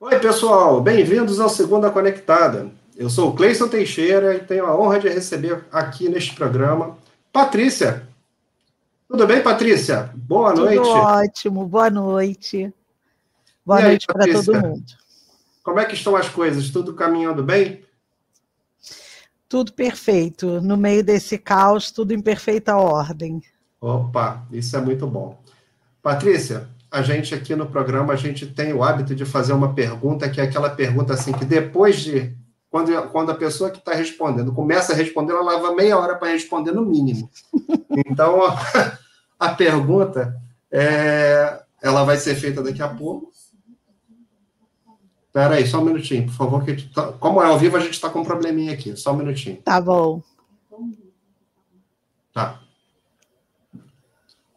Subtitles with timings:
[0.00, 2.70] Oi, pessoal, bem-vindos ao Segunda Conectada.
[2.96, 6.96] Eu sou o Cleison Teixeira e tenho a honra de receber aqui neste programa
[7.32, 8.08] Patrícia.
[9.08, 10.12] Tudo bem, Patrícia?
[10.14, 10.88] Boa Tudo noite.
[10.88, 12.72] ótimo, boa noite.
[13.66, 14.84] Boa noite para todo mundo.
[15.64, 16.70] Como é que estão as coisas?
[16.70, 17.82] Tudo caminhando bem?
[19.48, 20.60] Tudo perfeito.
[20.60, 23.42] No meio desse caos, tudo em perfeita ordem.
[23.80, 25.42] Opa, isso é muito bom.
[26.00, 30.28] Patrícia, a gente aqui no programa, a gente tem o hábito de fazer uma pergunta,
[30.28, 32.34] que é aquela pergunta assim, que depois de,
[32.70, 36.32] quando, quando a pessoa que está respondendo começa a responder, ela leva meia hora para
[36.32, 37.30] responder no mínimo.
[38.06, 38.98] Então, a,
[39.38, 40.34] a pergunta,
[40.70, 43.30] é, ela vai ser feita daqui a pouco.
[45.26, 46.64] Espera aí, só um minutinho, por favor.
[46.64, 48.96] Que tá, como é ao vivo, a gente está com um probleminha aqui.
[48.96, 49.58] Só um minutinho.
[49.62, 50.22] Tá bom.
[52.32, 52.60] Tá.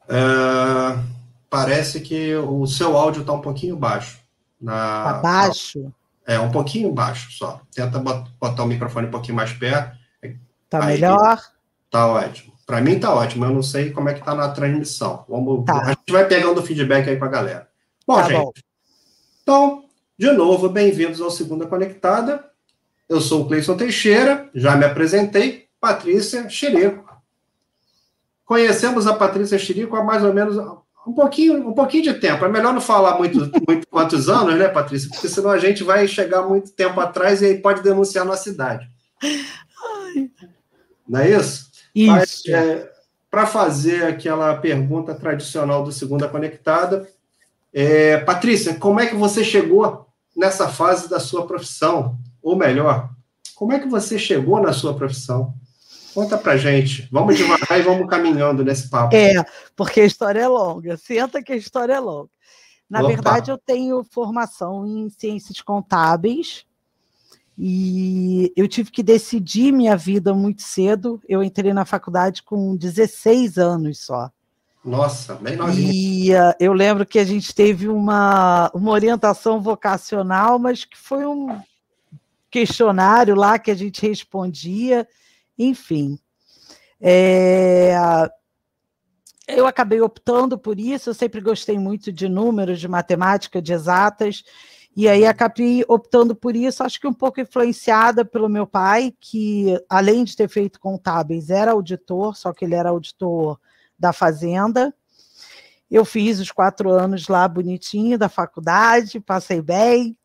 [0.08, 1.21] É,
[1.52, 4.20] parece que o seu áudio está um pouquinho baixo.
[4.60, 5.94] Na, tá baixo?
[6.26, 7.62] É, um pouquinho baixo só.
[7.76, 9.98] Tenta botar o microfone um pouquinho mais perto.
[10.70, 11.42] Tá Aí, melhor?
[11.90, 12.54] Tá ótimo.
[12.66, 13.44] Para mim tá ótimo.
[13.44, 15.26] Eu não sei como é que tá na transmissão.
[15.28, 15.82] Vamos, tá.
[15.82, 17.68] A gente vai pegando o feedback aí para a galera.
[18.08, 18.38] Bom, tá gente.
[18.38, 18.52] Bom.
[19.44, 19.84] Então,
[20.18, 22.46] de novo, bem-vindos ao Segunda Conectada.
[23.10, 27.12] Eu sou o Cleison Teixeira, já me apresentei, Patrícia Chirico.
[28.46, 30.58] Conhecemos a Patrícia Chirico há mais ou menos
[31.06, 32.46] um pouquinho, um pouquinho de tempo.
[32.46, 35.10] É melhor não falar muito, muito quantos anos, né, Patrícia?
[35.10, 38.44] Porque senão a gente vai chegar muito tempo atrás e aí pode denunciar a nossa
[38.44, 38.88] cidade.
[41.08, 41.70] Não é isso?
[41.94, 42.44] Isso.
[42.54, 42.90] É,
[43.30, 47.08] Para fazer aquela pergunta tradicional do Segunda Conectada,
[47.74, 52.18] é, Patrícia, como é que você chegou nessa fase da sua profissão?
[52.42, 53.10] Ou melhor,
[53.56, 55.54] como é que você chegou na sua profissão?
[56.14, 57.08] Conta pra gente.
[57.12, 59.16] Vamos devagar e vamos caminhando nesse papo.
[59.16, 59.44] É,
[59.76, 60.98] porque a história é longa.
[60.98, 62.30] Senta que a história é longa.
[62.90, 63.08] Na Opa.
[63.08, 66.66] verdade, eu tenho formação em ciências contábeis
[67.58, 71.22] e eu tive que decidir minha vida muito cedo.
[71.28, 74.30] Eu entrei na faculdade com 16 anos só.
[74.84, 75.92] Nossa, bem novinha.
[75.94, 81.26] E uh, eu lembro que a gente teve uma, uma orientação vocacional, mas que foi
[81.26, 81.62] um
[82.50, 85.08] questionário lá que a gente respondia,
[85.70, 86.20] enfim.
[87.00, 87.94] É,
[89.48, 94.44] eu acabei optando por isso, eu sempre gostei muito de números, de matemática, de exatas,
[94.96, 99.80] e aí acabei optando por isso, acho que um pouco influenciada pelo meu pai, que
[99.90, 103.60] além de ter feito contábeis, era auditor, só que ele era auditor
[103.98, 104.94] da Fazenda.
[105.90, 110.18] Eu fiz os quatro anos lá bonitinho da faculdade, passei bem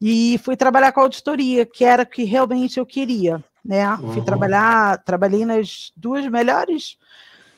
[0.00, 3.88] e fui trabalhar com auditoria, que era o que realmente eu queria, né?
[3.94, 4.12] Uhum.
[4.12, 6.96] Fui trabalhar, trabalhei nas duas melhores,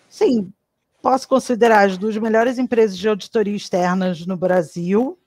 [0.09, 0.53] sim,
[1.01, 5.19] posso considerar as duas melhores empresas de auditoria externas no Brasil.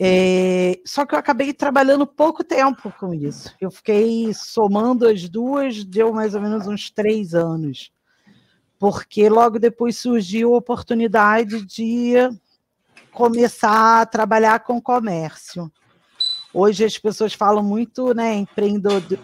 [0.00, 3.52] É, só que eu acabei trabalhando pouco tempo com isso.
[3.60, 7.90] Eu fiquei somando as duas, deu mais ou menos uns três anos
[8.78, 12.14] porque logo depois surgiu a oportunidade de
[13.10, 15.70] começar a trabalhar com comércio.
[16.52, 18.44] Hoje as pessoas falam muito, né,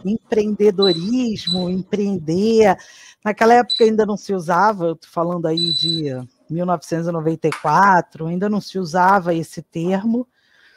[0.05, 2.77] empreendedorismo, empreender.
[3.25, 6.05] Naquela época ainda não se usava, estou falando aí de
[6.51, 10.29] 1994, ainda não se usava esse termo.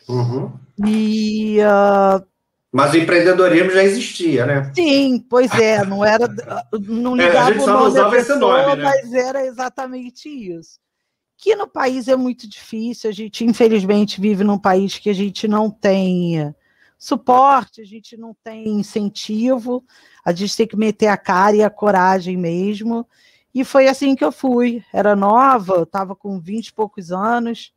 [0.08, 0.54] Uhum.
[0.86, 2.26] E uh,
[2.72, 4.72] mas o empreendedorismo já existia, né?
[4.76, 6.28] Sim, pois é, não era.
[6.80, 8.84] Não ligava é, o nome da pessoa, nome, né?
[8.84, 10.80] mas era exatamente isso.
[11.38, 15.48] Que no país é muito difícil, a gente, infelizmente, vive num país que a gente
[15.48, 16.54] não tem
[16.98, 19.86] suporte, a gente não tem incentivo,
[20.26, 23.08] a gente tem que meter a cara e a coragem mesmo.
[23.54, 24.84] E foi assim que eu fui.
[24.92, 27.72] Era nova, estava com 20 e poucos anos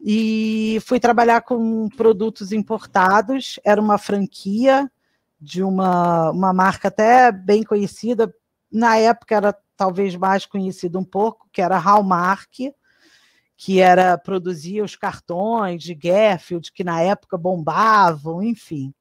[0.00, 3.58] e fui trabalhar com produtos importados.
[3.64, 4.90] Era uma franquia
[5.40, 8.32] de uma, uma marca até bem conhecida,
[8.70, 12.74] na época era talvez mais conhecida um pouco, que era Hallmark,
[13.56, 18.92] que era produzia os cartões de Garfield, que na época bombavam, enfim.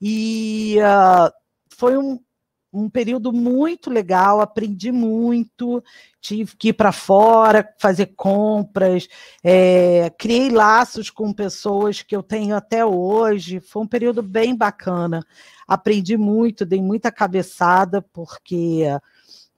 [0.00, 1.32] E uh,
[1.68, 2.18] foi um,
[2.72, 5.82] um período muito legal, aprendi muito,
[6.20, 9.08] tive que ir para fora, fazer compras,
[9.44, 13.60] é, criei laços com pessoas que eu tenho até hoje.
[13.60, 15.24] Foi um período bem bacana.
[15.68, 18.84] Aprendi muito, dei muita cabeçada, porque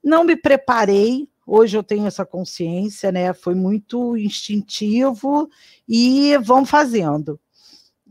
[0.06, 1.29] não me preparei.
[1.44, 3.32] Hoje eu tenho essa consciência, né?
[3.32, 5.50] Foi muito instintivo
[5.88, 7.41] e vão fazendo.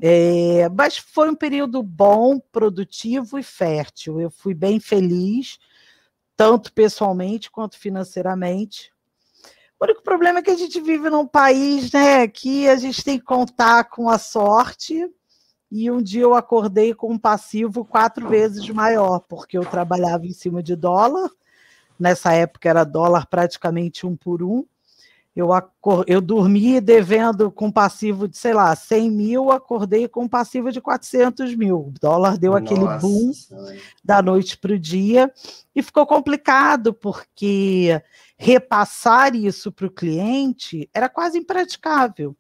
[0.02, 4.20] É, mas foi um período bom, produtivo e fértil.
[4.20, 5.58] Eu fui bem feliz,
[6.36, 8.92] tanto pessoalmente quanto financeiramente.
[9.80, 13.18] O único problema é que a gente vive num país né, que a gente tem
[13.18, 15.10] que contar com a sorte.
[15.72, 20.34] E um dia eu acordei com um passivo quatro vezes maior, porque eu trabalhava em
[20.34, 21.30] cima de dólar.
[22.00, 24.66] Nessa época era dólar praticamente um por um.
[25.36, 25.50] Eu,
[26.08, 31.54] eu dormi devendo com passivo de, sei lá, 100 mil, acordei com passivo de 400
[31.56, 31.88] mil.
[31.88, 32.64] O dólar deu Nossa.
[32.64, 33.32] aquele boom
[34.02, 35.30] da noite para o dia
[35.76, 38.02] e ficou complicado, porque
[38.38, 42.34] repassar isso para o cliente era quase impraticável.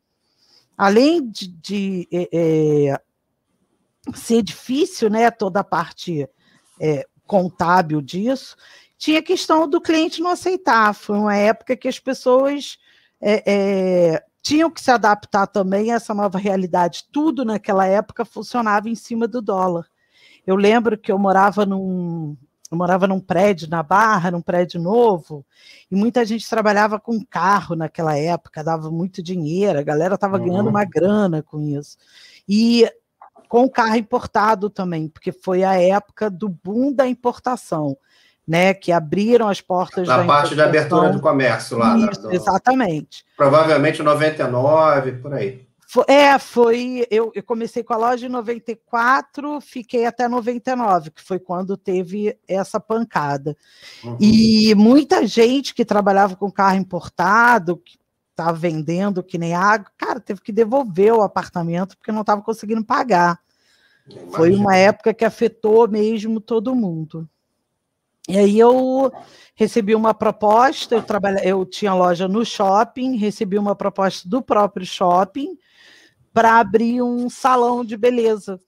[0.77, 3.01] Além de, de é, é,
[4.13, 6.29] ser difícil, né, toda a parte
[6.79, 8.55] é, contábil disso,
[8.97, 10.93] tinha a questão do cliente não aceitar.
[10.93, 12.77] Foi uma época que as pessoas
[13.21, 17.05] é, é, tinham que se adaptar também a essa nova realidade.
[17.11, 19.87] Tudo naquela época funcionava em cima do dólar.
[20.45, 22.37] Eu lembro que eu morava num,
[22.71, 25.45] eu morava num prédio na Barra, num prédio novo,
[25.89, 30.45] e muita gente trabalhava com carro naquela época, dava muito dinheiro, a galera estava uhum.
[30.45, 31.97] ganhando uma grana com isso.
[32.47, 32.87] E
[33.49, 37.97] com carro importado também, porque foi a época do boom da importação
[38.47, 41.97] né, que abriram as portas Na parte de abertura do comércio lá.
[41.97, 42.31] Isso, do...
[42.31, 43.25] Exatamente.
[43.35, 45.65] Provavelmente 99, por aí.
[46.07, 47.05] É, foi.
[47.09, 52.37] Eu, eu, comecei com a loja em 94, fiquei até 99, que foi quando teve
[52.47, 53.55] essa pancada.
[54.03, 54.17] Uhum.
[54.19, 57.97] E muita gente que trabalhava com carro importado, que
[58.31, 62.83] estava vendendo que nem água, cara, teve que devolver o apartamento porque não estava conseguindo
[62.83, 63.39] pagar.
[64.31, 67.27] Foi uma época que afetou mesmo todo mundo.
[68.27, 69.11] E aí eu
[69.55, 74.85] recebi uma proposta, eu, trabalha, eu tinha loja no shopping, recebi uma proposta do próprio
[74.85, 75.57] shopping
[76.33, 78.59] para abrir um salão de beleza,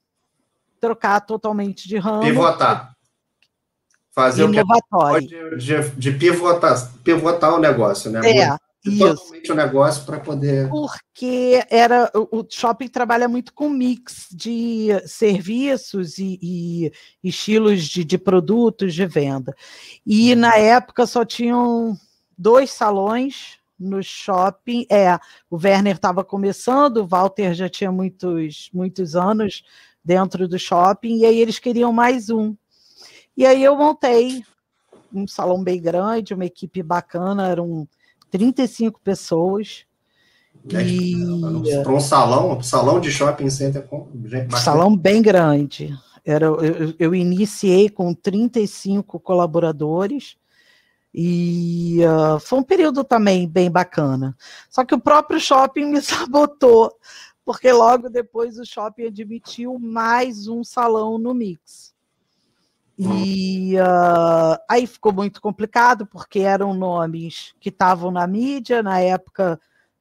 [0.80, 2.21] trocar totalmente de ramo.
[2.21, 2.95] Pivotar.
[4.12, 5.27] Fazer Inovatório.
[5.27, 8.21] o que de, de pivotar, pivotar o negócio, né?
[8.24, 8.57] É,
[8.98, 10.69] totalmente o negócio para poder.
[10.69, 16.92] Porque era o shopping trabalha muito com mix de serviços e, e
[17.24, 19.56] estilos de, de, produtos de venda.
[20.06, 20.39] E uhum.
[20.39, 21.98] na época só tinham
[22.38, 24.86] dois salões no shopping.
[24.90, 25.18] É,
[25.50, 29.63] o Werner estava começando, o Walter já tinha muitos, muitos anos
[30.04, 32.56] dentro do shopping, e aí eles queriam mais um.
[33.36, 34.42] E aí eu montei
[35.13, 37.88] um salão bem grande, uma equipe bacana, eram um
[38.30, 39.86] 35 pessoas.
[40.74, 41.16] É, e...
[41.84, 44.08] Para um salão, um salão de shopping center com
[44.58, 45.98] salão bem grande.
[46.26, 50.36] Era, eu, eu, iniciei com 35 colaboradores
[51.14, 54.36] e uh, foi um período também bem bacana.
[54.70, 56.94] Só que o próprio shopping me sabotou,
[57.46, 61.96] porque logo depois o shopping admitiu mais um salão no Mix.
[62.98, 69.60] E uh, aí ficou muito complicado, porque eram nomes que estavam na mídia, na época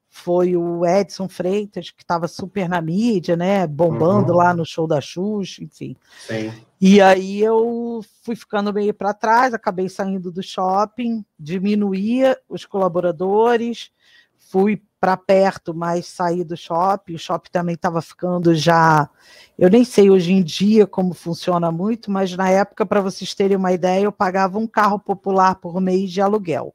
[0.09, 3.67] foi o Edson Freitas, que estava super na mídia, né?
[3.67, 4.39] Bombando uhum.
[4.39, 5.95] lá no show da Xuxa, enfim.
[6.27, 6.51] Sim.
[6.81, 13.91] E aí eu fui ficando meio para trás, acabei saindo do shopping, diminuía os colaboradores,
[14.39, 17.15] fui para perto, mas saí do shopping.
[17.15, 19.09] O shopping também estava ficando já.
[19.57, 23.57] Eu nem sei hoje em dia como funciona muito, mas na época, para vocês terem
[23.57, 26.75] uma ideia, eu pagava um carro popular por mês de aluguel.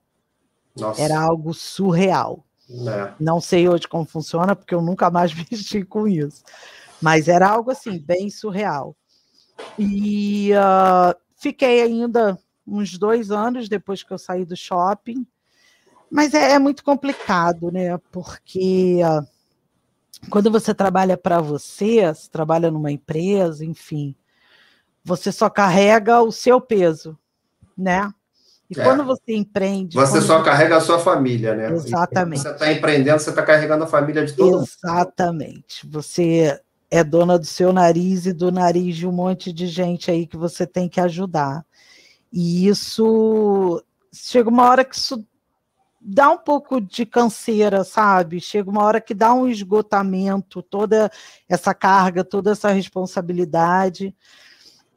[0.79, 1.01] Nossa.
[1.01, 2.45] Era algo surreal.
[2.69, 3.11] É.
[3.19, 6.41] Não sei hoje como funciona, porque eu nunca mais mexi com isso.
[7.01, 8.95] Mas era algo assim, bem surreal.
[9.77, 15.27] E uh, fiquei ainda uns dois anos depois que eu saí do shopping.
[16.11, 17.97] Mas é, é muito complicado, né?
[18.11, 19.25] Porque uh,
[20.29, 24.13] quando você trabalha para você, você trabalha numa empresa, enfim,
[25.03, 27.17] você só carrega o seu peso,
[27.77, 28.11] né?
[28.69, 28.83] E é.
[28.83, 29.95] quando você empreende.
[29.95, 31.71] Você só carrega a sua família, né?
[31.71, 32.41] Exatamente.
[32.41, 35.87] você está empreendendo, você está carregando a família de todo Exatamente.
[35.87, 40.27] Você é dona do seu nariz e do nariz de um monte de gente aí
[40.27, 41.65] que você tem que ajudar.
[42.31, 43.81] E isso
[44.13, 45.25] chega uma hora que isso
[46.01, 48.41] dá um pouco de canseira, sabe?
[48.41, 51.11] Chega uma hora que dá um esgotamento, toda
[51.47, 54.15] essa carga, toda essa responsabilidade.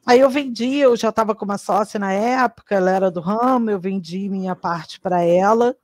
[0.06, 3.70] Aí eu vendi, eu já estava com uma sócia na época, ela era do ramo,
[3.70, 5.76] eu vendi minha parte para ela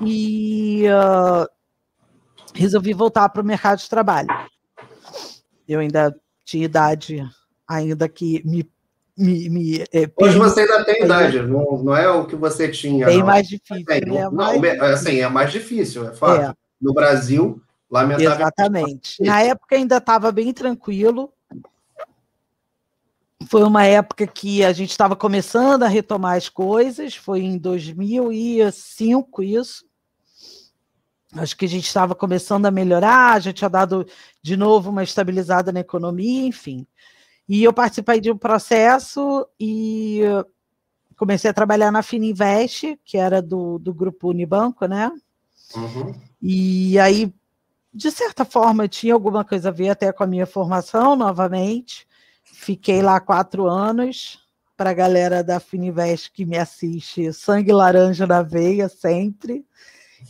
[0.00, 1.48] e uh,
[2.54, 4.28] resolvi voltar para o mercado de trabalho.
[5.66, 7.22] Eu ainda tinha idade,
[7.66, 8.70] ainda que me
[9.16, 13.06] me, me é, Hoje você ainda tem idade, não, não é o que você tinha.
[13.06, 13.26] Bem não.
[13.26, 13.84] mais difícil.
[13.88, 14.60] É, não, mais...
[14.60, 16.42] Não, assim, é mais difícil, é fato.
[16.42, 16.54] É.
[16.80, 18.42] No Brasil, lamentavelmente.
[18.42, 19.22] Exatamente.
[19.22, 21.32] Na época ainda estava bem tranquilo.
[23.48, 29.42] Foi uma época que a gente estava começando a retomar as coisas, foi em 2005
[29.42, 29.84] isso.
[31.34, 34.06] Acho que a gente estava começando a melhorar, já tinha dado
[34.42, 36.86] de novo uma estabilizada na economia, enfim.
[37.48, 40.20] E eu participei de um processo e
[41.16, 45.10] comecei a trabalhar na Fininvest, que era do, do grupo Unibanco, né?
[45.76, 46.14] Uhum.
[46.40, 47.32] E aí,
[47.92, 52.06] de certa forma, tinha alguma coisa a ver até com a minha formação novamente.
[52.42, 54.40] Fiquei lá quatro anos.
[54.76, 59.64] Para a galera da Fininvest que me assiste, sangue laranja na veia sempre.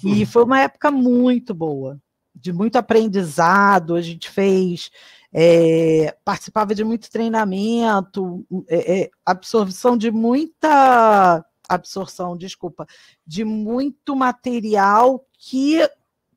[0.05, 1.99] E foi uma época muito boa,
[2.35, 3.95] de muito aprendizado.
[3.95, 4.91] A gente fez,
[5.33, 12.87] é, participava de muito treinamento, é, é, absorção de muita absorção, desculpa,
[13.27, 15.89] de muito material que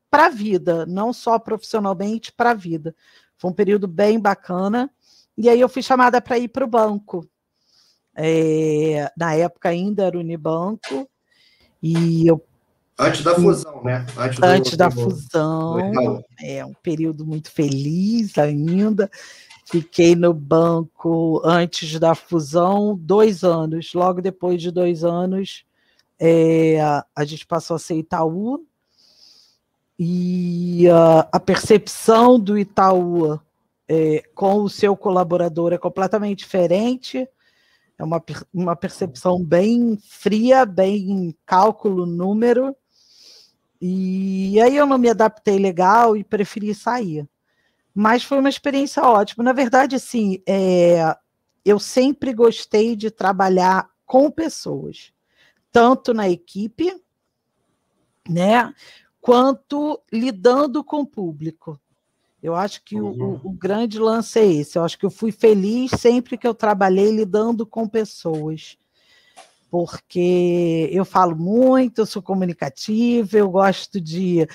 [0.10, 2.96] para a vida, não só profissionalmente, para a vida.
[3.38, 4.90] Foi um período bem bacana.
[5.38, 7.28] E aí eu fui chamada para ir para o banco.
[8.16, 11.10] É, na época ainda era Unibanco,
[11.84, 12.42] e eu
[12.98, 14.06] Antes da fusão, né?
[14.18, 15.92] Antes, Antes do, da do, fusão.
[15.92, 19.12] Do é um período muito feliz ainda.
[19.66, 23.94] Fiquei no banco antes da fusão dois anos.
[23.94, 25.66] Logo depois de dois anos,
[26.18, 26.80] é,
[27.16, 28.66] a gente passou a ser Itaú.
[30.00, 33.40] E a, a percepção do Itaú
[33.88, 37.28] é, com o seu colaborador é completamente diferente.
[37.98, 38.24] É uma,
[38.54, 42.76] uma percepção bem fria, bem cálculo, número.
[43.88, 47.30] E aí eu não me adaptei legal e preferi sair.
[47.94, 49.44] Mas foi uma experiência ótima.
[49.44, 51.16] Na verdade, assim, é,
[51.64, 55.14] eu sempre gostei de trabalhar com pessoas,
[55.72, 57.00] tanto na equipe,
[58.28, 58.74] né,
[59.22, 61.80] quanto lidando com o público.
[62.42, 63.40] Eu acho que uhum.
[63.44, 64.80] o, o, grande lance é esse.
[64.80, 68.80] Eu acho que eu fui feliz sempre que eu trabalhei lidando com pessoas
[69.70, 74.48] porque eu falo muito, eu sou comunicativa, eu gosto de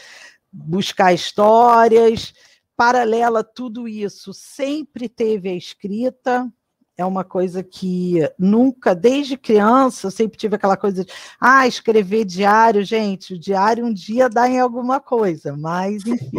[0.52, 2.33] buscar histórias.
[2.76, 6.50] Paralela a tudo isso, sempre teve a escrita,
[6.97, 12.25] é uma coisa que nunca, desde criança, eu sempre tive aquela coisa de, ah, escrever
[12.25, 16.31] diário, gente, o diário um dia dá em alguma coisa, mas enfim.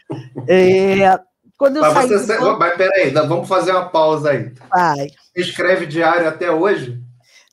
[0.48, 1.18] é,
[1.56, 2.58] quando eu mas, saí você, do...
[2.58, 4.52] mas peraí, vamos fazer uma pausa aí.
[4.68, 5.08] Vai.
[5.34, 7.00] Você escreve diário até hoje?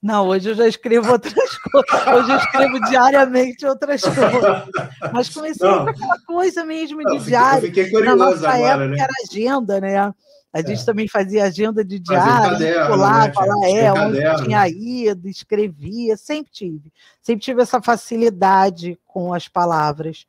[0.08, 1.34] Não, hoje eu já escrevo outras
[1.70, 2.08] coisas.
[2.08, 4.66] Hoje eu escrevo diariamente outras coisas.
[5.12, 5.84] Mas comecei não.
[5.84, 7.66] com aquela coisa mesmo de não, diário.
[7.66, 9.00] Eu fiquei curioso Na nossa agora, época né?
[9.02, 10.14] era agenda, né?
[10.54, 10.86] A gente é.
[10.86, 13.48] também fazia agenda de diário, circulava né?
[13.48, 14.46] lá, é, onde caderno.
[14.46, 16.94] tinha ido, escrevia, sempre tive.
[17.22, 20.26] Sempre tive essa facilidade com as palavras.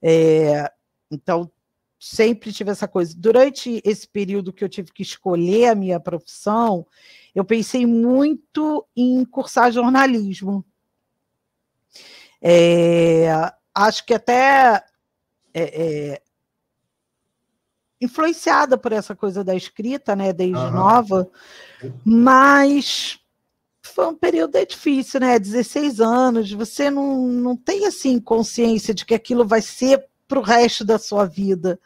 [0.00, 0.70] É,
[1.10, 1.50] então,
[1.98, 3.12] sempre tive essa coisa.
[3.16, 6.86] Durante esse período que eu tive que escolher a minha profissão,
[7.36, 10.64] eu pensei muito em cursar jornalismo.
[12.40, 13.28] É,
[13.74, 14.82] acho que até
[15.52, 15.62] é,
[16.14, 16.22] é,
[18.00, 20.70] influenciada por essa coisa da escrita, né, desde uhum.
[20.70, 21.30] nova,
[22.02, 23.20] mas
[23.82, 25.38] foi um período difícil, né?
[25.38, 30.42] 16 anos, você não, não tem assim consciência de que aquilo vai ser para o
[30.42, 31.78] resto da sua vida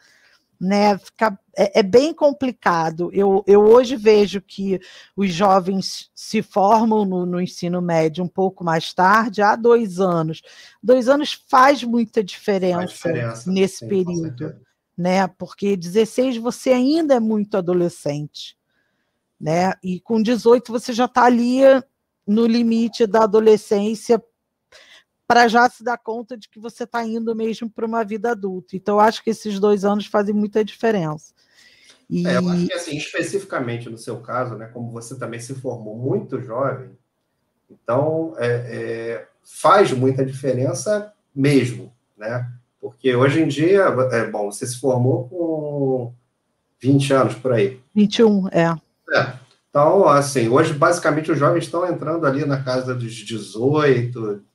[0.61, 0.95] né?
[0.99, 3.09] Fica, é, é, bem complicado.
[3.11, 4.79] Eu, eu hoje vejo que
[5.15, 10.43] os jovens se formam no, no, ensino médio um pouco mais tarde, há dois anos.
[10.81, 14.55] Dois anos faz muita diferença, faz diferença nesse sim, período,
[14.95, 15.27] né?
[15.27, 18.55] Porque 16 você ainda é muito adolescente,
[19.39, 19.73] né?
[19.83, 21.61] E com 18 você já está ali
[22.27, 24.23] no limite da adolescência
[25.31, 28.75] para já se dar conta de que você está indo mesmo para uma vida adulta.
[28.75, 31.33] Então, eu acho que esses dois anos fazem muita diferença.
[32.09, 32.27] E...
[32.27, 35.95] É, eu acho que, assim, especificamente no seu caso, né, como você também se formou
[35.95, 36.89] muito jovem,
[37.69, 42.51] então é, é, faz muita diferença mesmo, né?
[42.81, 46.13] Porque hoje em dia, é bom, você se formou com
[46.81, 47.79] 20 anos por aí.
[47.95, 48.77] 21, é.
[49.13, 49.33] É.
[49.69, 54.50] Então, assim, hoje basicamente os jovens estão entrando ali na casa dos 18,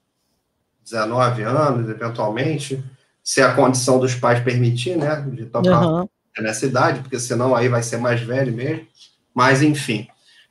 [0.87, 2.83] 19 anos, eventualmente,
[3.23, 6.09] se a condição dos pais permitir, né, de tocar uhum.
[6.39, 8.87] nessa idade, porque senão aí vai ser mais velho mesmo.
[9.35, 10.07] Mas, enfim.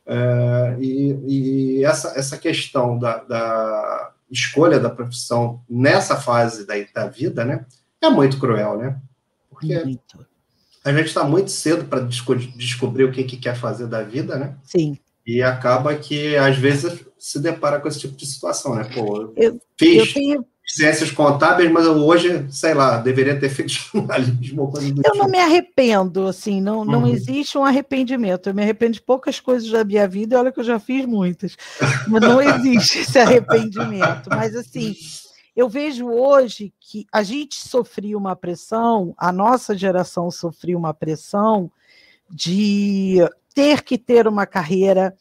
[0.05, 7.07] É, e, e essa, essa questão da, da, escolha da profissão nessa fase da, da
[7.07, 7.65] vida, né,
[8.01, 8.97] é muito cruel, né?
[9.49, 10.25] Porque muito.
[10.83, 14.37] a gente está muito cedo para desco descobrir o que, que quer fazer da vida,
[14.37, 14.55] né?
[14.63, 14.99] Sim.
[15.25, 18.84] E acaba que, às vezes, se depara com esse tipo de situação, né?
[18.84, 20.46] Pô, eu, fiz eu tenho...
[20.63, 25.17] ciências contábeis, mas hoje, sei lá, deveria ter feito jornalismo Eu tipo.
[25.17, 26.86] não me arrependo, assim, não, uhum.
[26.86, 28.48] não existe um arrependimento.
[28.48, 31.03] Eu me arrependo de poucas coisas da minha vida, e olha que eu já fiz
[31.08, 31.58] muitas.
[32.08, 34.29] Mas não existe esse arrependimento.
[34.29, 34.96] Mas, assim,
[35.55, 41.72] eu vejo hoje que a gente sofria uma pressão, a nossa geração sofria uma pressão
[42.29, 43.17] de
[43.55, 45.15] ter que ter uma carreira,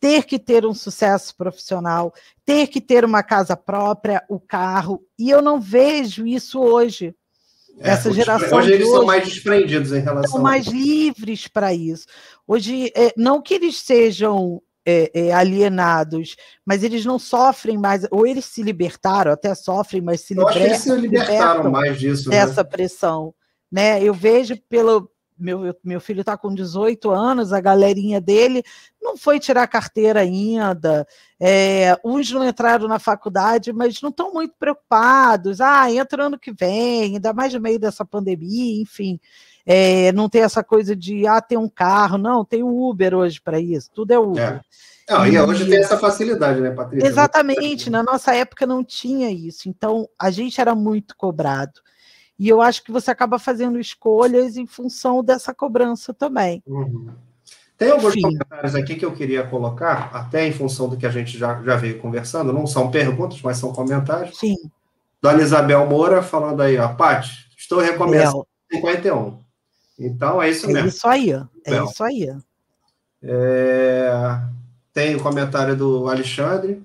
[0.00, 2.12] ter que ter um sucesso profissional,
[2.44, 7.14] ter que ter uma casa própria, o carro, e eu não vejo isso hoje.
[7.78, 10.32] É, Essa geração hoje eles hoje, são mais desprendidos em relação.
[10.32, 12.06] São mais livres para isso.
[12.46, 18.26] Hoje, é, não que eles sejam é, é, alienados, mas eles não sofrem mais, ou
[18.26, 22.30] eles se libertaram, até sofrem, mas se, Eu libertam, se libertaram mais disso.
[22.30, 22.68] Dessa né?
[22.68, 23.34] pressão.
[23.70, 24.02] Né?
[24.02, 28.62] Eu vejo pelo, meu, meu filho está com 18 anos, a galerinha dele
[29.00, 31.06] não foi tirar carteira ainda.
[31.38, 35.60] É, uns não entraram na faculdade, mas não estão muito preocupados.
[35.60, 39.20] Ah, entra ano que vem, ainda mais no meio dessa pandemia, enfim.
[39.64, 43.40] É, não tem essa coisa de ah, tem um carro, não, tem o Uber hoje
[43.40, 44.42] para isso, tudo é Uber.
[44.42, 44.60] É.
[45.08, 47.06] Não, e hoje tem essa facilidade, né, Patrícia?
[47.06, 51.80] Exatamente, na nossa época não tinha isso, então a gente era muito cobrado.
[52.38, 56.62] E eu acho que você acaba fazendo escolhas em função dessa cobrança também.
[56.66, 57.08] Uhum.
[57.78, 61.36] Tem alguns comentários aqui que eu queria colocar, até em função do que a gente
[61.36, 64.38] já, já veio conversando, não são perguntas, mas são comentários.
[64.38, 64.56] Sim.
[65.20, 69.38] Dona Isabel Moura falando aí, ó, Paty, estou recomendando 51.
[69.98, 70.86] Então é isso é mesmo.
[70.86, 72.36] É isso aí, é isso aí.
[73.22, 74.40] É...
[74.92, 76.82] Tem o comentário do Alexandre,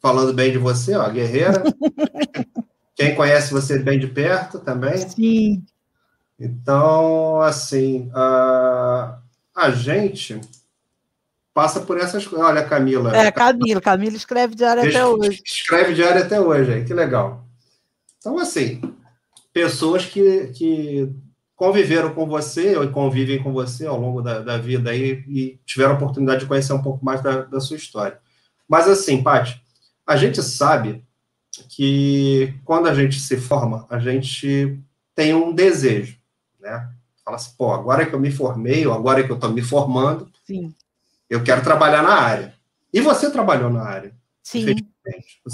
[0.00, 1.62] falando bem de você, ó, guerreira.
[2.94, 4.96] Quem conhece você bem de perto também.
[5.08, 5.64] Sim.
[6.38, 9.18] Então, assim, a,
[9.54, 10.40] a gente
[11.52, 12.46] passa por essas coisas.
[12.46, 13.16] Olha, Camila.
[13.16, 13.80] É, Camila.
[13.80, 15.42] Camila escreve diário até hoje.
[15.44, 17.46] Escreve diário até hoje, que legal.
[18.18, 18.80] Então, assim,
[19.52, 21.12] pessoas que, que
[21.54, 25.92] conviveram com você ou convivem com você ao longo da, da vida aí, e tiveram
[25.92, 28.18] a oportunidade de conhecer um pouco mais da, da sua história.
[28.68, 29.62] Mas, assim, Paty,
[30.06, 31.03] a gente sabe
[31.62, 34.78] que quando a gente se forma, a gente
[35.14, 36.18] tem um desejo,
[36.60, 36.90] né?
[37.24, 40.30] Fala assim, pô, agora que eu me formei, ou agora que eu estou me formando,
[40.46, 40.74] Sim.
[41.28, 42.54] eu quero trabalhar na área.
[42.92, 44.14] E você trabalhou na área.
[44.42, 44.74] Sim.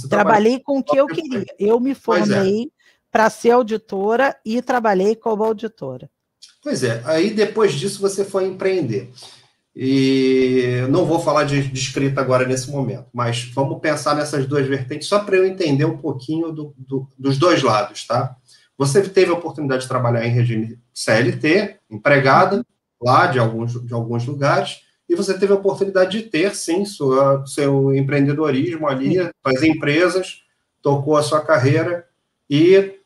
[0.09, 1.47] Trabalhei com o que eu queria.
[1.59, 1.95] Eu me é.
[1.95, 2.67] formei é.
[3.11, 6.11] para ser auditora e trabalhei como auditora.
[6.63, 9.11] Pois é, aí depois disso você foi empreender.
[9.75, 14.67] E não vou falar de, de, escrita agora nesse momento, mas vamos pensar nessas duas
[14.67, 18.37] vertentes, só para eu entender um pouquinho do, do, dos dois lados, tá?
[18.77, 22.65] Você teve a oportunidade de trabalhar em regime CLT, empregada,
[23.01, 27.45] lá de alguns, de alguns lugares, e você teve a oportunidade de ter, sim, sua,
[27.47, 30.43] seu empreendedorismo ali, as empresas,
[30.83, 32.07] tocou a sua carreira,
[32.49, 32.97] e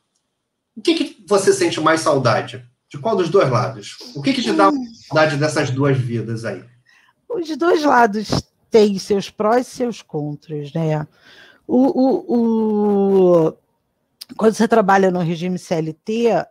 [0.77, 2.65] o que, que você sente mais saudade?
[2.89, 3.97] De qual dos dois lados?
[4.15, 4.71] O que, que te dá
[5.15, 6.65] saudade dessas duas vidas aí?
[7.29, 11.07] Os dois lados têm seus prós e seus contras, né?
[11.67, 13.57] O, o, o,
[14.37, 16.45] quando você trabalha no regime CLT,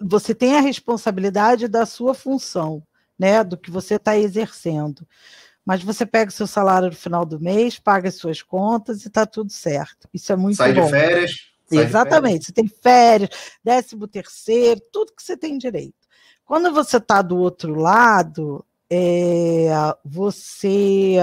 [0.00, 2.82] você tem a responsabilidade da sua função,
[3.18, 3.44] né?
[3.44, 5.06] Do que você está exercendo.
[5.64, 9.08] Mas você pega o seu salário no final do mês, paga as suas contas e
[9.08, 10.08] está tudo certo.
[10.12, 10.88] Isso é muito Sai bom.
[10.88, 13.30] Sai de férias, Exatamente, você tem férias,
[13.62, 15.99] décimo terceiro, tudo que você tem direito.
[16.50, 19.68] Quando você está do outro lado, é,
[20.04, 21.16] você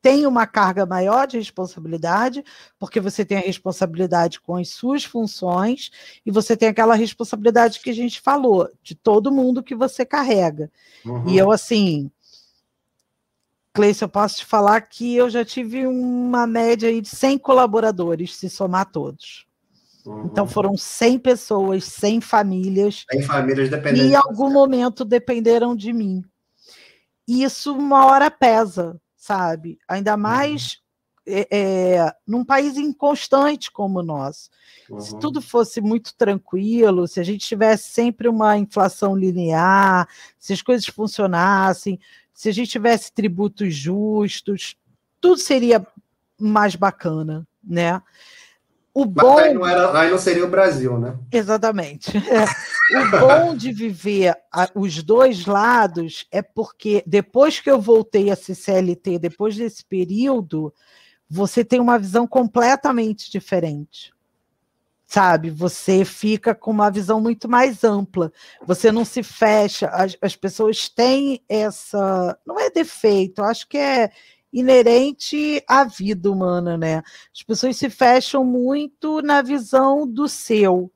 [0.00, 2.44] tem uma carga maior de responsabilidade,
[2.78, 5.90] porque você tem a responsabilidade com as suas funções
[6.24, 10.70] e você tem aquela responsabilidade que a gente falou, de todo mundo que você carrega.
[11.04, 11.28] Uhum.
[11.28, 12.08] E eu, assim,
[13.72, 18.36] Cleice, eu posso te falar que eu já tive uma média aí de 100 colaboradores,
[18.36, 19.49] se somar todos.
[20.06, 20.26] Uhum.
[20.26, 23.04] Então foram 100 pessoas, 100 famílias.
[23.10, 24.04] 100 famílias dependendo.
[24.04, 26.24] E em algum momento dependeram de mim.
[27.28, 29.78] E isso uma hora pesa, sabe?
[29.86, 30.80] Ainda mais
[31.26, 31.34] uhum.
[31.34, 34.50] é, é, num país inconstante como o nosso.
[34.88, 35.00] Uhum.
[35.00, 40.08] Se tudo fosse muito tranquilo, se a gente tivesse sempre uma inflação linear,
[40.38, 42.00] se as coisas funcionassem,
[42.32, 44.76] se a gente tivesse tributos justos,
[45.20, 45.86] tudo seria
[46.38, 48.00] mais bacana, né?
[48.92, 49.34] O bom...
[49.34, 51.16] Mas aí não, era, aí não seria o Brasil, né?
[51.30, 52.10] Exatamente.
[52.16, 58.36] o bom de viver a, os dois lados é porque depois que eu voltei a
[58.36, 60.74] ser CLT, depois desse período,
[61.28, 64.12] você tem uma visão completamente diferente
[65.10, 65.50] sabe?
[65.50, 68.32] Você fica com uma visão muito mais ampla.
[68.64, 69.88] Você não se fecha.
[69.88, 72.38] As, as pessoas têm essa.
[72.46, 74.12] Não é defeito, acho que é
[74.52, 77.02] inerente à vida humana, né?
[77.34, 80.90] As pessoas se fecham muito na visão do seu,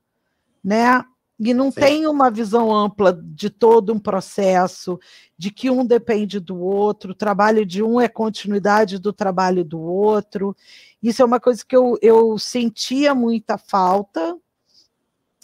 [0.63, 1.05] né?
[1.39, 1.81] e não Sim.
[1.81, 4.99] tem uma visão ampla de todo um processo,
[5.37, 9.81] de que um depende do outro, o trabalho de um é continuidade do trabalho do
[9.81, 10.57] outro.
[11.03, 14.39] Isso é uma coisa que eu, eu sentia muita falta.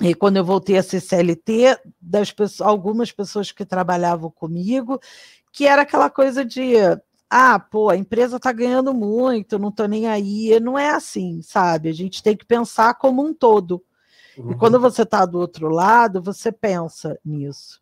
[0.01, 4.99] E quando eu voltei a ser CLT, das pessoas, algumas pessoas que trabalhavam comigo,
[5.53, 6.75] que era aquela coisa de
[7.31, 10.59] ah, pô, a empresa está ganhando muito, não estou nem aí.
[10.59, 11.89] Não é assim, sabe?
[11.89, 13.83] A gente tem que pensar como um todo.
[14.37, 14.51] Uhum.
[14.51, 14.81] E quando uhum.
[14.81, 17.81] você está do outro lado, você pensa nisso.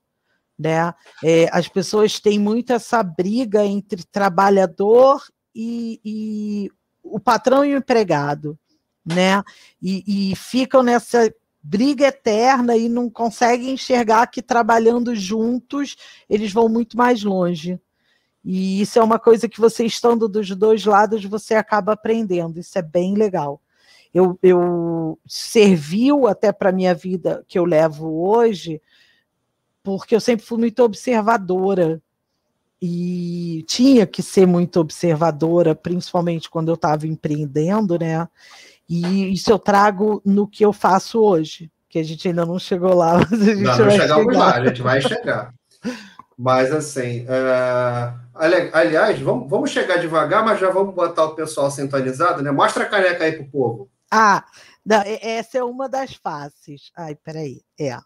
[0.59, 0.93] Né?
[1.25, 5.23] É, as pessoas têm muito essa briga entre trabalhador
[5.55, 6.71] e, e
[7.03, 8.59] o patrão e o empregado,
[9.07, 9.43] né?
[9.81, 11.33] E, e, ficam nessa
[11.63, 15.97] briga eterna e não conseguem enxergar que trabalhando juntos
[16.29, 17.81] eles vão muito mais longe.
[18.45, 22.59] E isso é uma coisa que você estando dos dois lados você acaba aprendendo.
[22.59, 23.61] Isso é bem legal
[24.13, 28.81] eu, eu serviu até para a minha vida que eu levo hoje,
[29.83, 32.01] porque eu sempre fui muito observadora
[32.81, 38.27] e tinha que ser muito observadora, principalmente quando eu estava empreendendo, né?
[38.89, 42.95] E isso eu trago no que eu faço hoje, que a gente ainda não chegou
[42.95, 44.17] lá, mas a gente não, vai chegar.
[44.17, 45.55] lá, a gente vai chegar.
[46.39, 48.17] Mas assim, uh,
[48.73, 52.53] aliás, vamos, vamos chegar devagar, mas já vamos botar o pessoal sintonizado, né?
[52.53, 53.91] Mostra a caneca aí pro povo.
[54.09, 54.45] Ah,
[54.87, 56.93] não, essa é uma das faces.
[56.97, 57.61] Ai, peraí.
[57.79, 57.99] É.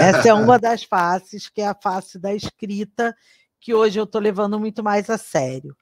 [0.00, 3.12] Essa é uma das faces, que é a face da escrita,
[3.60, 5.76] que hoje eu estou levando muito mais a sério.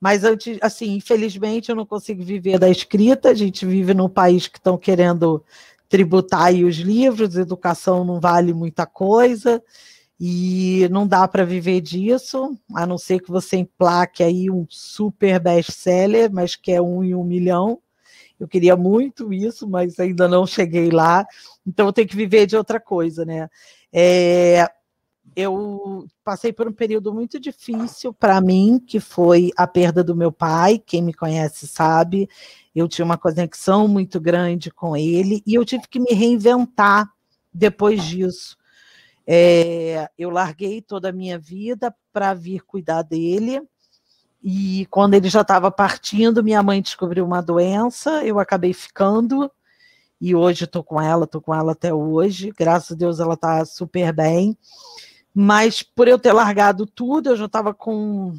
[0.00, 3.28] Mas antes, assim, infelizmente eu não consigo viver da escrita.
[3.28, 5.42] A gente vive num país que estão querendo
[5.88, 9.62] tributar aí os livros, educação não vale muita coisa
[10.18, 15.40] e não dá para viver disso, a não ser que você emplaque aí um super
[15.40, 17.80] best-seller, mas que é um em um milhão.
[18.38, 21.26] Eu queria muito isso, mas ainda não cheguei lá.
[21.66, 23.48] Então eu tenho que viver de outra coisa, né?
[23.92, 24.68] É,
[25.36, 30.30] eu passei por um período muito difícil para mim, que foi a perda do meu
[30.30, 30.78] pai.
[30.84, 32.28] Quem me conhece sabe,
[32.74, 37.08] eu tinha uma conexão muito grande com ele e eu tive que me reinventar
[37.52, 38.56] depois disso.
[39.26, 43.62] É, eu larguei toda a minha vida para vir cuidar dele.
[44.42, 49.50] E quando ele já estava partindo, minha mãe descobriu uma doença, eu acabei ficando.
[50.20, 52.52] E hoje estou com ela, estou com ela até hoje.
[52.56, 54.56] Graças a Deus ela está super bem.
[55.34, 58.34] Mas por eu ter largado tudo, eu já estava com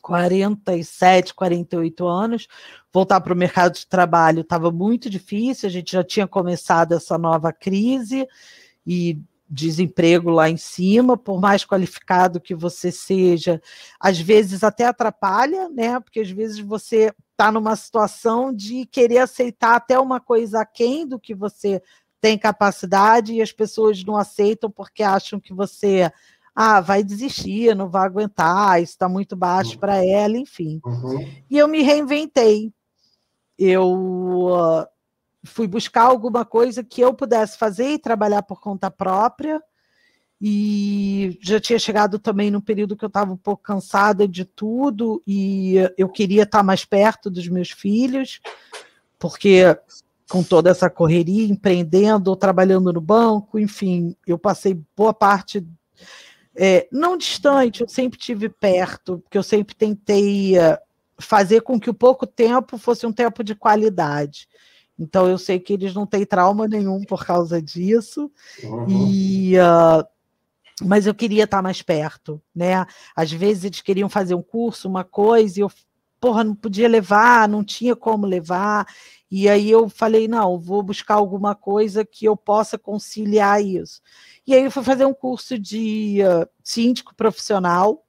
[0.00, 2.48] 47, 48 anos.
[2.92, 7.18] Voltar para o mercado de trabalho estava muito difícil, a gente já tinha começado essa
[7.18, 8.26] nova crise
[8.86, 13.60] e desemprego lá em cima, por mais qualificado que você seja,
[14.00, 16.00] às vezes até atrapalha, né?
[16.00, 21.18] Porque às vezes você está numa situação de querer aceitar até uma coisa aquém do
[21.18, 21.82] que você
[22.20, 26.10] tem capacidade e as pessoas não aceitam porque acham que você
[26.54, 29.78] ah, vai desistir, não vai aguentar, isso está muito baixo uhum.
[29.78, 30.80] para ela, enfim.
[30.84, 31.28] Uhum.
[31.50, 32.72] E eu me reinventei.
[33.58, 34.86] Eu uh,
[35.46, 39.62] fui buscar alguma coisa que eu pudesse fazer e trabalhar por conta própria.
[40.40, 45.22] E já tinha chegado também no período que eu estava um pouco cansada de tudo
[45.26, 48.40] e eu queria estar mais perto dos meus filhos,
[49.18, 49.64] porque
[50.28, 55.66] com toda essa correria, empreendendo ou trabalhando no banco, enfim, eu passei boa parte,
[56.54, 60.78] é, não distante, eu sempre tive perto, porque eu sempre tentei eh,
[61.18, 64.48] fazer com que o pouco tempo fosse um tempo de qualidade.
[64.98, 68.30] Então eu sei que eles não têm trauma nenhum por causa disso.
[68.62, 68.86] Uhum.
[68.88, 70.06] E uh,
[70.82, 72.84] mas eu queria estar mais perto, né?
[73.14, 75.70] Às vezes eles queriam fazer um curso, uma coisa, e eu,
[76.20, 78.86] porra, não podia levar, não tinha como levar.
[79.30, 84.02] E aí eu falei, não, vou buscar alguma coisa que eu possa conciliar isso.
[84.46, 88.04] E aí eu fui fazer um curso de uh, síndico profissional.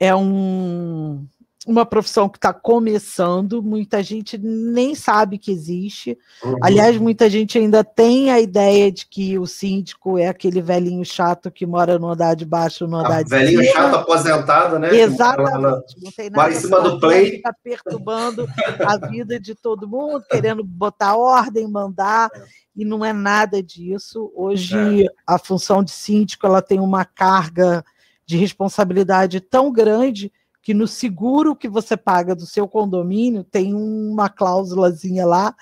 [0.00, 1.26] É um,
[1.66, 6.18] uma profissão que está começando, muita gente nem sabe que existe.
[6.42, 6.56] Uhum.
[6.62, 11.50] Aliás, muita gente ainda tem a ideia de que o síndico é aquele velhinho chato
[11.50, 13.62] que mora no andar de baixo, no andar a de velhinho cima.
[13.62, 14.94] Velhinho chato aposentado, né?
[14.94, 16.02] Exatamente.
[16.02, 17.36] Não tem nada em cima do play.
[17.36, 18.48] Está perturbando
[18.84, 22.28] a vida de todo mundo, querendo botar ordem, mandar,
[22.74, 24.32] e não é nada disso.
[24.34, 25.08] Hoje, é.
[25.26, 27.84] a função de síndico ela tem uma carga
[28.26, 34.30] de responsabilidade tão grande que no seguro que você paga do seu condomínio tem uma
[34.30, 35.54] cláusulazinha lá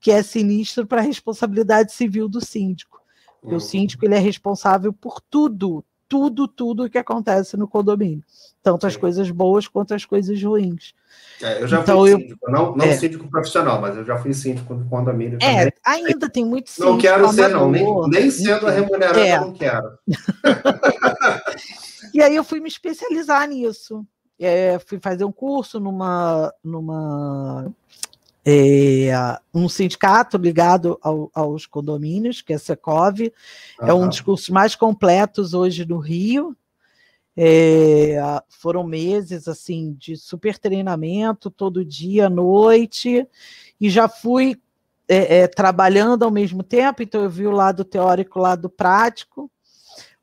[0.00, 3.00] que é sinistro para a responsabilidade civil do síndico.
[3.42, 3.54] Uhum.
[3.54, 8.24] O síndico ele é responsável por tudo, tudo, tudo que acontece no condomínio.
[8.60, 10.92] Tanto as coisas boas quanto as coisas ruins.
[11.40, 12.96] É, eu já então, fui síndico, eu, não, não é.
[12.96, 15.38] síndico profissional, mas eu já fui síndico do condomínio.
[15.40, 16.92] É, ainda tem muito síndico.
[16.92, 19.36] Não quero ser, não, nem, nem sendo remunerado, é.
[19.36, 19.98] eu não quero.
[22.12, 24.04] e aí eu fui me especializar nisso.
[24.38, 27.72] É, fui fazer um curso numa, numa
[28.44, 29.10] é,
[29.52, 33.88] um sindicato ligado ao, aos condomínios, que é a Secov, uhum.
[33.88, 36.56] é um dos cursos mais completos hoje no Rio.
[37.36, 38.16] É,
[38.48, 43.28] foram meses assim de super treinamento, todo dia, à noite,
[43.80, 44.60] e já fui
[45.06, 49.50] é, é, trabalhando ao mesmo tempo, então eu vi o lado teórico, o lado prático.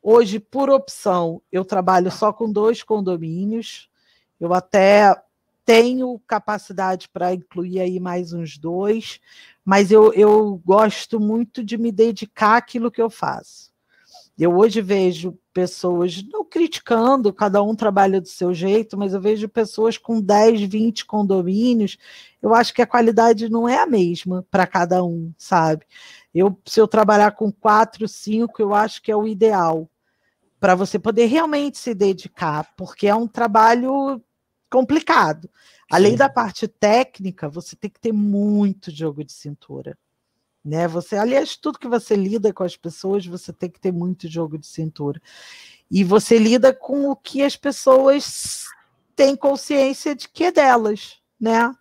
[0.01, 3.89] Hoje, por opção, eu trabalho só com dois condomínios.
[4.39, 5.15] Eu até
[5.65, 9.19] tenho capacidade para incluir aí mais uns dois,
[9.63, 13.73] mas eu, eu gosto muito de me dedicar àquilo que eu faço.
[14.37, 19.47] Eu hoje vejo pessoas, não criticando, cada um trabalha do seu jeito, mas eu vejo
[19.47, 21.97] pessoas com 10, 20 condomínios.
[22.41, 25.85] Eu acho que a qualidade não é a mesma para cada um, sabe?
[26.33, 29.89] Eu, se eu trabalhar com quatro, cinco, eu acho que é o ideal
[30.59, 34.21] para você poder realmente se dedicar, porque é um trabalho
[34.75, 35.49] complicado.
[35.89, 36.17] Além Sim.
[36.17, 39.97] da parte técnica, você tem que ter muito jogo de cintura.
[40.63, 40.85] Né?
[40.85, 44.57] Você, aliás, tudo que você lida com as pessoas, você tem que ter muito jogo
[44.57, 45.21] de cintura.
[45.89, 48.65] E você lida com o que as pessoas
[49.15, 51.71] têm consciência de que é delas, né?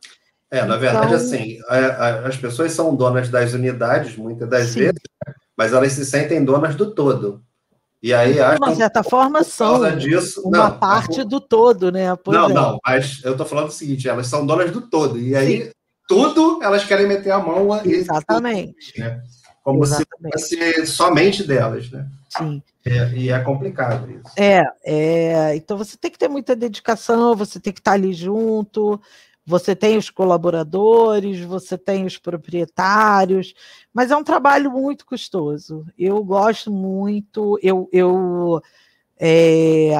[0.49, 1.17] É, na verdade, então...
[1.17, 4.81] assim, a, a, as pessoas são donas das unidades, muitas das Sim.
[4.81, 5.03] vezes,
[5.57, 7.43] mas elas se sentem donas do todo.
[8.05, 12.15] E aí, de uma certa forma, são disso, uma não, parte do todo, né?
[12.17, 12.53] Pois não, é.
[12.53, 15.19] não, mas eu estou falando o seguinte: elas são donas do todo.
[15.19, 15.71] E aí, Sim.
[16.07, 17.67] tudo elas querem meter a mão.
[17.83, 18.93] Exatamente.
[18.93, 19.23] Tudo, né?
[19.63, 20.39] Como Exatamente.
[20.39, 22.07] se fosse somente delas, né?
[22.37, 22.63] Sim.
[22.85, 24.35] É, e é complicado isso.
[24.37, 29.01] É, é, então você tem que ter muita dedicação, você tem que estar ali junto.
[29.47, 33.55] Você tem os colaboradores, você tem os proprietários,
[33.93, 35.85] mas é um trabalho muito custoso.
[35.99, 38.63] Eu gosto muito, eu, eu
[39.19, 39.93] é,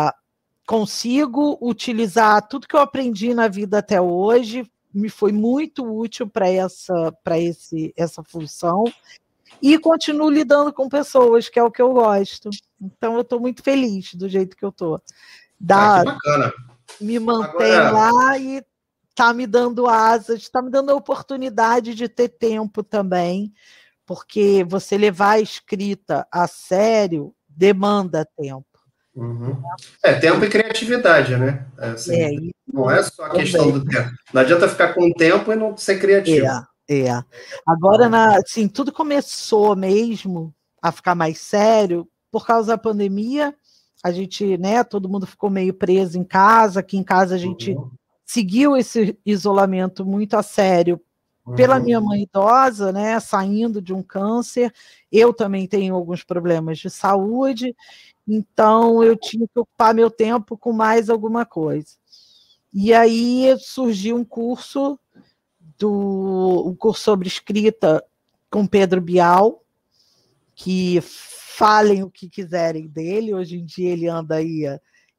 [0.67, 6.49] consigo utilizar tudo que eu aprendi na vida até hoje, me foi muito útil para
[6.49, 8.85] essa, esse, essa função,
[9.61, 12.51] e continuo lidando com pessoas, que é o que eu gosto.
[12.81, 15.03] Então, eu estou muito feliz do jeito que eu estou.
[15.71, 16.53] Ah, bacana.
[17.01, 18.11] Me mantenho Agora...
[18.13, 18.63] lá e
[19.15, 23.53] está me dando asas, está me dando a oportunidade de ter tempo também,
[24.05, 28.67] porque você levar a escrita a sério demanda tempo.
[29.15, 29.63] Uhum.
[30.03, 31.65] É, tempo e criatividade, né?
[31.79, 32.31] É, assim, é,
[32.71, 34.11] não é só a questão do tempo.
[34.33, 36.47] Não adianta ficar com tempo e não ser criativo.
[36.89, 37.25] É, é.
[37.65, 43.55] Agora, na, assim, tudo começou mesmo a ficar mais sério por causa da pandemia.
[44.03, 46.81] A gente, né, todo mundo ficou meio preso em casa.
[46.81, 47.89] Aqui em casa a gente uhum
[48.25, 51.01] seguiu esse isolamento muito a sério
[51.57, 52.07] pela minha uhum.
[52.07, 54.73] mãe idosa, né, saindo de um câncer.
[55.13, 57.77] Eu também tenho alguns problemas de saúde,
[58.27, 61.97] então eu tinha que ocupar meu tempo com mais alguma coisa.
[62.73, 64.99] E aí surgiu um curso
[65.79, 68.03] do um curso sobre escrita
[68.51, 69.63] com Pedro Bial,
[70.55, 73.35] que falem o que quiserem dele.
[73.35, 74.65] Hoje em dia ele anda aí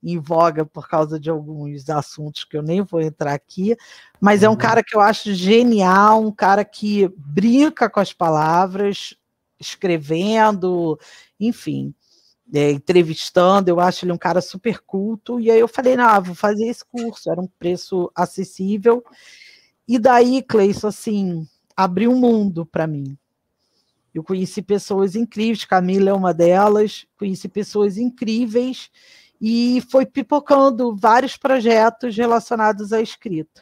[0.06, 3.76] em voga por causa de alguns assuntos que eu nem vou entrar aqui,
[4.22, 4.58] mas é um uhum.
[4.58, 9.16] cara que eu acho genial, um cara que brinca com as palavras,
[9.60, 11.00] escrevendo,
[11.40, 11.94] enfim,
[12.54, 16.36] é, entrevistando, eu acho ele um cara super culto, e aí eu falei, não, vou
[16.36, 19.04] fazer esse curso, era um preço acessível,
[19.88, 23.18] e daí, Cleison, assim, abriu um mundo para mim.
[24.14, 28.90] Eu conheci pessoas incríveis, Camila é uma delas, conheci pessoas incríveis,
[29.42, 33.62] e foi pipocando vários projetos relacionados à escrita.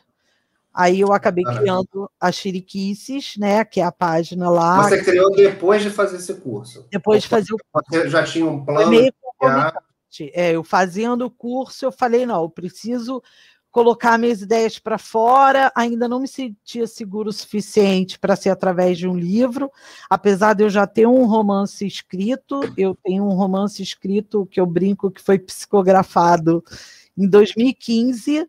[0.73, 4.81] Aí eu acabei criando a Chiriquices, né, que é a página lá.
[4.81, 6.87] Você criou depois de fazer esse curso?
[6.91, 7.87] Depois de fazer o curso.
[7.91, 8.81] Você já tinha um plano?
[8.81, 9.13] Foi meio
[10.33, 13.21] É, eu fazendo o curso, eu falei, não, eu preciso
[13.73, 18.99] colocar minhas ideias para fora, ainda não me sentia seguro o suficiente para ser através
[18.99, 19.71] de um livro,
[20.07, 24.67] apesar de eu já ter um romance escrito, eu tenho um romance escrito que eu
[24.67, 26.63] brinco que foi psicografado
[27.17, 28.47] em 2015,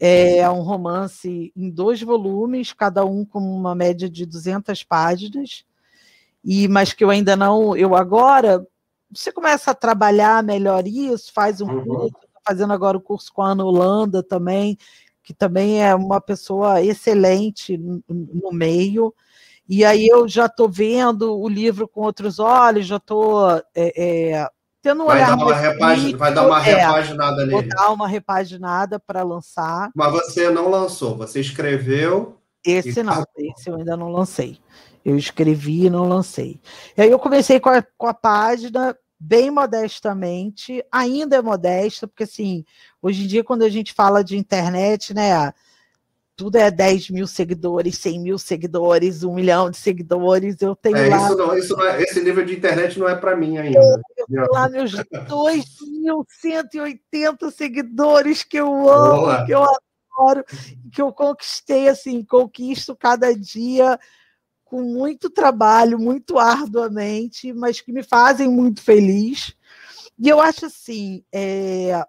[0.00, 5.64] é um romance em dois volumes, cada um com uma média de 200 páginas,
[6.44, 8.66] e mas que eu ainda não, eu agora
[9.10, 11.84] você começa a trabalhar melhor isso, faz um uhum.
[11.84, 14.78] curso, fazendo agora o curso com a Ana Holanda também,
[15.22, 19.14] que também é uma pessoa excelente no meio.
[19.68, 24.48] E aí eu já estou vendo o livro com outros olhos, já estou é, é,
[24.80, 26.16] tendo um vai olhar dar uma.
[26.16, 27.50] Vai dar uma é, repaginada nele.
[27.50, 29.90] Vou dar uma repaginada para lançar.
[29.94, 32.38] Mas você não lançou, você escreveu.
[32.64, 34.58] Esse não, esse eu ainda não lancei.
[35.04, 36.58] Eu escrevi e não lancei.
[36.96, 42.24] E aí eu comecei com a, com a página bem modestamente, ainda é modesta, porque
[42.24, 42.64] assim,
[43.02, 45.52] hoje em dia, quando a gente fala de internet, né?
[46.36, 50.62] Tudo é 10 mil seguidores, 100 mil seguidores, um milhão de seguidores.
[50.62, 51.26] Eu tenho é, lá.
[51.26, 53.80] Isso não, isso não é, esse nível de internet não é para mim ainda.
[54.16, 59.44] Eu tenho lá meus 2.180 seguidores que eu amo, Boa.
[59.44, 60.44] que eu adoro,
[60.92, 63.98] que eu conquistei, assim, conquisto cada dia
[64.68, 69.56] com muito trabalho, muito arduamente, mas que me fazem muito feliz.
[70.18, 72.04] E eu acho assim, é,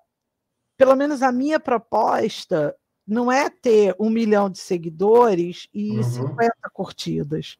[0.78, 2.76] pelo menos a minha proposta
[3.08, 6.04] não é ter um milhão de seguidores e uhum.
[6.04, 7.58] 50 curtidas.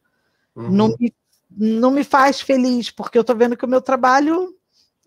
[0.54, 0.70] Uhum.
[0.70, 1.14] Não, me,
[1.50, 4.54] não me faz feliz, porque eu estou vendo que o meu trabalho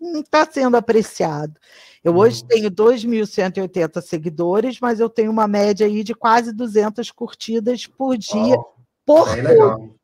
[0.00, 1.54] não está sendo apreciado.
[2.02, 2.48] Eu hoje uhum.
[2.48, 8.56] tenho 2.180 seguidores, mas eu tenho uma média aí de quase 200 curtidas por dia.
[8.58, 8.73] Oh
[9.04, 9.94] por Bem legal.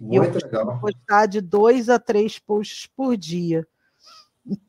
[0.00, 0.80] Muito eu legal.
[0.80, 3.66] postar de dois a três posts por dia.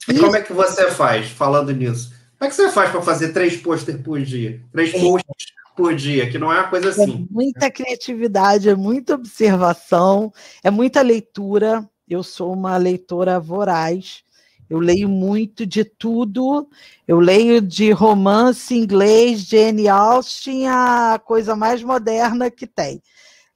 [0.08, 2.12] E como é que você faz, falando nisso?
[2.38, 4.62] Como é que você faz para fazer três posters por dia?
[4.72, 5.00] Três é.
[5.00, 7.28] posts por dia, que não é uma coisa assim.
[7.30, 11.88] É muita criatividade, é muita observação, é muita leitura.
[12.08, 14.24] Eu sou uma leitora voraz.
[14.70, 16.68] Eu leio muito de tudo.
[17.08, 23.02] Eu leio de romance inglês, Jane Austen, a coisa mais moderna que tem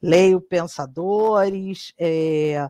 [0.04, 2.68] leio pensadores, é,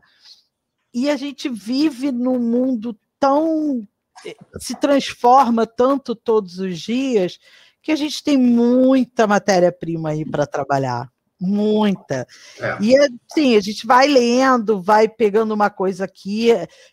[0.93, 3.85] e a gente vive num mundo tão.
[4.25, 7.37] Eh, se transforma tanto todos os dias
[7.81, 11.11] que a gente tem muita matéria-prima aí para trabalhar.
[11.39, 12.25] Muita.
[12.59, 12.77] É.
[12.81, 16.47] E assim, a gente vai lendo, vai pegando uma coisa aqui.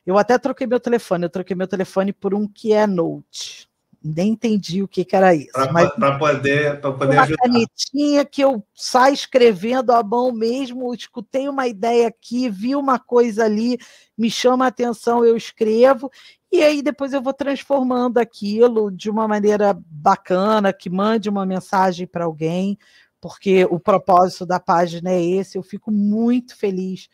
[0.04, 3.71] Eu até troquei meu telefone, eu troquei meu telefone por um que é Note
[4.04, 5.52] nem entendi o que, que era isso.
[5.52, 7.42] Para poder, pra poder uma ajudar.
[7.42, 13.44] canetinha que eu saio escrevendo à mão mesmo, escutei uma ideia aqui, vi uma coisa
[13.44, 13.78] ali,
[14.16, 16.10] me chama a atenção, eu escrevo,
[16.50, 22.06] e aí depois eu vou transformando aquilo de uma maneira bacana, que mande uma mensagem
[22.06, 22.78] para alguém,
[23.20, 27.08] porque o propósito da página é esse, eu fico muito feliz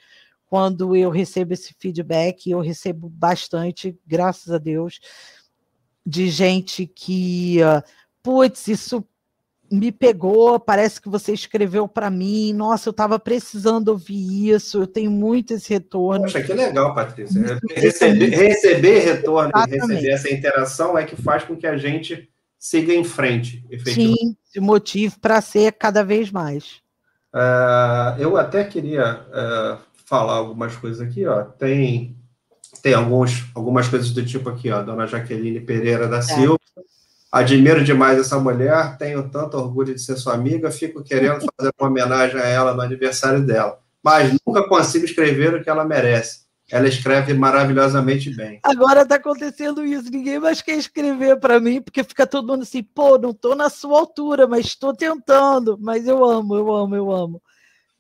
[0.47, 4.99] quando eu recebo esse feedback, eu recebo bastante, graças a Deus
[6.09, 7.83] de gente que, uh,
[8.23, 9.05] putz, isso
[9.71, 14.87] me pegou, parece que você escreveu para mim, nossa, eu estava precisando ouvir isso, eu
[14.87, 16.23] tenho muito esse retorno.
[16.23, 17.61] Poxa, que legal, Patrícia.
[17.77, 19.83] Receber, receber retorno Exatamente.
[19.83, 24.19] e receber essa interação é que faz com que a gente siga em frente, efetivamente.
[24.19, 26.81] Sim, de motivo para ser cada vez mais.
[27.35, 31.43] Uh, eu até queria uh, falar algumas coisas aqui, ó.
[31.43, 32.18] Tem
[32.83, 36.23] tem alguns, algumas coisas do tipo aqui, ó, Dona Jaqueline Pereira da é.
[36.23, 36.59] Silva.
[37.31, 41.89] Admiro demais essa mulher, tenho tanto orgulho de ser sua amiga, fico querendo fazer uma
[41.89, 46.49] homenagem a ela no aniversário dela, mas nunca consigo escrever o que ela merece.
[46.71, 48.61] Ela escreve maravilhosamente bem.
[48.63, 52.83] Agora está acontecendo isso, ninguém mais quer escrever para mim, porque fica todo mundo assim,
[52.83, 57.11] pô, não estou na sua altura, mas estou tentando, mas eu amo, eu amo, eu
[57.11, 57.43] amo.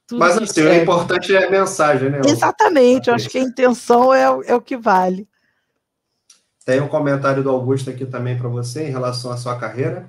[0.08, 2.22] Tudo Mas assim, o importante é a mensagem, né?
[2.24, 5.28] Exatamente, eu acho que a intenção é, é o que vale.
[6.64, 10.08] Tem um comentário do Augusto aqui também para você em relação à sua carreira.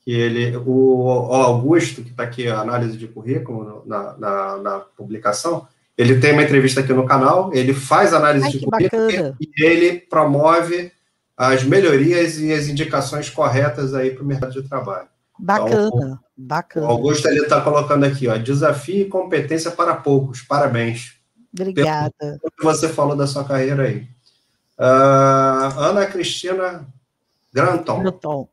[0.00, 4.78] Que ele, o, o Augusto, que está aqui a análise de currículo na, na, na,
[4.80, 9.36] publicação, ele tem uma entrevista aqui no canal, ele faz análise Ai, de currículo bacana.
[9.40, 10.90] e ele promove
[11.36, 15.08] as melhorias e as indicações corretas aí para o mercado de trabalho.
[15.38, 16.86] Bacana, então, bacana.
[16.86, 20.42] O Augusto ele está colocando aqui, ó, desafio e competência para poucos.
[20.42, 21.14] Parabéns.
[21.52, 22.38] Obrigada.
[22.42, 24.08] O que você falou da sua carreira aí.
[24.78, 26.86] Uh, Ana Cristina
[27.52, 28.00] Granton.
[28.00, 28.48] Granton.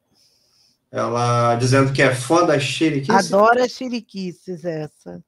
[0.91, 3.33] Ela dizendo que é fã das Chiriquices.
[3.33, 5.21] Adora Chiriquices, essa.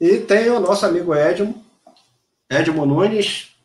[0.00, 1.64] E tem o nosso amigo Edmo,
[2.50, 3.56] Edmo Nunes.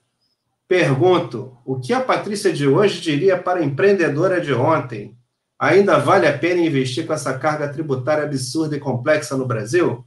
[0.68, 5.18] Pergunto: o que a Patrícia de hoje diria para a empreendedora de ontem?
[5.62, 10.04] Ainda vale a pena investir com essa carga tributária absurda e complexa no Brasil?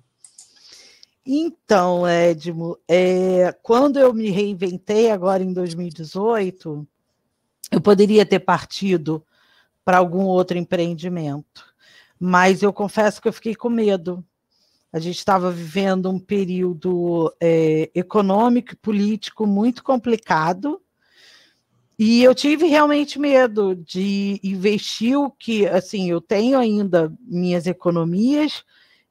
[1.25, 6.85] Então, Edmo, é, quando eu me reinventei agora em 2018,
[7.71, 9.25] eu poderia ter partido
[9.85, 11.65] para algum outro empreendimento,
[12.19, 14.25] mas eu confesso que eu fiquei com medo.
[14.93, 20.83] A gente estava vivendo um período é, econômico e político muito complicado,
[21.99, 28.65] e eu tive realmente medo de investir o que, assim, eu tenho ainda minhas economias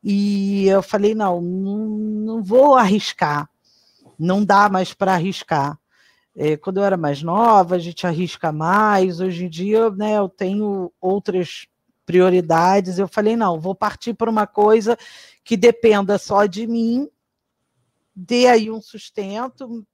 [0.03, 3.49] e eu falei, não, não, não vou arriscar,
[4.19, 5.79] não dá mais para arriscar.
[6.35, 9.19] É, quando eu era mais nova, a gente arrisca mais.
[9.19, 11.67] Hoje em dia, né, eu tenho outras
[12.05, 12.97] prioridades.
[12.97, 14.97] Eu falei, não, vou partir para uma coisa
[15.43, 17.07] que dependa só de mim,
[18.15, 19.85] dê aí um sustento,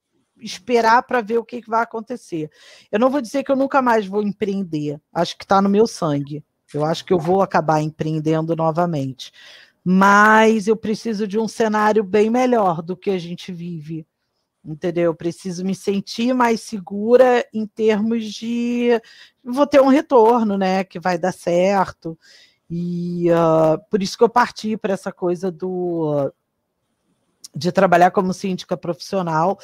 [0.41, 2.49] esperar para ver o que, vai acontecer.
[2.91, 5.85] Eu não vou dizer que eu nunca mais vou empreender, acho que está no meu
[5.85, 6.43] sangue.
[6.73, 9.31] Eu acho que eu vou acabar empreendendo novamente.
[9.83, 14.05] Mas eu preciso de um cenário bem melhor do que a gente vive.
[14.63, 15.05] Entendeu?
[15.05, 19.01] Eu preciso me sentir mais segura em termos de
[19.43, 20.83] vou ter um retorno, né?
[20.83, 22.17] Que vai dar certo.
[22.69, 26.31] E uh, por isso que eu parti para essa coisa do
[27.55, 29.57] de trabalhar como síndica profissional,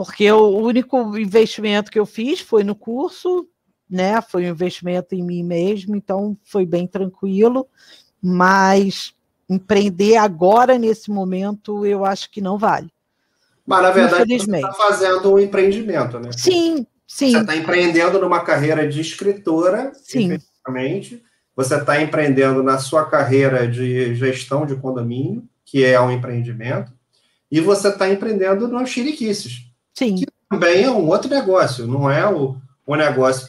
[0.00, 3.46] porque o único investimento que eu fiz foi no curso,
[3.86, 4.22] né?
[4.22, 7.68] Foi um investimento em mim mesmo, então foi bem tranquilo,
[8.18, 9.12] mas
[9.46, 12.90] empreender agora, nesse momento, eu acho que não vale.
[13.66, 16.30] Mas, na verdade, você está fazendo um empreendimento, né?
[16.34, 17.32] Sim, sim.
[17.32, 20.32] Você está empreendendo numa carreira de escritora, sim.
[20.32, 21.22] efetivamente.
[21.54, 26.90] Você está empreendendo na sua carreira de gestão de condomínio, que é um empreendimento.
[27.50, 29.68] E você está empreendendo no Chiriquices.
[29.94, 30.16] Sim.
[30.16, 33.48] Que também é um outro negócio, não é o, o negócio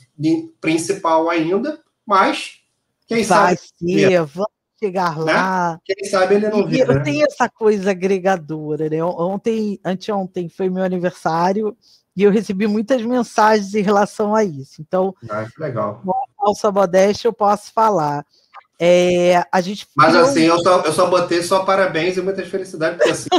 [0.59, 2.61] principal ainda, mas
[3.07, 3.59] quem Vai sabe.
[3.77, 5.33] Ser, vamos chegar né?
[5.33, 5.79] lá.
[5.83, 6.95] Quem sabe ele não vira.
[6.95, 7.03] Né?
[7.03, 9.03] Tem essa coisa agregadora, né?
[9.03, 11.75] Ontem, anteontem foi meu aniversário
[12.15, 14.81] e eu recebi muitas mensagens em relação a isso.
[14.81, 16.01] Então, ah, legal.
[16.03, 18.25] com a falsa modéstia eu posso falar.
[18.83, 22.97] É, a gente Mas assim, eu só, eu só botei só parabéns e muitas felicidades,
[22.97, 23.29] porque assim,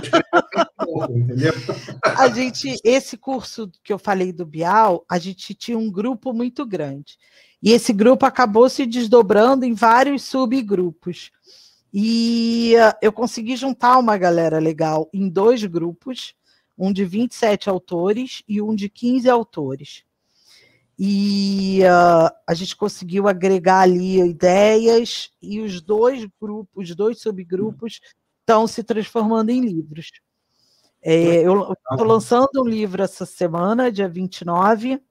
[1.16, 1.53] entendeu?
[2.01, 6.64] A gente, esse curso que eu falei do Bial, a gente tinha um grupo muito
[6.64, 7.18] grande.
[7.61, 11.32] E esse grupo acabou se desdobrando em vários subgrupos.
[11.93, 16.34] E uh, eu consegui juntar uma galera legal em dois grupos,
[16.78, 20.05] um de 27 autores e um de 15 autores
[20.99, 28.01] e uh, a gente conseguiu agregar ali ideias e os dois grupos, os dois subgrupos
[28.40, 30.11] estão se transformando em livros.
[31.01, 35.03] É, eu estou lançando um livro essa semana, dia 29.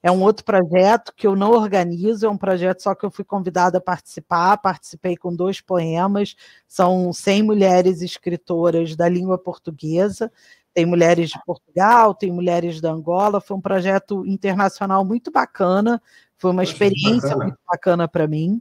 [0.00, 3.24] É um outro projeto que eu não organizo, é um projeto só que eu fui
[3.24, 4.58] convidada a participar.
[4.58, 6.36] Participei com dois poemas,
[6.68, 10.30] são 100 mulheres escritoras da língua portuguesa
[10.74, 13.40] tem mulheres de Portugal, tem mulheres da Angola.
[13.40, 16.02] Foi um projeto internacional muito bacana,
[16.36, 17.44] foi uma experiência bacana.
[17.44, 18.60] muito bacana para mim.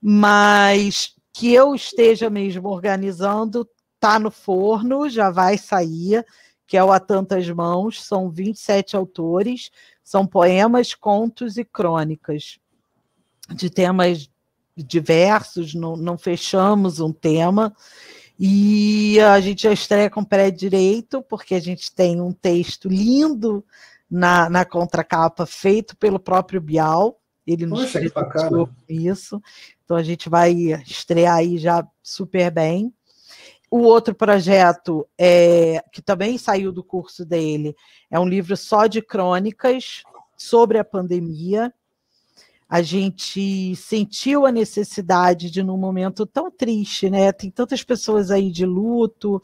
[0.00, 6.24] Mas que eu esteja mesmo organizando, está no forno, já vai sair,
[6.66, 9.70] que é o A Tantas Mãos, são 27 autores,
[10.04, 12.58] são poemas, contos e crônicas
[13.48, 14.28] de temas
[14.76, 17.74] diversos, não, não fechamos um tema.
[18.44, 23.64] E a gente já estreia com pé direito, porque a gente tem um texto lindo
[24.10, 27.20] na, na contracapa, feito pelo próprio Bial.
[27.46, 29.40] Ele nos Poxa, com isso.
[29.84, 30.52] Então a gente vai
[30.84, 32.92] estrear aí já super bem.
[33.70, 37.76] O outro projeto, é, que também saiu do curso dele,
[38.10, 40.02] é um livro só de crônicas
[40.36, 41.72] sobre a pandemia
[42.72, 47.30] a gente sentiu a necessidade de, num momento tão triste, né?
[47.30, 49.42] Tem tantas pessoas aí de luto,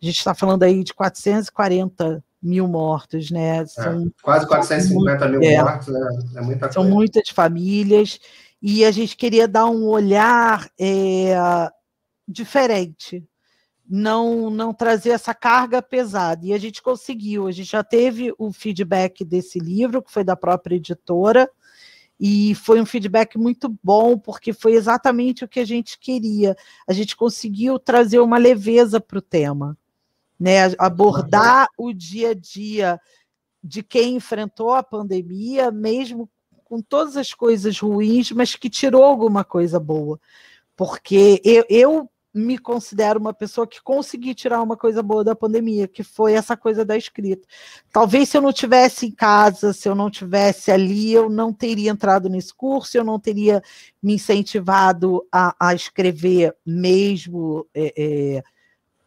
[0.00, 3.58] a gente está falando aí de 440 mil mortos, né?
[3.58, 8.18] É, são, é, quase 450 mil é, mortos, é, é muita São muitas famílias,
[8.62, 11.36] e a gente queria dar um olhar é,
[12.26, 13.22] diferente,
[13.86, 16.46] não, não trazer essa carga pesada.
[16.46, 20.34] E a gente conseguiu, a gente já teve o feedback desse livro, que foi da
[20.34, 21.46] própria editora,
[22.20, 26.54] e foi um feedback muito bom, porque foi exatamente o que a gente queria.
[26.86, 29.74] A gente conseguiu trazer uma leveza para o tema,
[30.38, 30.66] né?
[30.78, 33.00] abordar o dia a dia
[33.64, 36.28] de quem enfrentou a pandemia, mesmo
[36.62, 40.20] com todas as coisas ruins, mas que tirou alguma coisa boa.
[40.76, 45.88] Porque eu, eu me considero uma pessoa que consegui tirar uma coisa boa da pandemia,
[45.88, 47.46] que foi essa coisa da escrita.
[47.92, 51.90] Talvez se eu não tivesse em casa, se eu não tivesse ali, eu não teria
[51.90, 53.62] entrado nesse curso, eu não teria
[54.02, 58.42] me incentivado a, a escrever mesmo é, é,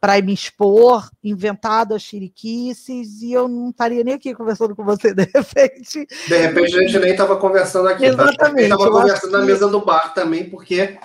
[0.03, 5.13] para me expor, inventado as chiriquices, e eu não estaria nem aqui conversando com você
[5.13, 6.05] de repente.
[6.27, 8.11] De repente a gente nem estava conversando aqui.
[8.11, 8.23] Tá?
[8.23, 8.67] Exatamente.
[8.67, 8.75] Tá?
[8.75, 10.97] Estava conversando na mesa do bar também, porque é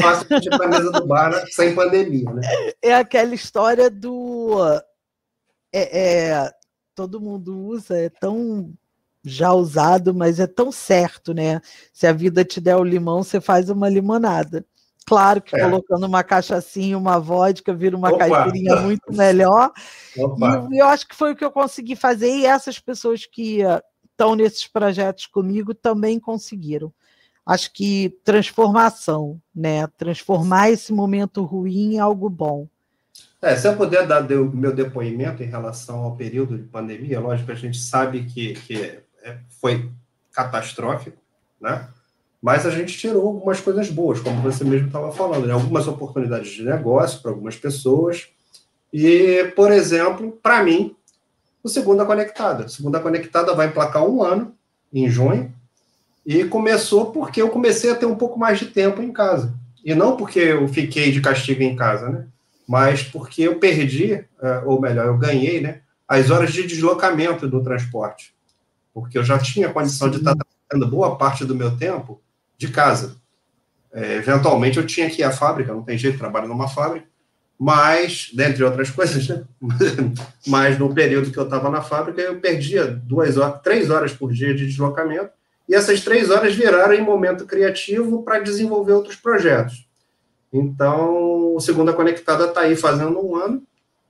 [0.00, 1.44] fácil ir para a mesa do bar né?
[1.50, 2.42] sem pandemia, né?
[2.82, 4.58] É aquela história do.
[5.72, 6.50] É, é,
[6.94, 8.72] todo mundo usa, é tão
[9.22, 11.60] já usado, mas é tão certo, né?
[11.92, 14.64] Se a vida te der o limão, você faz uma limonada.
[15.04, 15.60] Claro que é.
[15.60, 18.18] colocando uma cachaçinha, uma vodka, vira uma Opa.
[18.18, 19.72] caipirinha muito melhor.
[20.16, 20.68] Opa.
[20.70, 23.60] E eu acho que foi o que eu consegui fazer, e essas pessoas que
[24.10, 26.92] estão nesses projetos comigo também conseguiram.
[27.46, 29.86] Acho que transformação, né?
[29.96, 32.66] Transformar esse momento ruim em algo bom.
[33.40, 37.52] É, se eu puder dar o meu depoimento em relação ao período de pandemia, lógico,
[37.52, 39.88] a gente sabe que, que é, foi
[40.32, 41.16] catastrófico,
[41.60, 41.88] né?
[42.42, 45.52] Mas a gente tirou algumas coisas boas, como você mesmo estava falando, né?
[45.52, 48.28] algumas oportunidades de negócio para algumas pessoas.
[48.92, 50.94] E, por exemplo, para mim,
[51.62, 52.68] o Segunda Conectada.
[52.68, 54.54] Segunda Conectada vai emplacar um ano,
[54.92, 55.52] em junho,
[56.26, 59.54] e começou porque eu comecei a ter um pouco mais de tempo em casa.
[59.84, 62.26] E não porque eu fiquei de castigo em casa, né?
[62.66, 65.82] Mas porque eu perdi, é, ou melhor, eu ganhei, né?
[66.08, 68.34] As horas de deslocamento do transporte.
[68.92, 72.20] Porque eu já tinha condição de estar trabalhando boa parte do meu tempo
[72.58, 73.16] de casa.
[73.92, 77.06] É, eventualmente eu tinha que ir à fábrica, não tem jeito, trabalho numa fábrica,
[77.56, 79.44] mas, dentre outras coisas, né?
[80.46, 84.32] mas no período que eu estava na fábrica, eu perdia duas horas, três horas por
[84.32, 85.30] dia de deslocamento,
[85.68, 89.86] e essas três horas viraram em momento criativo para desenvolver outros projetos.
[90.52, 93.62] Então, o Segunda Conectada está aí fazendo um ano,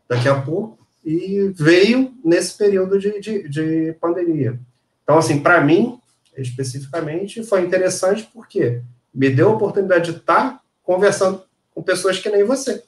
[0.08, 4.58] daqui a pouco, e veio nesse período de, de, de pandemia.
[5.02, 5.98] Então, assim, para mim,
[6.36, 8.82] especificamente, foi interessante porque
[9.14, 11.42] me deu a oportunidade de estar conversando
[11.74, 12.82] com pessoas que nem você.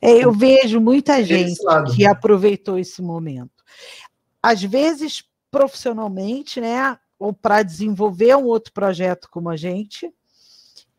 [0.00, 1.60] É, eu vejo muita gente
[1.94, 3.50] que aproveitou esse momento.
[4.42, 6.98] Às vezes, profissionalmente, né?
[7.22, 10.12] Ou para desenvolver um outro projeto como a gente,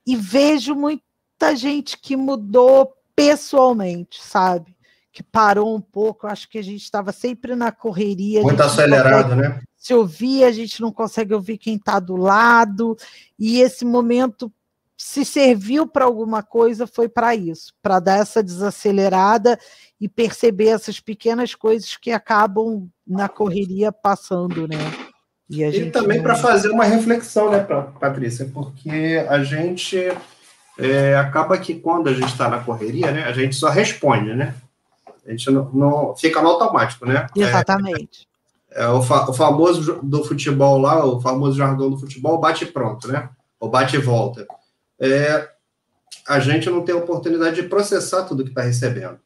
[0.06, 4.76] e vejo muita gente que mudou pessoalmente, sabe?
[5.12, 6.28] Que parou um pouco.
[6.28, 8.42] Acho que a gente estava sempre na correria.
[8.42, 9.62] Muito acelerado, né?
[9.84, 12.96] se ouvir, a gente não consegue ouvir quem está do lado,
[13.38, 14.50] e esse momento
[14.98, 19.60] se serviu para alguma coisa foi para isso, para dar essa desacelerada
[20.00, 24.78] e perceber essas pequenas coisas que acabam na correria passando, né?
[25.50, 27.60] E, e também para fazer uma reflexão, né,
[28.00, 28.50] Patrícia?
[28.54, 29.98] Porque a gente
[30.78, 34.56] é, acaba que quando a gente está na correria, né, a gente só responde, né?
[35.26, 37.28] A gente não, não fica no automático, né?
[37.36, 38.28] Exatamente.
[38.72, 43.08] É o, fa o, famoso do futebol lá, o famoso jargão do futebol, bate pronto,
[43.08, 43.30] né?
[43.60, 44.46] Ou bate e volta.
[45.00, 45.48] É,
[46.28, 49.20] a gente não tem a oportunidade de processar tudo que está recebendo.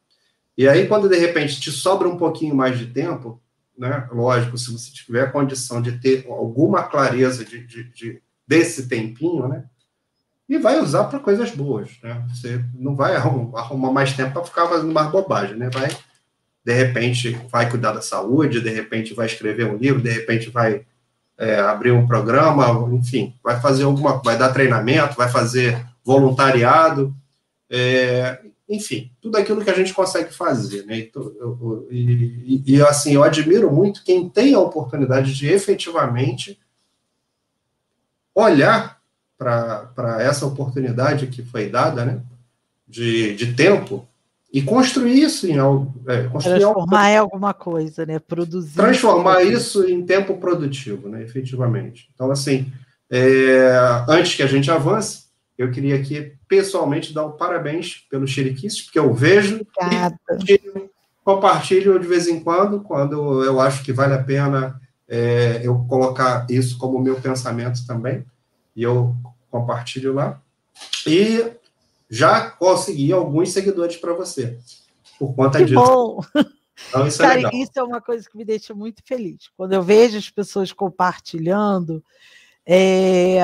[0.56, 3.40] E aí, quando de repente te sobra um pouquinho mais de tempo,
[3.78, 4.08] né?
[4.10, 9.64] Lógico, se você tiver condição de ter alguma clareza de, de, de desse tempinho, né?
[10.48, 12.26] E vai usar para coisas boas, né?
[12.30, 15.70] Você não vai arrumar mais tempo para ficar fazendo mais bobagem, né?
[15.72, 15.88] Vai
[16.64, 20.84] de repente vai cuidar da saúde, de repente vai escrever um livro, de repente vai
[21.38, 27.14] é, abrir um programa, enfim, vai fazer alguma, vai dar treinamento, vai fazer voluntariado,
[27.70, 28.38] é,
[28.68, 30.98] enfim, tudo aquilo que a gente consegue fazer, né?
[30.98, 31.32] Então,
[31.90, 36.58] e, e, e, assim, eu admiro muito quem tem a oportunidade de efetivamente
[38.34, 39.00] olhar
[39.38, 42.20] para essa oportunidade que foi dada, né?
[42.86, 44.06] De, de tempo
[44.52, 45.94] e construir isso em algo.
[46.06, 48.18] É, transformar algo, em alguma coisa, né?
[48.18, 48.74] Produzir.
[48.74, 51.22] Transformar isso em tempo produtivo, né?
[51.22, 52.08] Efetivamente.
[52.14, 52.70] Então, assim,
[53.10, 53.70] é,
[54.08, 55.27] antes que a gente avance,
[55.58, 59.66] eu queria aqui pessoalmente dar um parabéns pelos Chiriquices, porque eu vejo
[60.48, 60.80] e
[61.24, 66.46] compartilho de vez em quando, quando eu acho que vale a pena é, eu colocar
[66.48, 68.24] isso como meu pensamento também,
[68.74, 69.14] e eu
[69.50, 70.40] compartilho lá.
[71.06, 71.44] E
[72.08, 74.56] já consegui alguns seguidores para você,
[75.18, 75.82] por conta que disso.
[75.82, 76.20] Bom.
[76.88, 79.50] Então, isso, é Cara, é isso é uma coisa que me deixa muito feliz.
[79.56, 82.02] Quando eu vejo as pessoas compartilhando,
[82.64, 83.40] é...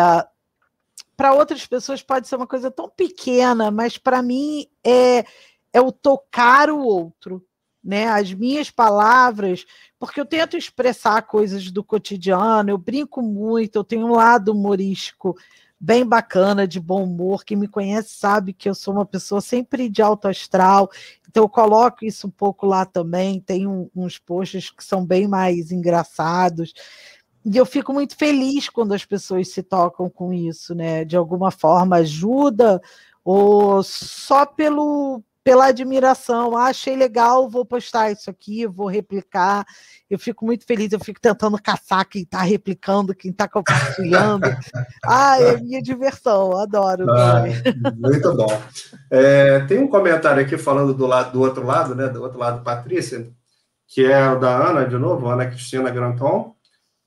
[1.16, 5.24] para outras pessoas pode ser uma coisa tão pequena, mas para mim é,
[5.72, 7.44] é o tocar o outro.
[7.86, 9.66] Né, as minhas palavras,
[9.98, 15.36] porque eu tento expressar coisas do cotidiano, eu brinco muito, eu tenho um lado humorístico
[15.84, 17.44] bem bacana, de bom humor.
[17.44, 20.90] Quem me conhece sabe que eu sou uma pessoa sempre de alto astral,
[21.28, 23.38] então eu coloco isso um pouco lá também.
[23.38, 26.72] Tem um, uns posts que são bem mais engraçados.
[27.44, 31.04] E eu fico muito feliz quando as pessoas se tocam com isso, né?
[31.04, 32.80] De alguma forma ajuda,
[33.22, 36.56] ou só pelo pela admiração.
[36.56, 39.64] Ah, achei legal, vou postar isso aqui, vou replicar.
[40.08, 44.44] Eu fico muito feliz, eu fico tentando caçar quem está replicando, quem está compartilhando.
[45.04, 47.04] ah, é minha diversão, adoro.
[47.10, 47.44] Ah,
[47.94, 48.62] muito bom.
[49.10, 52.08] É, tem um comentário aqui falando do, lado, do outro lado, né?
[52.08, 53.28] Do outro lado, Patrícia,
[53.86, 56.54] que é o da Ana, de novo, Ana Cristina Granton.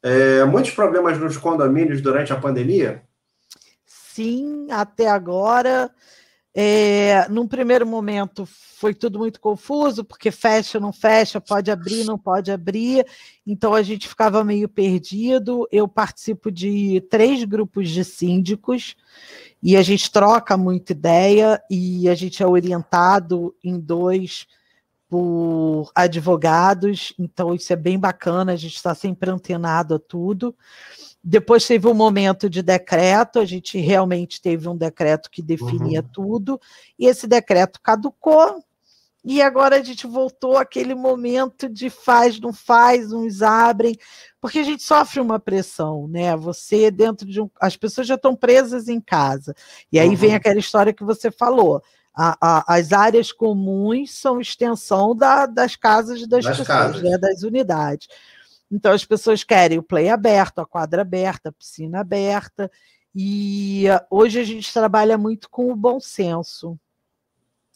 [0.09, 3.03] É, muitos problemas nos condomínios durante a pandemia?
[3.85, 5.91] Sim, até agora
[6.59, 12.17] É, num primeiro momento foi tudo muito confuso, porque fecha, não fecha, pode abrir, não
[12.17, 13.05] pode abrir,
[13.45, 15.67] então a gente ficava meio perdido.
[15.71, 18.95] Eu participo de três grupos de síndicos
[19.61, 24.47] e a gente troca muita ideia e a gente é orientado em dois
[25.09, 30.55] por advogados, então isso é bem bacana, a gente está sempre antenado a tudo.
[31.23, 36.09] Depois teve um momento de decreto, a gente realmente teve um decreto que definia uhum.
[36.13, 36.59] tudo,
[36.99, 38.61] e esse decreto caducou,
[39.29, 43.97] e agora a gente voltou àquele momento de faz, não faz, uns abrem,
[44.39, 46.33] porque a gente sofre uma pressão, né?
[46.37, 47.49] Você dentro de um.
[47.59, 49.53] As pessoas já estão presas em casa.
[49.91, 50.15] E aí uhum.
[50.15, 51.81] vem aquela história que você falou.
[52.19, 57.03] A, a, as áreas comuns são extensão da, das casas das, das pessoas, casas.
[57.03, 57.15] Né?
[57.15, 58.07] das unidades.
[58.71, 62.71] Então as pessoas querem o play aberto, a quadra aberta, a piscina aberta.
[63.15, 66.77] E hoje a gente trabalha muito com o bom senso.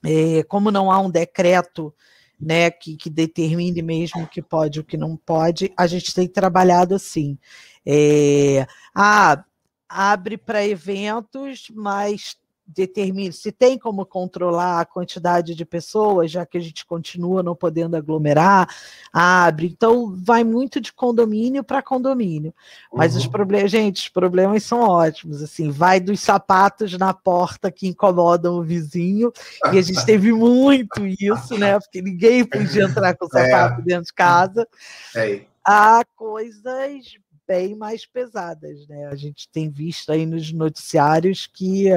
[0.03, 1.93] É, como não há um decreto
[2.39, 6.15] né, que, que, determine mesmo o que pode e o que não pode, a gente
[6.15, 7.37] tem trabalhado assim.
[7.85, 8.65] É,
[8.95, 9.43] ah,
[9.87, 12.35] abre para eventos, mas
[12.76, 17.55] determine se tem como controlar a quantidade de pessoas, já que a gente continua não
[17.55, 18.67] podendo aglomerar,
[19.11, 19.67] abre.
[19.67, 22.53] Então, vai muito de condomínio para condomínio.
[22.93, 23.19] Mas uhum.
[23.19, 25.41] os problemas, gente, os problemas são ótimos.
[25.41, 29.32] Assim, vai dos sapatos na porta que incomodam o vizinho,
[29.72, 31.80] e a gente teve muito isso, né?
[31.80, 33.49] Porque ninguém podia entrar com o é.
[33.49, 33.84] sapato é.
[33.84, 34.67] dentro de casa.
[35.15, 35.41] É.
[35.63, 37.15] A coisas
[37.47, 39.07] bem mais pesadas, né?
[39.07, 41.89] A gente tem visto aí nos noticiários que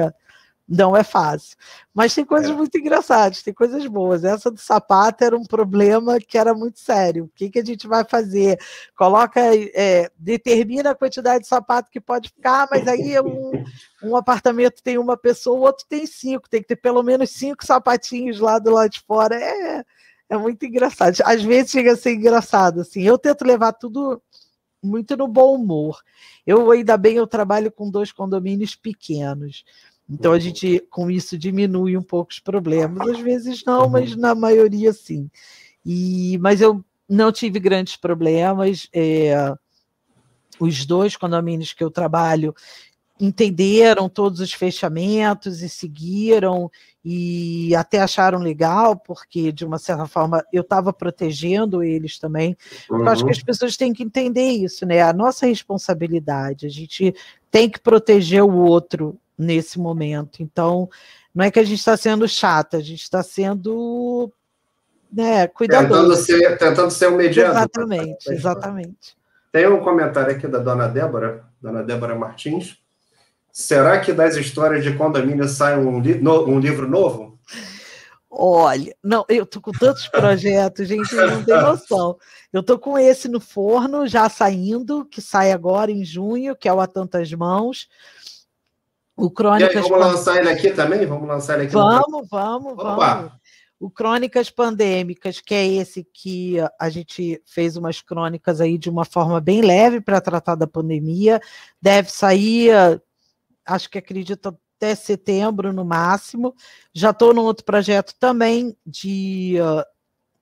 [0.67, 1.55] não é fácil.
[1.93, 2.53] Mas tem coisas é.
[2.53, 4.23] muito engraçadas, tem coisas boas.
[4.23, 7.25] Essa do sapato era um problema que era muito sério.
[7.25, 8.59] O que, que a gente vai fazer?
[8.97, 13.63] Coloca, é, determina a quantidade de sapato que pode ficar, mas aí um,
[14.03, 16.49] um apartamento tem uma pessoa, o outro tem cinco.
[16.49, 19.35] Tem que ter pelo menos cinco sapatinhos lá do lado de fora.
[19.35, 19.83] É,
[20.29, 21.17] é muito engraçado.
[21.23, 22.81] Às vezes chega a ser engraçado.
[22.81, 23.03] Assim.
[23.03, 24.21] Eu tento levar tudo
[24.81, 26.01] muito no bom humor.
[26.45, 29.63] Eu ainda bem eu trabalho com dois condomínios pequenos.
[30.09, 33.07] Então a gente com isso diminui um pouco os problemas.
[33.07, 34.19] Às vezes não, mas uhum.
[34.19, 35.29] na maioria sim.
[35.85, 38.87] E, mas eu não tive grandes problemas.
[38.93, 39.53] É,
[40.59, 42.53] os dois condomínios que eu trabalho
[43.19, 46.69] entenderam todos os fechamentos e seguiram
[47.03, 52.57] e até acharam legal, porque de uma certa forma eu estava protegendo eles também.
[52.89, 52.99] Uhum.
[52.99, 53.45] Eu acho que as uhum.
[53.45, 55.01] pessoas têm que entender isso, né?
[55.01, 57.15] A nossa responsabilidade, a gente
[57.49, 60.41] tem que proteger o outro nesse momento.
[60.41, 60.89] Então,
[61.33, 64.31] não é que a gente está sendo chata, a gente está sendo
[65.11, 66.01] né, cuidadoso.
[66.01, 67.55] Tentando ser, tentando ser um mediador.
[67.55, 69.17] Exatamente, exatamente.
[69.51, 72.77] Tem um comentário aqui da dona Débora, dona Débora Martins.
[73.51, 77.39] Será que das histórias de condomínio sai um, li no, um livro novo?
[78.29, 82.17] Olha, não, eu tô com tantos projetos, gente, não tem noção.
[82.51, 86.73] Eu tô com esse no forno, já saindo, que sai agora em junho, que é
[86.73, 87.87] o A Tantas Mãos.
[89.15, 89.75] O Crônicas.
[89.75, 91.05] Aí, vamos lançar ele aqui também?
[91.05, 91.73] Vamos lançar ele aqui.
[91.73, 92.95] Vamos, vamos, Opa.
[92.95, 93.31] vamos.
[93.79, 99.05] O Crônicas Pandêmicas, que é esse que a gente fez umas crônicas aí de uma
[99.05, 101.41] forma bem leve para tratar da pandemia,
[101.81, 102.71] deve sair,
[103.65, 106.55] acho que acredito até setembro no máximo.
[106.93, 109.83] Já estou num outro projeto também de uh,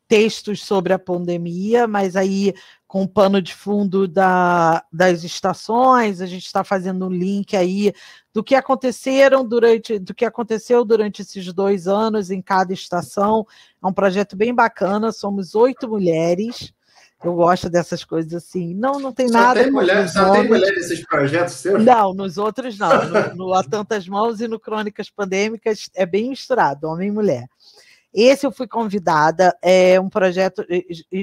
[0.08, 2.54] textos sobre a pandemia, mas aí
[2.93, 7.91] com o pano de fundo da, das estações, a gente está fazendo um link aí
[8.32, 13.47] do que aconteceram durante, do que aconteceu durante esses dois anos em cada estação.
[13.84, 16.72] É um projeto bem bacana, somos oito mulheres.
[17.24, 18.76] Eu gosto dessas coisas assim.
[18.76, 19.64] Não, não tem só nada.
[19.64, 21.84] Tem mulher, só tem mulher nesses projetos seus?
[21.84, 22.89] Não, nos outros não.
[23.08, 27.47] No, no Há Tantas Mãos e no Crônicas Pandêmicas é bem misturado, homem e mulher.
[28.14, 30.64] Esse eu fui convidada, é um projeto,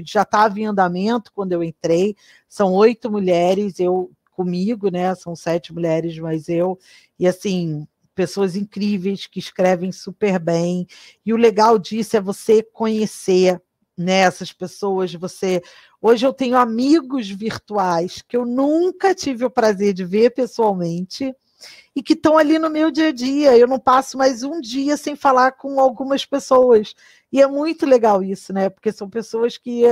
[0.05, 2.17] já estava em andamento quando eu entrei,
[2.49, 5.15] são oito mulheres, eu comigo, né?
[5.15, 6.79] São sete mulheres, mas eu,
[7.19, 10.87] e assim, pessoas incríveis que escrevem super bem.
[11.25, 13.61] E o legal disso é você conhecer
[13.97, 15.63] né, essas pessoas, você.
[16.01, 21.35] Hoje eu tenho amigos virtuais que eu nunca tive o prazer de ver pessoalmente
[21.95, 23.57] e que estão ali no meu dia a dia.
[23.57, 26.95] Eu não passo mais um dia sem falar com algumas pessoas.
[27.33, 28.69] E é muito legal isso, né?
[28.69, 29.83] Porque são pessoas que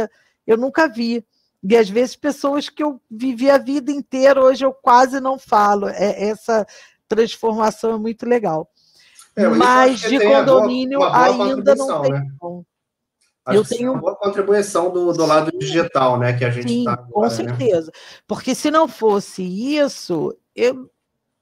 [0.46, 1.24] eu nunca vi.
[1.62, 5.88] E às vezes pessoas que eu vivi a vida inteira, hoje eu quase não falo.
[5.88, 6.66] É, essa
[7.08, 8.70] transformação é muito legal.
[9.34, 12.12] É, Mas de condomínio boa, ainda não tem.
[12.12, 12.26] Né?
[13.54, 16.32] eu tenho uma boa contribuição do, do lado digital, né?
[16.36, 17.30] Que a gente Sim, tá agora, com né?
[17.30, 17.86] certeza.
[17.86, 18.20] Né?
[18.26, 20.90] Porque se não fosse isso, eu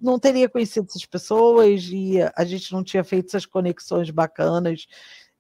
[0.01, 4.87] não teria conhecido essas pessoas e a gente não tinha feito essas conexões bacanas.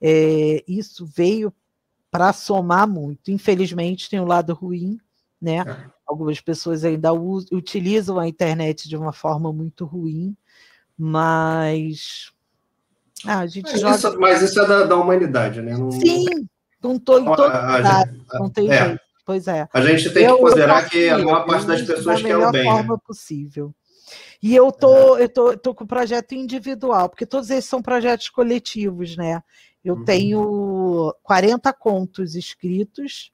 [0.00, 1.52] É, isso veio
[2.10, 3.30] para somar muito.
[3.30, 4.98] Infelizmente, tem um lado ruim,
[5.40, 5.58] né?
[5.58, 5.90] É.
[6.06, 10.36] Algumas pessoas ainda utilizam a internet de uma forma muito ruim,
[10.96, 12.32] mas.
[13.24, 13.96] Ah, a gente mas, joga...
[13.96, 15.76] isso, mas isso é da, da humanidade, né?
[15.76, 15.90] Não...
[15.90, 16.26] Sim,
[16.82, 18.84] não estou em todo lugar, não tem é.
[18.84, 19.06] jeito.
[19.24, 19.68] Pois é.
[19.72, 22.64] A gente tem eu, que considerar que a maior parte das pessoas quer o bem.
[22.64, 23.00] Da forma né?
[23.04, 23.74] possível.
[24.42, 28.28] E eu tô, eu tô, tô com o projeto individual, porque todos esses são projetos
[28.28, 29.42] coletivos, né?
[29.84, 30.04] Eu uhum.
[30.04, 33.32] tenho 40 contos escritos.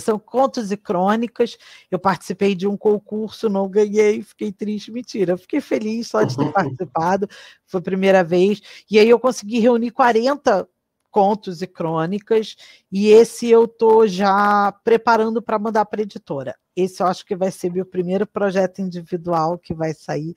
[0.00, 1.56] São contos e crônicas.
[1.90, 4.92] Eu participei de um concurso, não ganhei, fiquei triste.
[4.92, 7.28] Mentira, fiquei feliz só de ter participado.
[7.66, 8.60] Foi a primeira vez.
[8.90, 10.68] E aí eu consegui reunir 40
[11.12, 12.56] contos e crônicas,
[12.90, 16.56] e esse eu estou já preparando para mandar para a editora.
[16.74, 20.34] Esse eu acho que vai ser meu primeiro projeto individual que vai sair,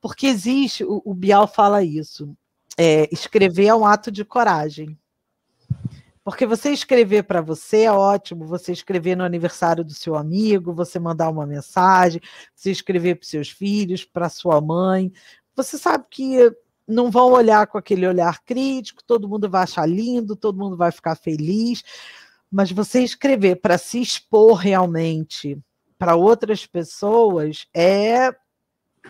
[0.00, 2.34] porque existe, o, o Bial fala isso,
[2.76, 4.98] é, escrever é um ato de coragem.
[6.24, 10.98] Porque você escrever para você é ótimo, você escrever no aniversário do seu amigo, você
[10.98, 12.18] mandar uma mensagem,
[12.54, 15.12] você escrever para seus filhos, para sua mãe.
[15.54, 16.50] Você sabe que
[16.86, 20.92] não vão olhar com aquele olhar crítico, todo mundo vai achar lindo, todo mundo vai
[20.92, 21.82] ficar feliz,
[22.50, 25.58] mas você escrever para se expor realmente
[25.98, 28.34] para outras pessoas é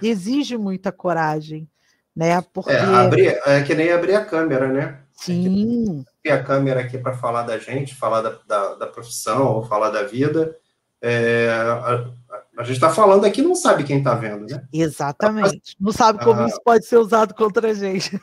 [0.03, 1.69] exige muita coragem,
[2.15, 2.41] né?
[2.53, 5.01] Porque é, abrir, é que nem abrir a câmera, né?
[5.13, 6.05] Sim.
[6.25, 9.65] É abrir a câmera aqui para falar da gente, falar da, da, da profissão, ou
[9.65, 10.57] falar da vida.
[11.01, 11.49] É,
[12.57, 14.63] a gente está falando aqui não sabe quem está vendo, né?
[14.73, 15.77] Exatamente.
[15.81, 18.21] Não sabe como ah, isso pode ser usado contra a gente.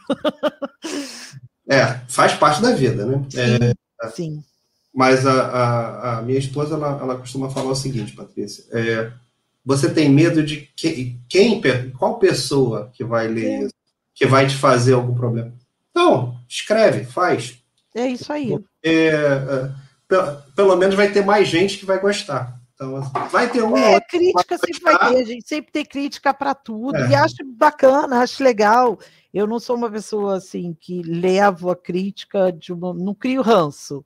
[1.68, 3.26] é, faz parte da vida, né?
[3.30, 3.40] Sim.
[4.02, 4.44] É, sim.
[4.94, 8.66] Mas a, a, a, minha esposa, ela, ela costuma falar o seguinte, Patrícia.
[8.72, 9.12] É,
[9.66, 11.62] você tem medo de que, quem,
[11.98, 13.74] qual pessoa que vai ler isso,
[14.14, 15.54] que vai te fazer algum problema?
[15.94, 17.58] Não, escreve, faz.
[17.94, 18.58] É isso aí.
[18.84, 19.72] É, é,
[20.56, 22.61] pelo menos vai ter mais gente que vai gostar.
[22.82, 23.78] Então, vai ter um.
[23.78, 26.98] É, crítica sempre vai ter, a gente sempre tem crítica para tudo.
[26.98, 27.10] É.
[27.10, 28.98] E acho bacana, acho legal.
[29.32, 32.92] Eu não sou uma pessoa assim que levo a crítica de uma.
[32.92, 34.04] Não crio ranço,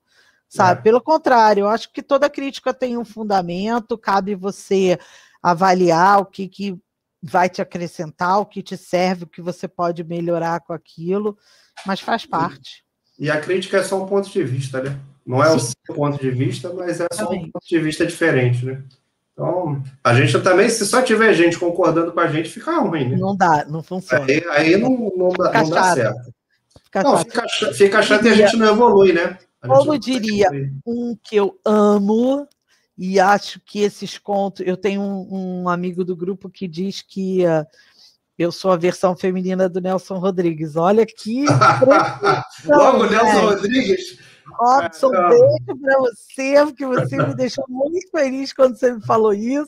[0.49, 0.81] sabe?
[0.81, 0.83] É.
[0.83, 4.99] Pelo contrário, eu acho que toda crítica tem um fundamento, cabe você
[5.41, 6.77] avaliar o que, que
[7.23, 11.37] vai te acrescentar, o que te serve, o que você pode melhorar com aquilo,
[11.85, 12.83] mas faz parte.
[13.17, 14.99] E, e a crítica é só um ponto de vista, né?
[15.25, 15.55] Não é Sim.
[15.55, 18.83] o seu ponto de vista, mas é só um ponto de vista diferente, né?
[19.33, 23.17] Então, a gente também, se só tiver gente concordando com a gente, fica ruim, né?
[23.17, 24.25] Não dá, não funciona.
[24.25, 26.33] Aí, aí não, não, dá, não dá certo.
[26.83, 27.31] Fica não, chato.
[27.31, 29.37] Fica, fica chato e a gente não evolui, né?
[29.65, 30.47] Como diria,
[30.85, 32.47] um que eu amo,
[32.97, 34.65] e acho que esses contos.
[34.65, 37.65] Eu tenho um, um amigo do grupo que diz que uh,
[38.37, 40.75] eu sou a versão feminina do Nelson Rodrigues.
[40.77, 41.45] Olha que.
[42.65, 44.17] Logo, Nelson Rodrigues
[44.57, 49.33] Robson, é, beijo para você, porque você me deixou muito feliz quando você me falou
[49.33, 49.65] isso.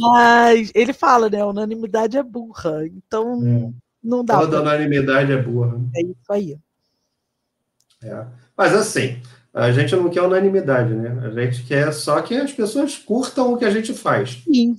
[0.00, 1.44] Mas ele fala, né?
[1.44, 3.72] Unanimidade é burra, então é.
[4.02, 4.38] não dá.
[4.38, 5.80] Toda unanimidade é burra.
[5.94, 6.58] É isso aí.
[8.02, 8.26] É.
[8.56, 9.20] Mas assim,
[9.52, 11.18] a gente não quer unanimidade, né?
[11.24, 14.42] A gente quer só que as pessoas curtam o que a gente faz.
[14.44, 14.78] Sim,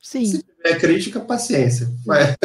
[0.00, 0.26] sim.
[0.26, 1.88] Se tiver crítica, paciência.
[2.06, 2.36] Mas...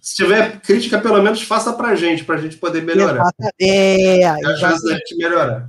[0.00, 3.28] Se tiver crítica, pelo menos faça para a gente, para a gente poder melhorar.
[3.60, 5.68] É, é a chance da gente melhorar.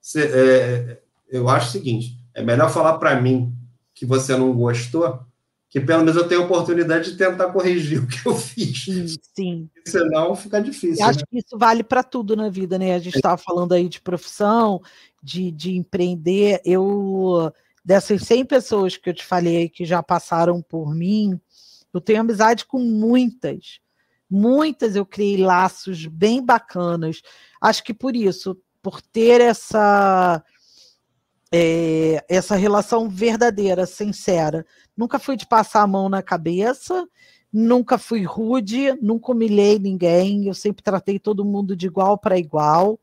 [0.00, 3.54] Você, é, eu acho o seguinte: é melhor falar para mim
[3.94, 5.20] que você não gostou,
[5.68, 8.84] que pelo menos eu tenho a oportunidade de tentar corrigir o que eu fiz.
[8.84, 9.06] Sim.
[9.34, 9.70] sim.
[9.86, 11.04] Senão fica difícil.
[11.04, 11.24] Eu acho né?
[11.30, 12.94] que isso vale para tudo na vida, né?
[12.94, 14.80] A gente estava falando aí de profissão,
[15.22, 16.60] de, de empreender.
[16.64, 17.52] Eu,
[17.84, 21.40] dessas 100 pessoas que eu te falei que já passaram por mim,
[21.92, 23.80] eu tenho amizade com muitas.
[24.30, 27.20] Muitas eu criei laços bem bacanas.
[27.60, 30.42] Acho que por isso, por ter essa
[31.52, 34.64] é, essa relação verdadeira, sincera.
[34.96, 37.06] Nunca fui de passar a mão na cabeça,
[37.52, 42.98] nunca fui rude, nunca humilhei ninguém, eu sempre tratei todo mundo de igual para igual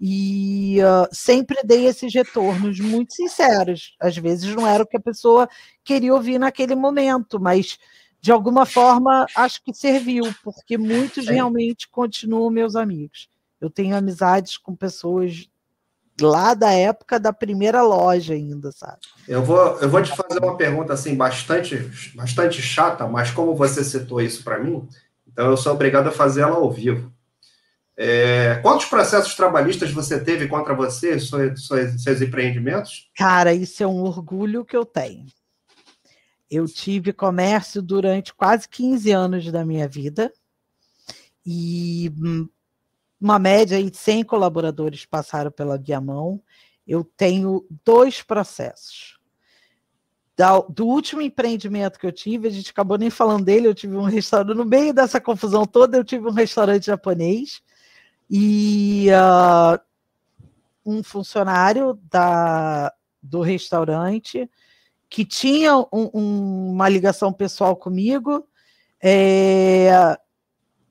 [0.00, 3.94] e uh, sempre dei esses retornos muito sinceros.
[4.00, 5.46] Às vezes não era o que a pessoa
[5.84, 7.78] queria ouvir naquele momento, mas
[8.20, 13.28] de alguma forma, acho que serviu, porque muitos realmente continuam meus amigos.
[13.60, 15.48] Eu tenho amizades com pessoas
[16.20, 18.98] lá da época da primeira loja ainda, sabe?
[19.26, 23.82] Eu vou, eu vou te fazer uma pergunta assim bastante, bastante chata, mas como você
[23.82, 24.86] citou isso para mim,
[25.26, 27.10] então eu sou obrigado a fazer ela ao vivo.
[27.96, 33.10] É, quantos processos trabalhistas você teve contra você, seus, seus, seus empreendimentos?
[33.14, 35.26] Cara, isso é um orgulho que eu tenho.
[36.50, 40.32] Eu tive comércio durante quase 15 anos da minha vida
[41.46, 42.48] e hum,
[43.20, 46.42] uma média de 100 colaboradores passaram pela minha mão.
[46.86, 49.18] Eu tenho dois processos.
[50.70, 54.02] do último empreendimento que eu tive, a gente acabou nem falando dele, eu tive um
[54.02, 57.62] restaurante, no meio dessa confusão toda, eu tive um restaurante japonês
[58.28, 59.78] e uh,
[60.84, 62.92] um funcionário da,
[63.22, 64.50] do restaurante
[65.10, 68.46] que tinha um, um, uma ligação pessoal comigo,
[69.02, 70.16] é,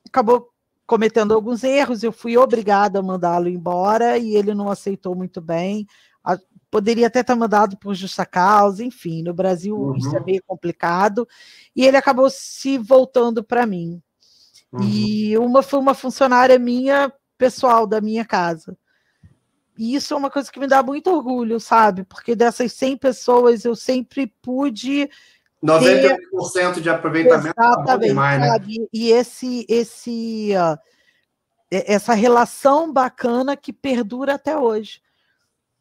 [0.06, 0.50] acabou
[0.86, 5.88] cometendo alguns erros, eu fui obrigada a mandá-lo embora e ele não aceitou muito bem.
[6.22, 6.38] A,
[6.70, 9.96] poderia até ter mandado por justa causa, enfim, no Brasil uhum.
[9.96, 11.28] isso é meio complicado,
[11.76, 14.02] e ele acabou se voltando para mim.
[14.72, 14.84] Uhum.
[14.84, 18.78] E uma foi uma funcionária minha, pessoal, da minha casa.
[19.80, 22.04] E isso é uma coisa que me dá muito orgulho, sabe?
[22.04, 25.10] Porque dessas 100 pessoas eu sempre pude
[25.64, 26.82] 98% ter...
[26.82, 28.60] de aproveitamento tá Exatamente, demais, né?
[28.92, 30.50] E esse, esse,
[31.72, 35.02] essa relação bacana que perdura até hoje.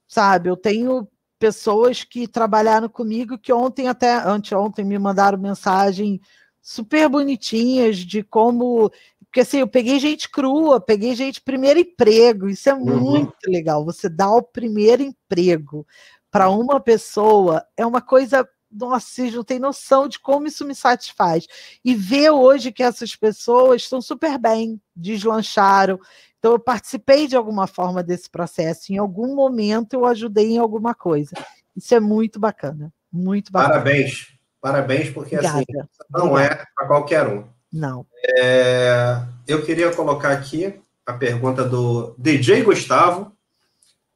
[0.07, 0.49] Sabe?
[0.49, 6.21] Eu tenho pessoas que trabalharam comigo que ontem até anteontem me mandaram mensagem
[6.63, 8.93] super bonitinhas de como
[9.39, 12.99] porque assim, eu peguei gente crua, peguei gente primeiro emprego, isso é uhum.
[12.99, 13.85] muito legal.
[13.85, 15.87] Você dá o primeiro emprego
[16.29, 20.75] para uma pessoa é uma coisa nossa, vocês não têm noção de como isso me
[20.75, 21.47] satisfaz.
[21.85, 26.01] E ver hoje que essas pessoas estão super bem, deslancharam.
[26.39, 28.93] Então, eu participei de alguma forma desse processo.
[28.93, 31.31] Em algum momento, eu ajudei em alguma coisa.
[31.77, 32.93] Isso é muito bacana.
[33.11, 33.75] Muito bacana.
[33.75, 34.37] Parabéns.
[34.61, 35.89] Parabéns, porque assim, Obrigada.
[35.89, 36.55] assim, não Obrigada.
[36.55, 37.58] é para qualquer um.
[37.73, 38.07] Não.
[38.39, 43.33] É, eu queria colocar aqui a pergunta do DJ Gustavo.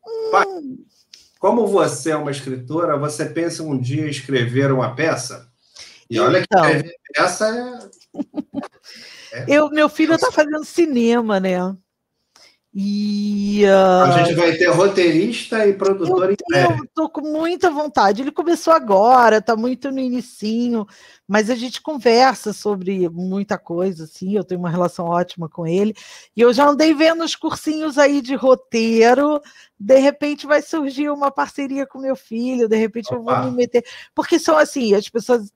[0.07, 0.85] Hum.
[1.39, 5.49] Como você é uma escritora, você pensa um dia em escrever uma peça?
[6.09, 6.65] E olha que então.
[6.65, 7.91] escrever peça
[9.33, 9.43] é.
[9.43, 11.59] é eu, meu filho está fazendo cinema, né?
[12.75, 16.85] E, uh, a gente vai ter roteirista e produtor eu em breve.
[16.85, 18.23] Estou com muita vontade.
[18.23, 20.87] Ele começou agora, está muito no inicinho,
[21.29, 24.35] mas a gente conversa sobre muita coisa, assim.
[24.35, 25.93] Eu tenho uma relação ótima com ele.
[26.35, 29.39] E eu já andei vendo os cursinhos aí de roteiro.
[29.79, 33.17] De repente vai surgir uma parceria com meu filho, de repente Opa.
[33.17, 33.85] eu vou me meter.
[34.15, 35.53] Porque são assim, as pessoas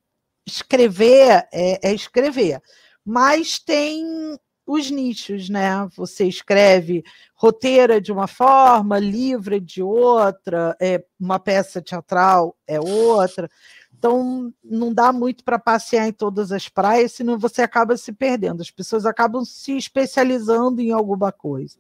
[0.47, 2.61] escrever é, é escrever,
[3.05, 5.89] mas tem os nichos, né?
[5.95, 7.05] Você escreve
[7.35, 13.49] roteiro de uma forma, livro de outra, é, uma peça teatral é outra.
[13.97, 18.61] Então, não dá muito para passear em todas as praias, senão você acaba se perdendo.
[18.61, 21.79] As pessoas acabam se especializando em alguma coisa.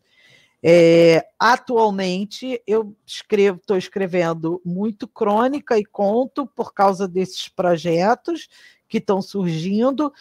[0.62, 8.48] É, atualmente, eu escrevo, estou escrevendo muito crônica e conto por causa desses projetos
[8.88, 10.12] que estão surgindo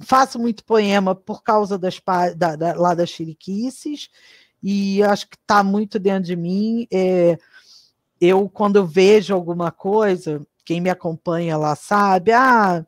[0.00, 2.00] faço muito poema por causa das
[2.36, 4.08] da, da, lá das chiriquices,
[4.62, 6.86] e acho que está muito dentro de mim.
[6.92, 7.36] É,
[8.20, 12.84] eu, quando eu vejo alguma coisa, quem me acompanha lá sabe, ah,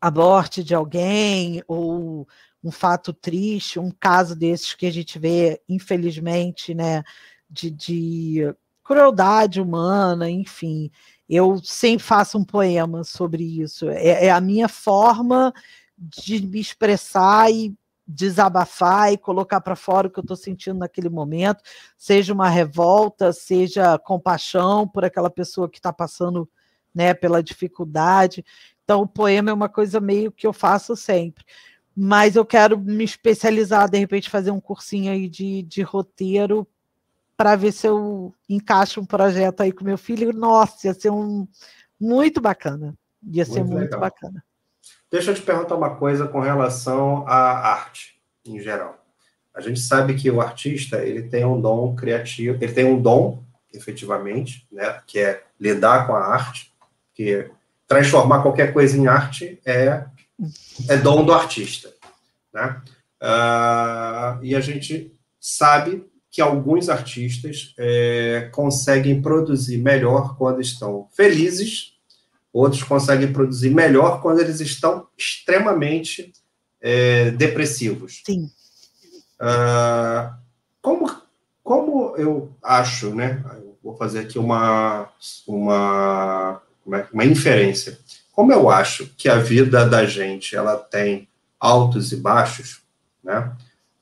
[0.00, 2.26] a morte de alguém, ou
[2.62, 7.02] um fato triste, um caso desses que a gente vê, infelizmente, né,
[7.50, 8.54] de, de
[8.84, 10.90] crueldade humana, enfim
[11.28, 13.88] eu sempre faço um poema sobre isso.
[13.90, 15.52] É, é, a minha forma
[15.96, 17.74] de me expressar e
[18.06, 21.62] desabafar e colocar para fora o que eu estou sentindo naquele momento,
[21.96, 26.48] seja uma revolta, seja compaixão por aquela pessoa que está passando
[26.94, 28.42] né, pela dificuldade.
[28.82, 31.44] Então, o poema é uma coisa meio que eu faço sempre.
[31.94, 36.66] Mas eu quero me especializar, de repente, fazer um cursinho aí de, de roteiro
[37.38, 40.32] para ver se eu encaixo um projeto aí com meu filho.
[40.32, 41.46] Nossa, ia ser um
[41.98, 42.98] muito bacana.
[43.22, 44.44] Ia ser muito, muito bacana.
[45.08, 48.98] Deixa eu te perguntar uma coisa com relação à arte em geral.
[49.54, 53.44] A gente sabe que o artista ele tem um dom criativo, ele tem um dom,
[53.72, 56.72] efetivamente, né, que é lidar com a arte,
[57.14, 57.48] que
[57.86, 60.04] transformar qualquer coisa em arte é,
[60.88, 61.92] é dom do artista,
[62.52, 62.82] né?
[63.20, 71.94] Uh, e a gente sabe que alguns artistas é, conseguem produzir melhor quando estão felizes,
[72.52, 76.32] outros conseguem produzir melhor quando eles estão extremamente
[76.80, 78.22] é, depressivos.
[78.26, 78.50] Sim.
[79.40, 80.34] Uh,
[80.82, 81.10] como,
[81.62, 83.42] como eu acho, né?
[83.56, 85.08] Eu vou fazer aqui uma,
[85.46, 86.62] uma,
[87.12, 87.98] uma inferência.
[88.32, 92.80] Como eu acho que a vida da gente ela tem altos e baixos,
[93.22, 93.52] né?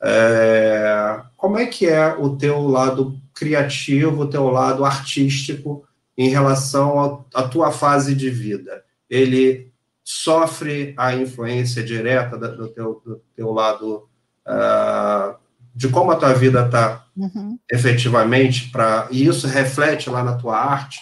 [0.06, 5.84] É, como é que é o teu lado criativo, o teu lado artístico
[6.16, 8.86] em relação à tua fase de vida?
[9.08, 9.72] ele
[10.04, 14.08] sofre a influência direta do teu, do teu lado,
[14.46, 15.36] uh,
[15.74, 17.58] de como a tua vida está uhum.
[17.70, 21.00] efetivamente, pra, e isso reflete lá na tua arte,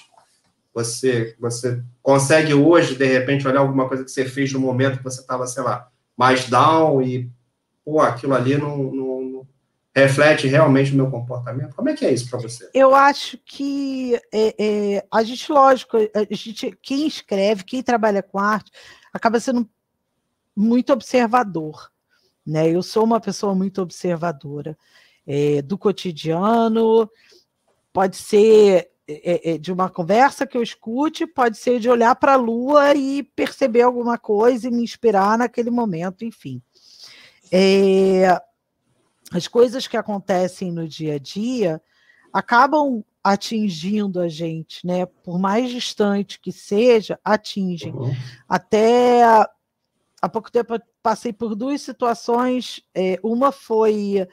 [0.72, 5.05] você, você consegue hoje, de repente, olhar alguma coisa que você fez no momento que
[5.05, 7.30] você estava, sei lá, mais down e,
[7.85, 9.47] pô, aquilo ali não, não, não,
[9.95, 11.74] reflete realmente o meu comportamento?
[11.74, 12.68] Como é que é isso para você?
[12.74, 18.39] Eu acho que é, é, a gente, lógico, a gente, quem escreve, quem trabalha com
[18.39, 18.72] arte,
[19.12, 19.68] acaba sendo
[20.57, 21.91] muito observador.
[22.47, 22.70] Né?
[22.70, 24.76] Eu sou uma pessoa muito observadora
[25.26, 27.09] é, do cotidiano,
[27.93, 32.35] pode ser é, é, de uma conversa que eu escute, pode ser de olhar para
[32.35, 36.62] a lua e perceber alguma coisa e me inspirar naquele momento, enfim.
[37.51, 38.40] É,
[39.32, 41.82] as coisas que acontecem no dia a dia
[42.32, 45.07] acabam atingindo a gente, né?
[45.07, 47.95] Por mais distante que seja, atingem.
[47.95, 48.12] Uhum.
[48.49, 49.22] Até
[50.20, 52.82] há pouco tempo eu passei por duas situações.
[52.95, 54.26] É, uma foi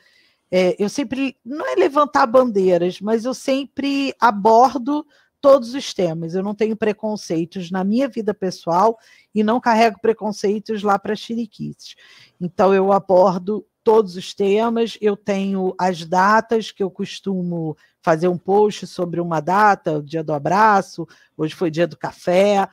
[0.51, 5.05] é, eu sempre, não é levantar bandeiras, mas eu sempre abordo
[5.41, 6.35] todos os temas.
[6.35, 8.97] Eu não tenho preconceitos na minha vida pessoal
[9.33, 11.95] e não carrego preconceitos lá para Chiriquices.
[12.39, 18.37] Então, eu abordo todos os temas, eu tenho as datas que eu costumo fazer um
[18.37, 22.69] post sobre uma data, o dia do abraço, hoje foi dia do café,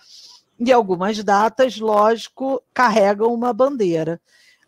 [0.60, 4.20] e algumas datas, lógico, carregam uma bandeira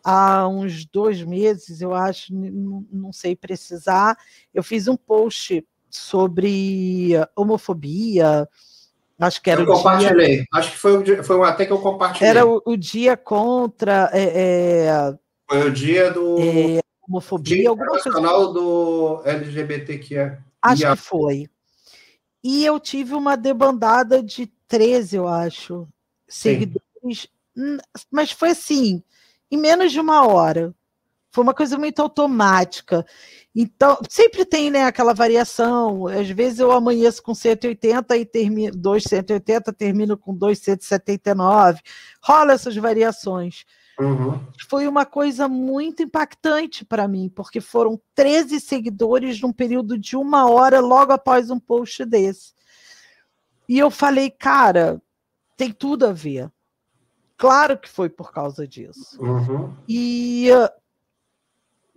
[0.05, 4.17] há uns dois meses, eu acho, não, sei precisar,
[4.53, 8.49] eu fiz um post sobre homofobia.
[9.19, 10.37] Acho que era eu o compartilhei.
[10.37, 10.47] Dia...
[10.55, 12.31] Acho que foi, o dia, foi um até que eu compartilhei.
[12.31, 14.11] Era o, o dia contra.
[14.13, 15.19] É, é,
[15.49, 16.39] foi o dia do.
[16.39, 18.11] É, homofobia, dia alguma coisa.
[18.53, 20.39] do LGBTQ.
[20.63, 21.51] Acho que foi.
[22.43, 25.87] E eu tive uma debandada de 13, eu acho,
[26.27, 27.29] seguidores.
[27.55, 27.79] Sim.
[28.11, 29.03] Mas foi assim
[29.51, 30.75] em menos de uma hora.
[31.31, 33.07] Foi uma coisa muito automática.
[33.55, 36.07] Então, sempre tem né, aquela variação.
[36.09, 41.81] Às vezes eu amanheço com 180 e termino 2,180, termino com 2,179.
[42.23, 43.65] Rola essas variações.
[44.01, 44.41] Uhum.
[44.69, 50.51] Foi uma coisa muito impactante para mim, porque foram 13 seguidores num período de uma
[50.51, 52.55] hora logo após um post desse.
[53.69, 55.01] E eu falei, cara,
[55.57, 56.51] tem tudo a ver.
[57.37, 59.23] Claro que foi por causa disso.
[59.23, 59.75] Uhum.
[59.89, 60.49] E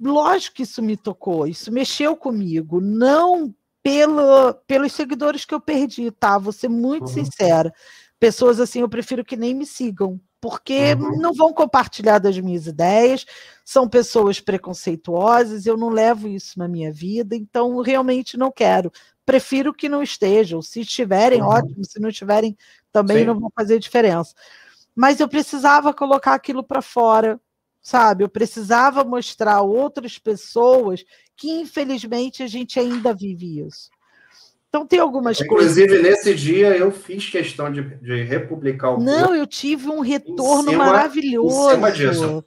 [0.04, 6.10] lógico que isso me tocou, isso mexeu comigo, não pelo, pelos seguidores que eu perdi,
[6.12, 6.38] tá?
[6.38, 7.14] Vou ser muito uhum.
[7.14, 7.74] sincera.
[8.20, 11.20] Pessoas assim, eu prefiro que nem me sigam, porque uhum.
[11.20, 13.26] não vão compartilhar das minhas ideias,
[13.66, 18.92] são pessoas preconceituosas, eu não levo isso na minha vida, então realmente não quero.
[19.26, 20.62] Prefiro que não estejam.
[20.62, 21.48] Se estiverem, uhum.
[21.48, 22.58] ótimo, se não estiverem,
[22.92, 23.26] também Sim.
[23.26, 24.34] não vão fazer diferença
[24.96, 27.40] mas eu precisava colocar aquilo para fora,
[27.84, 28.24] sabe?
[28.24, 31.04] Eu precisava mostrar a outras pessoas
[31.36, 33.90] que, infelizmente, a gente ainda vive isso.
[34.70, 35.78] Então, tem algumas Inclusive, coisas.
[35.78, 39.04] Inclusive, nesse dia, eu fiz questão de, de republicar o.
[39.04, 41.70] Não, eu tive um retorno cima, maravilhoso.
[41.70, 42.46] Em cima disso.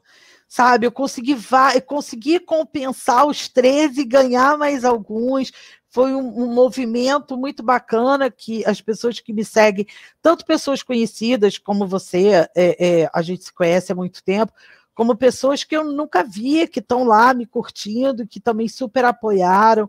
[0.48, 1.36] Sabe, eu consegui,
[1.74, 5.52] eu consegui compensar os 13 e ganhar mais alguns
[5.96, 9.86] foi um, um, movimento muito bacana que as pessoas que me seguem,
[10.20, 14.52] tanto pessoas conhecidas como você, é, é, a gente se conhece há muito tempo,
[14.96, 19.88] como pessoas que eu nunca via, que estão lá me curtindo, que também super apoiaram.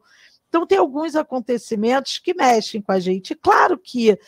[0.49, 3.33] Então, tem alguns acontecimentos que mexem com a gente.
[3.33, 4.19] Claro que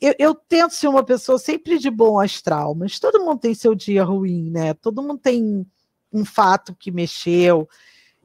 [0.00, 3.74] eu, eu, tento ser uma pessoa sempre de bom astral, mas todo mundo tem seu
[3.74, 4.74] dia ruim, né?
[4.74, 5.64] Todo mundo tem
[6.12, 7.68] um fato que mexeu.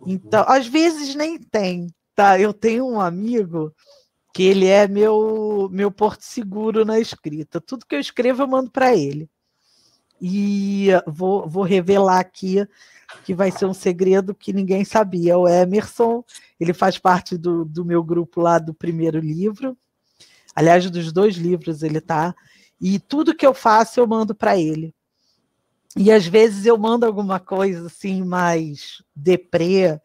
[0.05, 3.73] Então, às vezes nem tem, Tá, eu tenho um amigo
[4.33, 7.61] que ele é meu meu porto seguro na escrita.
[7.61, 9.29] Tudo que eu escrevo eu mando para ele.
[10.21, 12.67] E vou, vou revelar aqui
[13.25, 15.37] que vai ser um segredo que ninguém sabia.
[15.37, 16.23] O Emerson,
[16.59, 19.75] ele faz parte do, do meu grupo lá do primeiro livro.
[20.55, 22.35] Aliás, dos dois livros ele tá.
[22.79, 24.93] E tudo que eu faço eu mando para ele.
[25.95, 29.99] E às vezes eu mando alguma coisa assim mais deprê,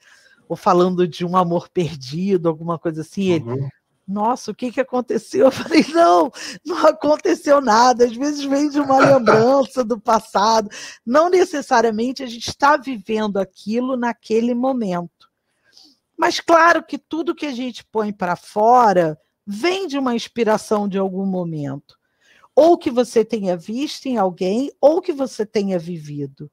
[0.49, 3.35] ou falando de um amor perdido, alguma coisa assim.
[3.35, 3.53] Uhum.
[3.53, 3.69] Ele,
[4.07, 5.47] nossa, o que, que aconteceu?
[5.47, 6.31] Eu falei, não,
[6.65, 8.05] não aconteceu nada.
[8.05, 10.71] Às vezes vem de uma lembrança do passado.
[11.05, 15.29] Não necessariamente a gente está vivendo aquilo naquele momento.
[16.17, 20.99] Mas claro que tudo que a gente põe para fora vem de uma inspiração de
[20.99, 21.97] algum momento.
[22.55, 26.51] Ou que você tenha visto em alguém, ou que você tenha vivido.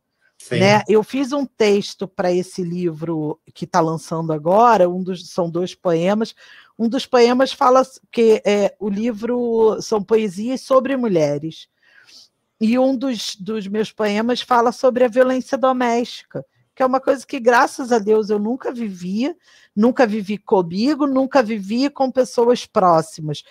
[0.52, 0.84] Né?
[0.88, 5.74] Eu fiz um texto para esse livro que está lançando agora, um dos, são dois
[5.74, 6.36] poemas.
[6.78, 11.68] Um dos poemas fala que é, o livro são poesias sobre mulheres.
[12.60, 17.26] e um dos, dos meus poemas fala sobre a violência doméstica, que é uma coisa
[17.26, 19.36] que, graças a Deus, eu nunca vivia,
[19.76, 23.44] nunca vivi comigo, nunca vivi com pessoas próximas.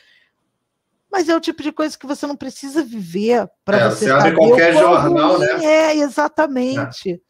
[1.12, 4.10] Mas é o tipo de coisa que você não precisa viver para é, você, você
[4.10, 4.36] saber.
[4.36, 5.64] qualquer jornal, né?
[5.64, 7.12] É, exatamente.
[7.12, 7.20] É.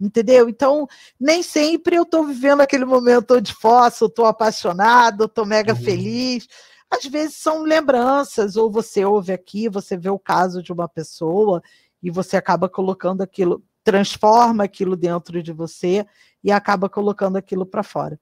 [0.00, 0.48] Entendeu?
[0.48, 5.80] Então, nem sempre eu estou vivendo aquele momento de fossa, estou apaixonado, estou mega uhum.
[5.80, 6.48] feliz
[6.90, 11.62] às vezes são lembranças, ou você ouve aqui, você vê o caso de uma pessoa
[12.02, 16.04] e você acaba colocando aquilo, transforma aquilo dentro de você
[16.42, 18.18] e acaba colocando aquilo para fora.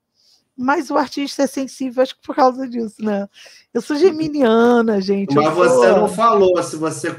[0.60, 3.28] Mas o artista é sensível, acho que por causa disso, né?
[3.72, 5.32] Eu sou geminiana, gente.
[5.32, 7.14] Mas você não falou se você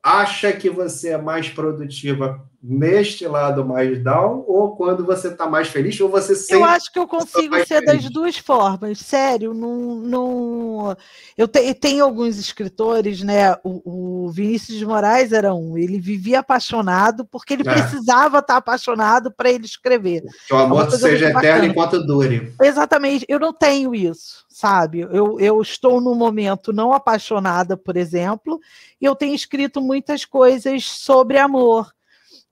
[0.00, 5.68] acha que você é mais produtiva neste lado mais down ou quando você está mais
[5.68, 8.02] feliz ou você eu acho que eu consigo ser feliz.
[8.02, 10.96] das duas formas sério não, não...
[11.38, 16.40] eu te, tenho alguns escritores né o, o, Vinícius de Moraes era um ele vivia
[16.40, 17.72] apaixonado porque ele é.
[17.72, 20.22] precisava estar apaixonado para ele escrever.
[20.46, 22.52] Que o amor seja eterno enquanto dure.
[22.60, 25.00] Exatamente eu não tenho isso sabe?
[25.00, 28.60] Eu, eu estou no momento não apaixonada por exemplo
[29.00, 31.90] e eu tenho escrito muitas coisas sobre amor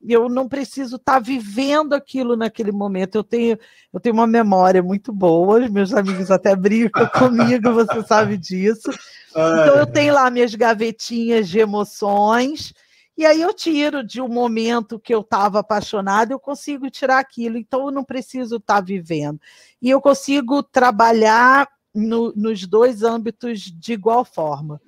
[0.06, 3.16] eu não preciso estar tá vivendo aquilo naquele momento.
[3.16, 3.58] Eu tenho,
[3.92, 8.90] eu tenho uma memória muito boa, os meus amigos até brincam comigo, você sabe disso.
[9.30, 12.72] Então eu tenho lá minhas gavetinhas de emoções,
[13.16, 17.58] e aí eu tiro de um momento que eu estava apaixonada, eu consigo tirar aquilo,
[17.58, 19.40] então eu não preciso estar tá vivendo.
[19.82, 24.80] E eu consigo trabalhar no, nos dois âmbitos de igual forma,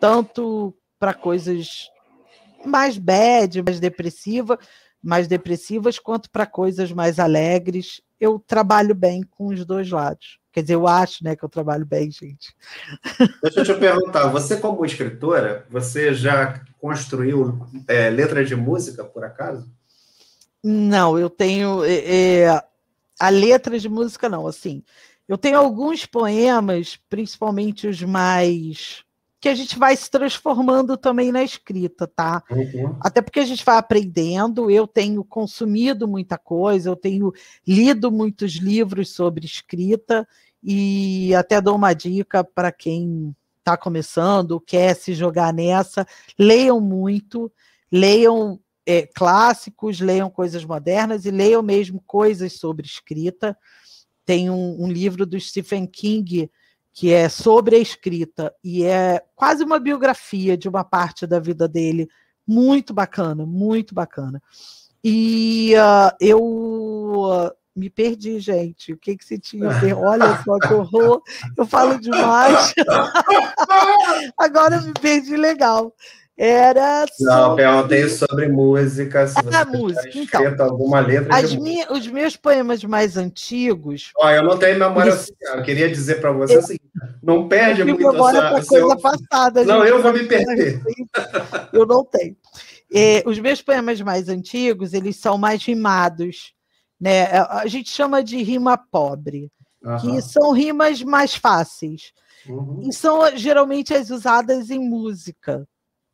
[0.00, 1.88] tanto para coisas
[2.66, 4.58] mais bad, mais depressiva,
[5.02, 8.00] mais depressivas, quanto para coisas mais alegres.
[8.20, 10.38] Eu trabalho bem com os dois lados.
[10.52, 12.54] Quer dizer, eu acho né, que eu trabalho bem, gente.
[13.42, 19.22] Deixa eu te perguntar, você como escritora, você já construiu é, letras de música, por
[19.22, 19.70] acaso?
[20.64, 22.62] Não, eu tenho é, é,
[23.20, 24.82] a letra de música não, assim.
[25.28, 29.04] Eu tenho alguns poemas, principalmente os mais
[29.46, 32.42] que a gente vai se transformando também na escrita, tá?
[32.50, 32.96] Uhum.
[33.00, 34.68] Até porque a gente vai aprendendo.
[34.68, 37.32] Eu tenho consumido muita coisa, eu tenho
[37.64, 40.26] lido muitos livros sobre escrita
[40.60, 46.04] e até dou uma dica para quem está começando, quer se jogar nessa,
[46.36, 47.48] leiam muito,
[47.90, 53.56] leiam é, clássicos, leiam coisas modernas e leiam mesmo coisas sobre escrita.
[54.24, 56.50] Tem um, um livro do Stephen King
[56.96, 61.68] que é sobre a escrita e é quase uma biografia de uma parte da vida
[61.68, 62.08] dele,
[62.48, 64.42] muito bacana, muito bacana.
[65.04, 68.94] E uh, eu uh, me perdi, gente.
[68.94, 69.68] O que que você tinha?
[69.94, 71.20] Olha só que horror!
[71.54, 72.72] Eu falo demais.
[74.38, 75.94] Agora eu me perdi legal.
[76.38, 77.06] Era.
[77.18, 77.64] Não, sobre...
[77.64, 79.26] perguntei sobre música.
[79.26, 80.44] Se ah, música.
[80.44, 81.34] Então, alguma letra.
[81.34, 84.12] As minha, os meus poemas mais antigos.
[84.18, 85.32] Olha, eu não tenho memória isso.
[85.40, 86.76] Eu queria dizer para você assim:
[87.22, 88.98] não perde eu muito a sua, coisa seu...
[88.98, 89.64] passada.
[89.64, 90.82] Não, eu vou me perder.
[91.72, 92.36] Eu não tenho.
[92.92, 96.52] É, os meus poemas mais antigos, eles são mais rimados.
[97.00, 97.26] Né?
[97.32, 99.50] A gente chama de rima pobre,
[99.82, 99.96] uhum.
[99.98, 102.12] que são rimas mais fáceis.
[102.46, 102.82] Uhum.
[102.88, 105.66] E são geralmente as usadas em música.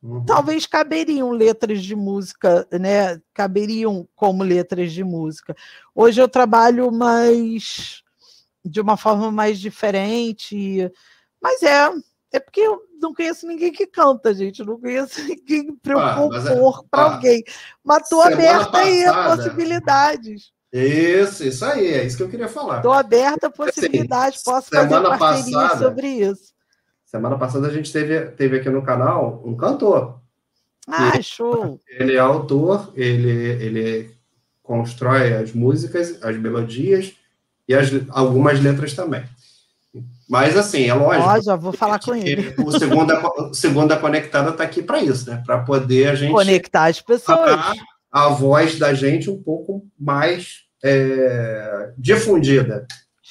[0.02, 0.24] Uhum.
[0.24, 3.20] Talvez caberiam letras de música, né?
[3.32, 5.54] Caberiam como letras de música.
[5.94, 8.02] Hoje eu trabalho mais
[8.64, 10.90] de uma forma mais diferente,
[11.40, 11.90] mas é
[12.32, 14.60] é porque eu não conheço ninguém que canta, gente.
[14.60, 17.44] Eu não conheço ninguém para eu ah, compor é, para ah, alguém.
[17.84, 20.50] Mas estou aberta aí a possibilidades.
[20.72, 22.78] Isso, isso aí, é isso que eu queria falar.
[22.78, 26.54] Estou aberta a assim, possibilidades, posso fazer parceria passada, sobre isso.
[27.12, 30.18] Semana passada a gente teve, teve aqui no canal um cantor.
[30.88, 31.78] Ah, ele, show!
[31.86, 33.30] Ele é autor, ele,
[33.62, 34.10] ele
[34.62, 37.12] constrói as músicas, as melodias
[37.68, 39.22] e as, algumas letras também.
[40.26, 41.28] Mas, assim, é lógico.
[41.28, 42.54] Ó, já vou falar com ele.
[42.64, 45.42] O Segunda, o segunda Conectada está aqui para isso, né?
[45.44, 46.32] Para poder a gente.
[46.32, 47.60] Conectar as pessoas.
[48.10, 52.86] A voz da gente um pouco mais é, difundida.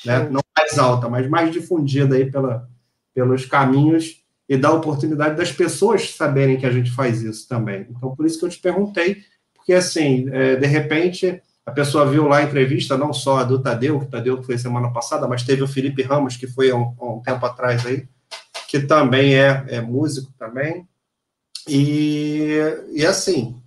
[0.06, 0.30] Né?
[0.30, 2.70] Não mais alta, mas mais difundida aí pela,
[3.14, 7.88] pelos caminhos e dar oportunidade das pessoas saberem que a gente faz isso também.
[7.90, 9.24] Então, por isso que eu te perguntei,
[9.54, 13.62] porque assim, é, de repente, a pessoa viu lá a entrevista, não só a do
[13.62, 16.76] Tadeu, que o Tadeu foi semana passada, mas teve o Felipe Ramos, que foi há
[16.76, 18.08] um, há um tempo atrás aí,
[18.68, 20.88] que também é, é músico também.
[21.68, 22.58] E,
[22.94, 23.62] e assim,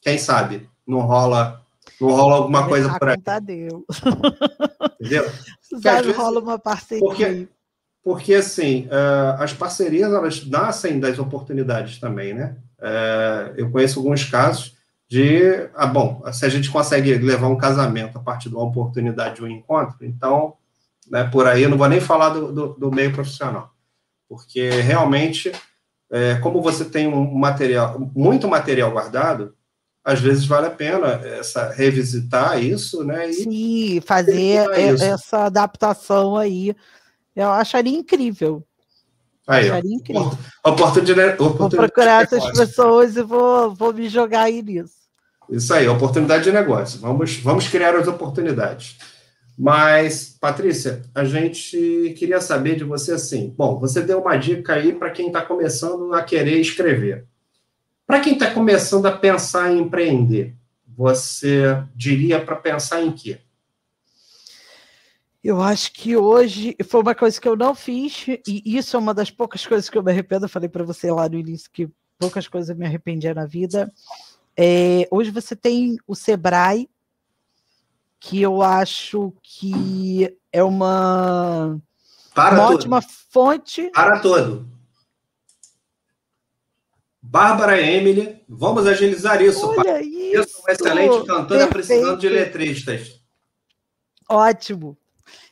[0.00, 1.64] quem sabe não rola
[2.00, 3.20] não rola alguma coisa por aí.
[3.20, 3.84] Tadeu.
[5.00, 5.30] Entendeu?
[5.82, 7.04] Sabe, rola uma parceria.
[7.04, 7.48] Porque
[8.08, 12.56] porque, assim, uh, as parcerias, elas nascem das oportunidades também, né?
[12.80, 14.74] É, eu conheço alguns casos
[15.06, 19.34] de, ah, bom, se a gente consegue levar um casamento a partir de uma oportunidade
[19.34, 20.54] de um encontro, então,
[21.10, 23.74] né, por aí, eu não vou nem falar do, do, do meio profissional,
[24.26, 25.52] porque realmente,
[26.10, 29.54] é, como você tem um material, muito material guardado,
[30.02, 33.28] às vezes vale a pena essa revisitar isso, né?
[33.28, 34.66] E Sim, fazer
[35.02, 36.74] essa adaptação aí.
[37.38, 38.64] Eu acharia incrível.
[39.46, 40.36] Aí, acharia incrível.
[40.66, 44.94] Oportunidade, oportunidade vou procurar essas pessoas e vou, vou me jogar aí nisso.
[45.48, 46.98] Isso aí, oportunidade de negócio.
[46.98, 48.98] Vamos, vamos criar as oportunidades.
[49.56, 53.54] Mas, Patrícia, a gente queria saber de você assim.
[53.56, 57.24] Bom, você deu uma dica aí para quem está começando a querer escrever.
[58.04, 63.38] Para quem está começando a pensar em empreender, você diria para pensar em quê?
[65.42, 69.14] Eu acho que hoje foi uma coisa que eu não fiz, e isso é uma
[69.14, 70.46] das poucas coisas que eu me arrependo.
[70.46, 71.88] Eu falei para você lá no início que
[72.18, 73.92] poucas coisas eu me arrependia na vida.
[74.56, 76.90] É, hoje você tem o Sebrae,
[78.18, 81.80] que eu acho que é uma,
[82.36, 83.90] uma ótima fonte.
[83.90, 84.68] Para todo.
[87.22, 89.68] Bárbara Emily, vamos agilizar isso.
[89.68, 90.58] Olha isso.
[90.60, 91.72] Uma excelente cantora Perfeito.
[91.72, 93.20] precisando de letristas.
[94.28, 94.96] Ótimo.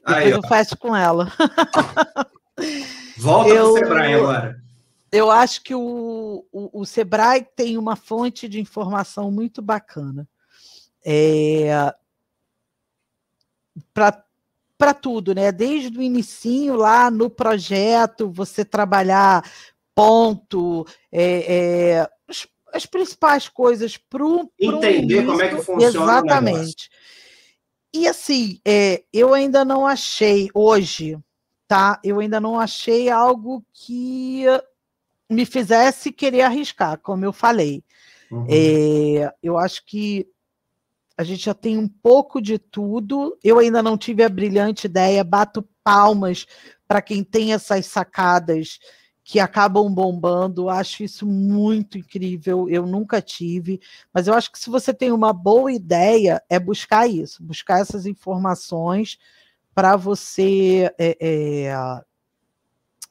[0.06, 1.32] Aí, eu faço com ela.
[3.18, 4.62] Volta eu, para o Sebrae agora.
[5.10, 10.28] Eu acho que o, o, o, Sebrae tem uma fonte de informação muito bacana.
[11.04, 11.92] É,
[13.92, 15.50] para tudo, né?
[15.50, 19.42] Desde o inicinho lá no projeto, você trabalhar
[19.94, 24.50] ponto, é, é, as, as, principais coisas para o.
[24.60, 26.90] Entender como é que funciona Exatamente.
[27.94, 31.18] E assim, é, eu ainda não achei hoje,
[31.66, 32.00] tá?
[32.04, 34.44] Eu ainda não achei algo que
[35.28, 37.82] me fizesse querer arriscar, como eu falei.
[38.30, 38.46] Uhum.
[38.48, 40.26] É, eu acho que
[41.16, 43.38] a gente já tem um pouco de tudo.
[43.42, 46.46] Eu ainda não tive a brilhante ideia, bato palmas
[46.86, 48.78] para quem tem essas sacadas
[49.27, 50.70] que acabam bombando.
[50.70, 52.70] Acho isso muito incrível.
[52.70, 53.81] Eu nunca tive,
[54.15, 58.07] mas eu acho que se você tem uma boa ideia, é buscar isso, buscar essas
[58.07, 59.19] informações
[59.74, 61.74] para você é, é,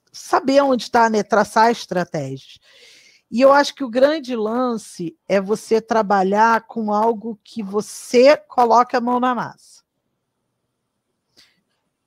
[0.09, 1.21] saber onde está, né?
[1.21, 2.59] traçar estratégias.
[3.29, 8.97] E eu acho que o grande lance é você trabalhar com algo que você coloca
[8.97, 9.74] a mão na massa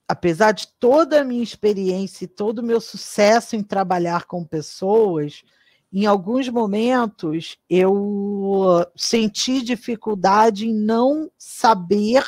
[0.09, 5.45] apesar de toda a minha experiência e todo o meu sucesso em trabalhar com pessoas,
[5.93, 12.25] em alguns momentos eu senti dificuldade em não saber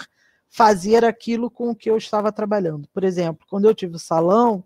[0.50, 2.86] fazer aquilo com o que eu estava trabalhando.
[2.92, 4.64] Por exemplo, quando eu tive o salão,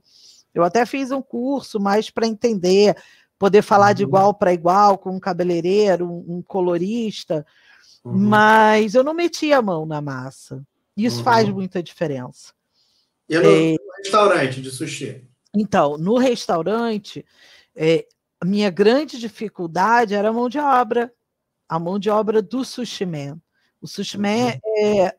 [0.53, 2.97] eu até fiz um curso mais para entender,
[3.39, 3.95] poder falar uhum.
[3.95, 7.47] de igual para igual com um cabeleireiro, um, um colorista,
[8.03, 8.13] uhum.
[8.13, 10.65] mas eu não metia a mão na massa.
[10.97, 11.25] Isso uhum.
[11.25, 12.54] faz muita diferença.
[13.29, 15.27] E no é, restaurante de sushi?
[15.55, 17.25] Então, no restaurante,
[17.75, 18.07] é,
[18.41, 21.13] a minha grande dificuldade era a mão de obra,
[21.69, 23.41] a mão de obra do sushi man.
[23.81, 24.61] O sushi man uhum.
[24.79, 25.17] é.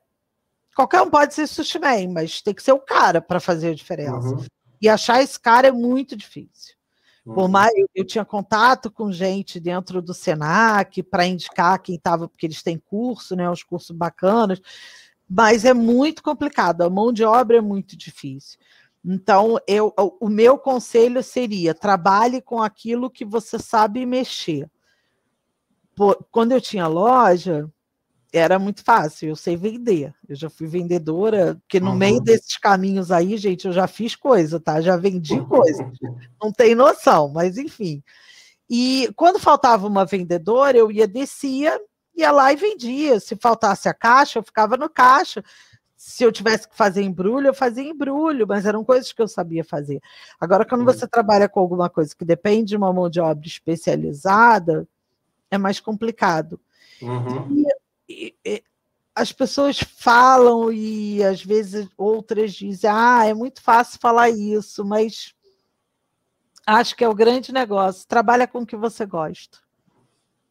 [0.75, 3.75] Qualquer um pode ser sushi man, mas tem que ser o cara para fazer a
[3.75, 4.27] diferença.
[4.27, 4.45] Uhum.
[4.81, 6.75] E achar esse cara é muito difícil.
[7.23, 7.47] Por uhum.
[7.47, 12.45] mais eu, eu tinha contato com gente dentro do Senac para indicar quem estava, porque
[12.45, 13.49] eles têm curso, né?
[13.49, 14.61] Uns cursos bacanas
[15.29, 18.59] mas é muito complicado, a mão de obra é muito difícil.
[19.03, 24.69] Então, eu, o meu conselho seria: trabalhe com aquilo que você sabe mexer.
[26.31, 27.69] quando eu tinha loja,
[28.33, 30.13] era muito fácil, eu sei vender.
[30.27, 31.95] Eu já fui vendedora, porque no uhum.
[31.95, 34.81] meio desses caminhos aí, gente, eu já fiz coisa, tá?
[34.81, 35.89] Já vendi coisa.
[36.41, 38.03] Não tem noção, mas enfim.
[38.69, 41.79] E quando faltava uma vendedora, eu ia descia
[42.15, 43.19] ia lá e vendia.
[43.19, 45.43] Se faltasse a caixa, eu ficava no caixa.
[45.95, 49.63] Se eu tivesse que fazer embrulho, eu fazia embrulho, mas eram coisas que eu sabia
[49.63, 50.01] fazer.
[50.39, 50.85] Agora, quando uhum.
[50.85, 54.87] você trabalha com alguma coisa que depende de uma mão de obra especializada,
[55.49, 56.59] é mais complicado.
[57.01, 57.65] Uhum.
[58.07, 58.63] E, e,
[59.15, 65.33] as pessoas falam e às vezes outras dizem: ah, é muito fácil falar isso, mas
[66.67, 68.07] acho que é o grande negócio.
[68.07, 69.64] Trabalha com o que você gosta.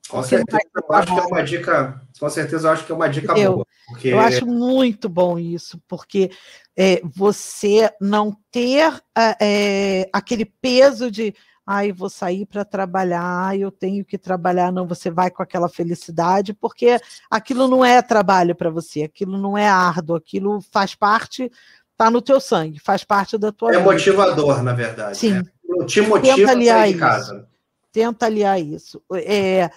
[0.09, 3.09] Com certeza, eu acho que é uma dica, com certeza eu acho que é uma
[3.09, 3.67] dica eu, boa.
[3.89, 4.09] Porque...
[4.09, 6.31] Eu acho muito bom isso, porque
[6.77, 8.93] é, você não ter
[9.41, 11.35] é, aquele peso de
[11.67, 16.53] ai, vou sair para trabalhar, eu tenho que trabalhar, não, você vai com aquela felicidade,
[16.53, 16.99] porque
[17.31, 21.51] aquilo não é trabalho para você, aquilo não é árduo, aquilo faz parte,
[21.93, 23.85] está no teu sangue, faz parte da tua É vida.
[23.85, 25.17] motivador, na verdade.
[25.17, 25.33] Sim.
[25.33, 25.45] Né?
[25.87, 27.49] Te motiva a sair de casa.
[27.95, 29.01] Tenta aliar isso.
[29.13, 29.71] É,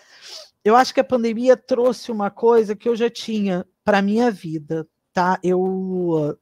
[0.65, 4.87] eu acho que a pandemia trouxe uma coisa que eu já tinha para minha vida,
[5.13, 5.39] tá?
[5.43, 6.35] Eu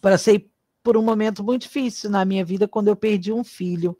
[0.00, 0.50] passei
[0.82, 3.96] por um momento muito difícil na minha vida quando eu perdi um filho.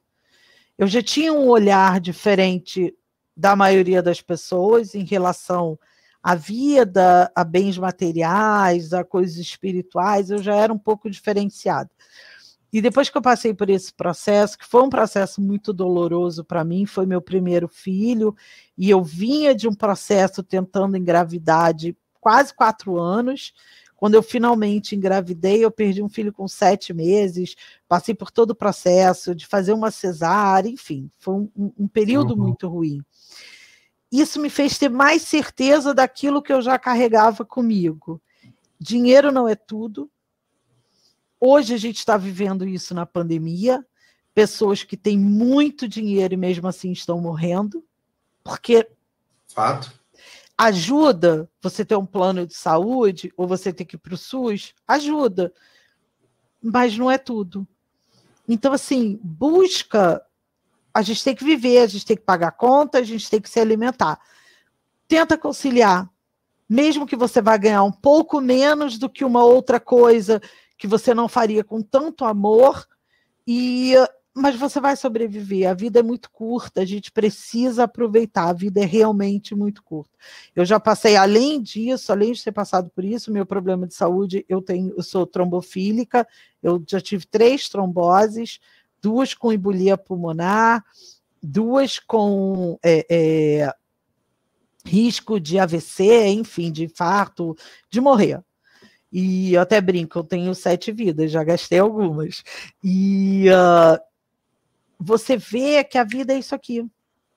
[0.78, 2.96] Eu já tinha um olhar diferente
[3.36, 5.78] da maioria das pessoas em relação
[6.22, 11.90] à vida, a bens materiais, a coisas espirituais, eu já era um pouco diferenciada.
[12.72, 16.64] E depois que eu passei por esse processo, que foi um processo muito doloroso para
[16.64, 18.34] mim, foi meu primeiro filho,
[18.78, 23.52] e eu vinha de um processo tentando engravidar de quase quatro anos.
[23.94, 27.54] Quando eu finalmente engravidei, eu perdi um filho com sete meses,
[27.86, 32.40] passei por todo o processo de fazer uma cesárea, enfim, foi um, um período uhum.
[32.40, 33.02] muito ruim.
[34.10, 38.20] Isso me fez ter mais certeza daquilo que eu já carregava comigo.
[38.78, 40.10] Dinheiro não é tudo,
[41.44, 43.84] Hoje a gente está vivendo isso na pandemia,
[44.32, 47.84] pessoas que têm muito dinheiro e mesmo assim estão morrendo,
[48.44, 48.88] porque
[49.48, 49.92] fato
[50.56, 54.72] ajuda você ter um plano de saúde ou você ter que ir para o SUS,
[54.86, 55.52] ajuda,
[56.62, 57.66] mas não é tudo.
[58.48, 60.24] Então, assim, busca.
[60.94, 63.50] A gente tem que viver, a gente tem que pagar conta, a gente tem que
[63.50, 64.20] se alimentar.
[65.08, 66.08] Tenta conciliar,
[66.68, 70.40] mesmo que você vá ganhar um pouco menos do que uma outra coisa
[70.82, 72.88] que você não faria com tanto amor
[73.46, 73.94] e
[74.34, 75.70] mas você vai sobreviver.
[75.70, 78.48] A vida é muito curta, a gente precisa aproveitar.
[78.48, 80.10] A vida é realmente muito curta.
[80.56, 84.44] Eu já passei além disso, além de ter passado por isso, meu problema de saúde,
[84.48, 86.26] eu tenho, eu sou trombofílica,
[86.60, 88.58] eu já tive três tromboses,
[89.00, 90.84] duas com embolia pulmonar,
[91.40, 93.74] duas com é, é,
[94.84, 97.54] risco de AVC, enfim, de infarto,
[97.88, 98.42] de morrer.
[99.12, 102.42] E eu até brinco, eu tenho sete vidas, já gastei algumas.
[102.82, 104.00] E uh,
[104.98, 106.86] você vê que a vida é isso aqui,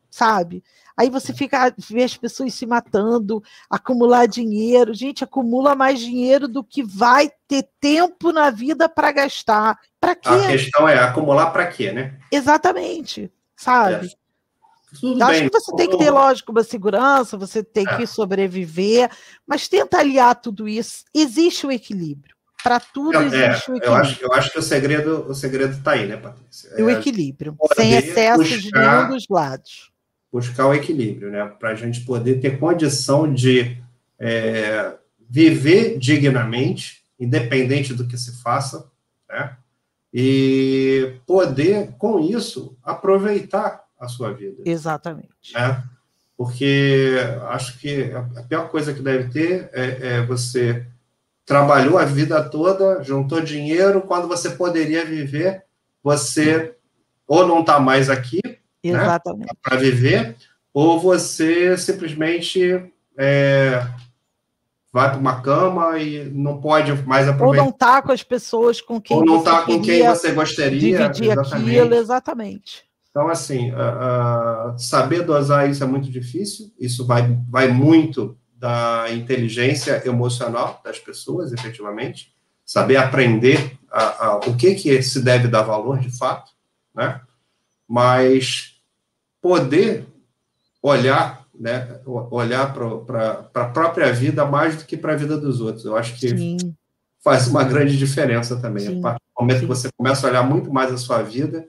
[0.09, 0.63] sabe?
[0.97, 1.35] Aí você é.
[1.35, 4.93] fica vê as pessoas se matando, acumular dinheiro.
[4.93, 9.77] Gente, acumula mais dinheiro do que vai ter tempo na vida para gastar.
[9.99, 10.29] Para quê?
[10.29, 12.17] A questão é acumular para quê, né?
[12.31, 14.07] Exatamente, sabe?
[14.07, 14.24] É.
[14.99, 15.49] Tudo Acho bem.
[15.49, 17.97] que você tem que ter, lógico, uma segurança, você tem é.
[17.97, 19.09] que sobreviver,
[19.45, 21.03] mas tenta aliar tudo isso.
[21.13, 22.35] Existe o equilíbrio.
[22.63, 23.83] Para tudo é, existe o equilíbrio.
[23.83, 26.69] Eu acho, eu acho que o segredo o segredo está aí, né, Patrícia?
[26.75, 29.91] É o equilíbrio, sem excesso de nenhum dos lados.
[30.31, 31.45] Buscar o equilíbrio, né?
[31.59, 33.77] Para a gente poder ter condição de
[34.19, 34.95] é,
[35.29, 38.89] viver dignamente, independente do que se faça,
[39.29, 39.55] né?
[40.13, 44.63] E poder, com isso, aproveitar a sua vida.
[44.65, 45.53] Exatamente.
[45.53, 45.83] Né?
[46.37, 47.15] Porque
[47.49, 50.85] acho que a pior coisa que deve ter é, é você
[51.45, 55.63] trabalhou a vida toda, juntou dinheiro, quando você poderia viver,
[56.03, 56.75] você
[57.27, 58.41] ou não está mais aqui
[58.83, 59.19] né,
[59.61, 60.35] para viver,
[60.73, 63.87] ou você simplesmente é,
[64.91, 67.61] vai para uma cama e não pode mais aproveitar.
[67.61, 70.79] Ou não está com as pessoas com quem ou não está com quem você gostaria.
[70.79, 71.79] Dividir exatamente.
[71.79, 72.85] aquilo, exatamente.
[73.15, 73.71] Então, assim,
[74.77, 81.53] saber dosar isso é muito difícil, isso vai, vai muito da inteligência emocional das pessoas,
[81.53, 82.35] efetivamente,
[82.65, 86.51] saber aprender a, a, o que, que se deve dar valor, de fato,
[86.93, 87.21] né?
[87.87, 88.81] Mas
[89.41, 90.05] poder
[90.83, 95.85] olhar, né, olhar para a própria vida mais do que para a vida dos outros.
[95.85, 96.57] Eu acho que Sim.
[97.23, 98.87] faz uma grande diferença também.
[98.87, 98.99] Sim.
[98.99, 99.61] A partir do momento Sim.
[99.61, 101.65] que você começa a olhar muito mais a sua vida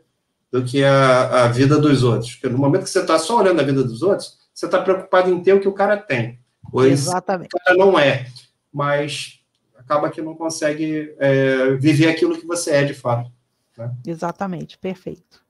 [0.51, 2.35] do que a, a vida dos outros.
[2.35, 5.31] Porque no momento que você está só olhando a vida dos outros, você está preocupado
[5.31, 6.39] em ter o que o cara tem.
[6.71, 7.51] Pois Exatamente.
[7.55, 8.27] o cara não é.
[8.73, 9.41] Mas
[9.77, 13.31] acaba que não consegue é, viver aquilo que você é de fato.
[13.77, 13.95] Né?
[14.07, 15.45] Exatamente, perfeito.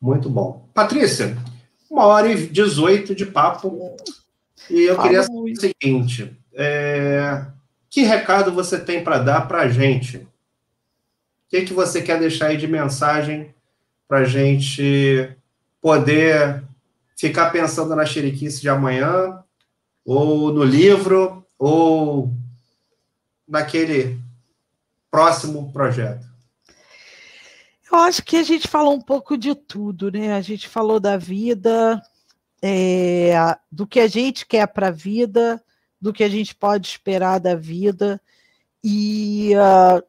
[0.00, 0.68] Muito bom.
[0.72, 1.36] Patrícia,
[1.90, 3.96] uma hora e dezoito de papo.
[4.70, 7.44] E eu Fala queria saber o seguinte: é,
[7.90, 10.18] que recado você tem para dar para a gente?
[10.18, 10.28] O
[11.50, 13.52] que, que você quer deixar aí de mensagem
[14.10, 15.36] para a gente
[15.80, 16.64] poder
[17.16, 19.38] ficar pensando na xeriquice de amanhã,
[20.04, 22.34] ou no livro, ou
[23.46, 24.18] naquele
[25.12, 26.26] próximo projeto?
[27.92, 30.34] Eu acho que a gente falou um pouco de tudo, né?
[30.34, 32.02] A gente falou da vida,
[32.60, 33.32] é,
[33.70, 35.62] do que a gente quer para a vida,
[36.00, 38.20] do que a gente pode esperar da vida.
[38.82, 40.02] E uh,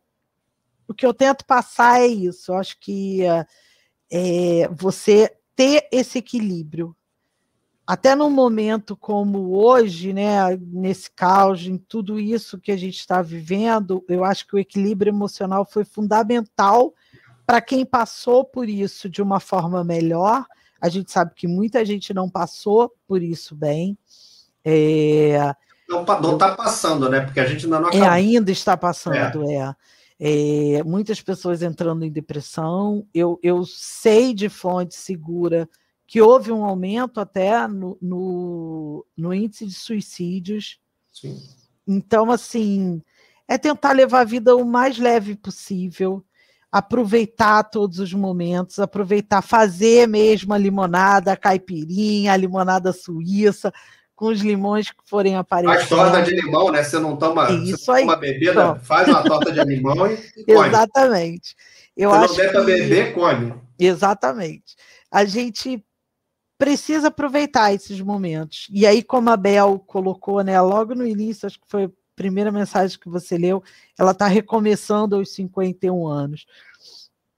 [0.88, 2.52] o que eu tento passar é isso.
[2.52, 3.46] Eu acho que uh,
[4.12, 6.96] é, você ter esse equilíbrio.
[7.86, 13.22] Até num momento como hoje, né, nesse caos, em tudo isso que a gente está
[13.22, 16.94] vivendo, eu acho que o equilíbrio emocional foi fundamental
[17.46, 20.46] para quem passou por isso de uma forma melhor,
[20.80, 23.98] A gente sabe que muita gente não passou por isso bem.
[24.64, 25.54] É,
[25.90, 27.20] não está passando, né?
[27.22, 28.08] Porque a gente ainda não é, acabou.
[28.08, 29.56] É, ainda está passando, é.
[29.56, 29.76] é.
[30.24, 33.08] É, muitas pessoas entrando em depressão.
[33.12, 35.68] Eu, eu sei de fonte segura
[36.06, 40.80] que houve um aumento até no, no, no índice de suicídios.
[41.12, 41.42] Sim.
[41.88, 43.02] Então, assim,
[43.48, 46.24] é tentar levar a vida o mais leve possível,
[46.72, 53.74] aproveitar todos os momentos, aproveitar, fazer mesmo a limonada, a caipirinha, a limonada suíça,
[54.22, 55.80] com os limões que forem aparecendo.
[55.80, 56.84] Faz torta de limão, né?
[56.84, 58.02] Você não toma, Isso você aí.
[58.02, 60.68] toma bebida, faz uma torta de limão e, e come.
[60.68, 61.56] Exatamente.
[61.98, 63.54] Eu Se acho não der para beber, come.
[63.80, 64.76] Exatamente.
[65.10, 65.84] A gente
[66.56, 68.68] precisa aproveitar esses momentos.
[68.70, 72.52] E aí, como a Bel colocou, né, logo no início, acho que foi a primeira
[72.52, 73.64] mensagem que você leu,
[73.98, 76.46] ela está recomeçando aos 51 anos.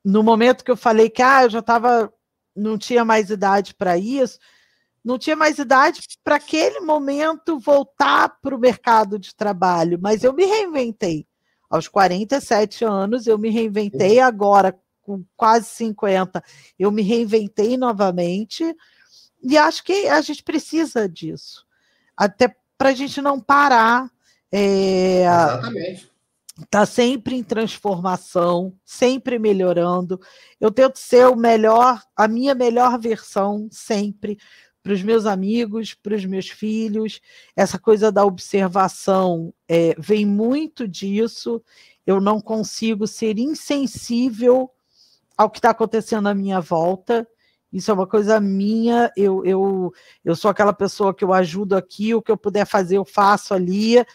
[0.04, 2.12] No momento que eu falei que ah, eu já estava,
[2.54, 4.38] não tinha mais idade para isso,
[5.04, 10.34] não tinha mais idade para aquele momento voltar para o mercado de trabalho, mas eu
[10.34, 11.28] me reinventei.
[11.70, 16.42] Aos 47 anos, eu me reinventei, agora com quase 50,
[16.80, 18.76] eu me reinventei novamente,
[19.42, 21.66] e acho que a gente precisa disso,
[22.16, 24.10] até para a gente não parar.
[24.52, 26.14] É, Exatamente.
[26.62, 30.22] Está sempre em transformação, sempre melhorando.
[30.62, 34.38] Eu tento ser o melhor, a minha melhor versão sempre
[34.84, 37.22] para os meus amigos, para os meus filhos.
[37.56, 41.64] Essa coisa da observação é, vem muito disso.
[42.06, 44.70] Eu não consigo ser insensível
[45.38, 47.26] ao que está acontecendo à minha volta.
[47.72, 49.10] Isso é uma coisa minha.
[49.16, 49.94] Eu, eu,
[50.24, 53.54] eu sou aquela pessoa que eu ajudo aqui, o que eu puder fazer, eu faço
[53.54, 54.06] ali.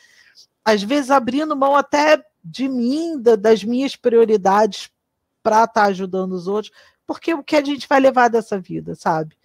[0.62, 4.90] Às vezes abrindo mão até de mim, da, das minhas prioridades
[5.42, 6.72] para estar tá ajudando os outros,
[7.06, 9.37] porque o que a gente vai levar dessa vida, sabe?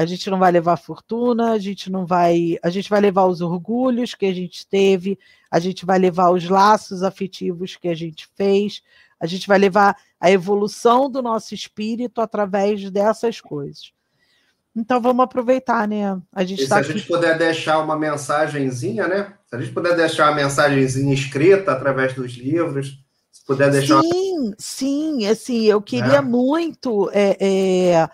[0.00, 3.42] A gente não vai levar fortuna, a gente não vai, a gente vai levar os
[3.42, 5.18] orgulhos que a gente teve,
[5.50, 8.82] a gente vai levar os laços afetivos que a gente fez,
[9.20, 13.92] a gente vai levar a evolução do nosso espírito através dessas coisas.
[14.74, 16.18] Então vamos aproveitar, né?
[16.32, 19.34] A gente e tá se a gente puder deixar uma mensagenzinha, né?
[19.50, 24.00] Se a gente puder deixar uma mensagenzinha escrita através dos livros, se puder deixar.
[24.00, 24.54] Sim, uma...
[24.58, 26.22] sim, assim, eu queria é.
[26.22, 28.10] muito é, é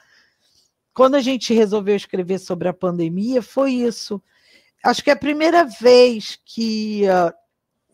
[0.97, 4.21] quando a gente resolveu escrever sobre a pandemia, foi isso.
[4.83, 7.03] Acho que é a primeira vez que.
[7.03, 7.35] Uh,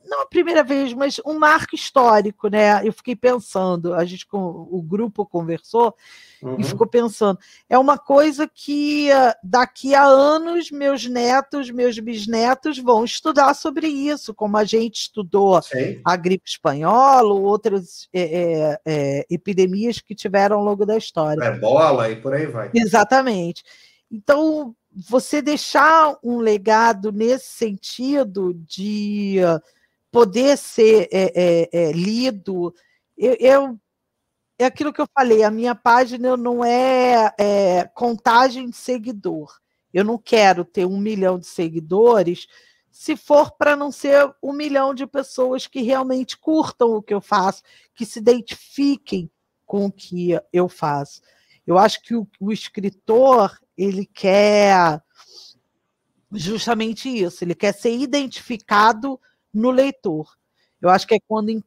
[0.09, 2.87] não a primeira vez, mas um marco histórico, né?
[2.87, 5.97] Eu fiquei pensando, a gente o grupo conversou
[6.43, 6.57] uhum.
[6.59, 7.39] e ficou pensando.
[7.69, 13.87] É uma coisa que uh, daqui a anos meus netos, meus bisnetos vão estudar sobre
[13.87, 16.01] isso, como a gente estudou Sim.
[16.05, 21.45] a gripe espanhola ou outras é, é, é, epidemias que tiveram ao longo da história.
[21.45, 22.71] Ebola e por aí vai.
[22.75, 23.63] Exatamente.
[24.11, 29.61] Então, você deixar um legado nesse sentido de uh,
[30.11, 32.75] poder ser é, é, lido,
[33.17, 33.81] eu, eu
[34.59, 39.59] é aquilo que eu falei, a minha página não é, é, contagem de seguidor.
[39.93, 42.47] Eu não quero ter um milhão de seguidores
[42.91, 47.21] se for para não ser um milhão de pessoas que realmente curtam o que eu
[47.21, 47.63] faço,
[47.95, 49.31] que se identifiquem
[49.65, 51.23] com o que eu faço.
[51.67, 55.03] Eu acho que o, o escritor ele quer
[56.31, 59.19] justamente isso, ele quer ser identificado
[59.53, 60.37] no leitor.
[60.81, 61.63] Eu acho que é quando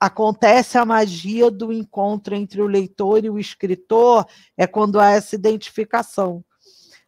[0.00, 4.26] acontece a magia do encontro entre o leitor e o escritor,
[4.56, 6.44] é quando há essa identificação,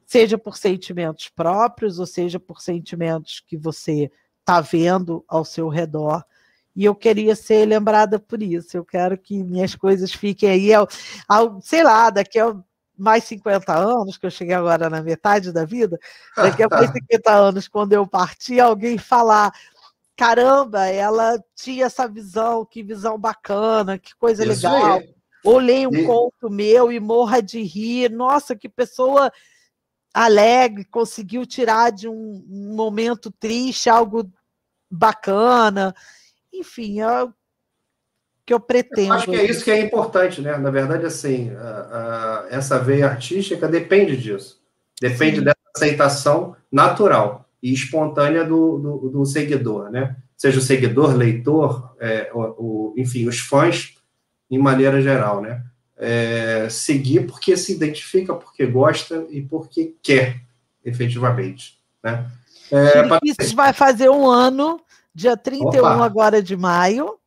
[0.04, 4.10] seja por sentimentos próprios, ou seja por sentimentos que você
[4.40, 6.24] está vendo ao seu redor.
[6.74, 8.76] E eu queria ser lembrada por isso.
[8.76, 10.88] Eu quero que minhas coisas fiquem aí, ao,
[11.28, 12.56] ao, sei lá, daqui a
[12.96, 15.98] mais 50 anos, que eu cheguei agora na metade da vida,
[16.36, 19.52] daqui a mais 50 anos, quando eu partir, alguém falar:
[20.20, 25.00] caramba, ela tinha essa visão, que visão bacana, que coisa Isso legal.
[25.42, 26.04] Ou leia um e...
[26.04, 28.10] conto meu e morra de rir.
[28.10, 29.32] Nossa, que pessoa
[30.12, 34.30] alegre, conseguiu tirar de um, um momento triste algo
[34.90, 35.94] bacana.
[36.52, 37.32] Enfim, é o
[38.44, 39.08] que eu pretendo.
[39.08, 40.54] Eu acho que é isso que é importante, né?
[40.58, 44.60] Na verdade, assim, a, a, essa veia artística depende disso.
[45.00, 45.44] Depende Sim.
[45.44, 50.16] dessa aceitação natural e espontânea do, do, do seguidor, né?
[50.36, 53.94] Seja o seguidor, leitor, é, o, o, enfim, os fãs,
[54.50, 55.62] em maneira geral, né?
[55.96, 60.40] É, seguir porque se identifica, porque gosta e porque quer,
[60.84, 62.26] efetivamente, né?
[62.72, 64.80] É, Isso vai fazer um ano,
[65.14, 66.04] dia 31 Opa.
[66.04, 67.18] agora de maio,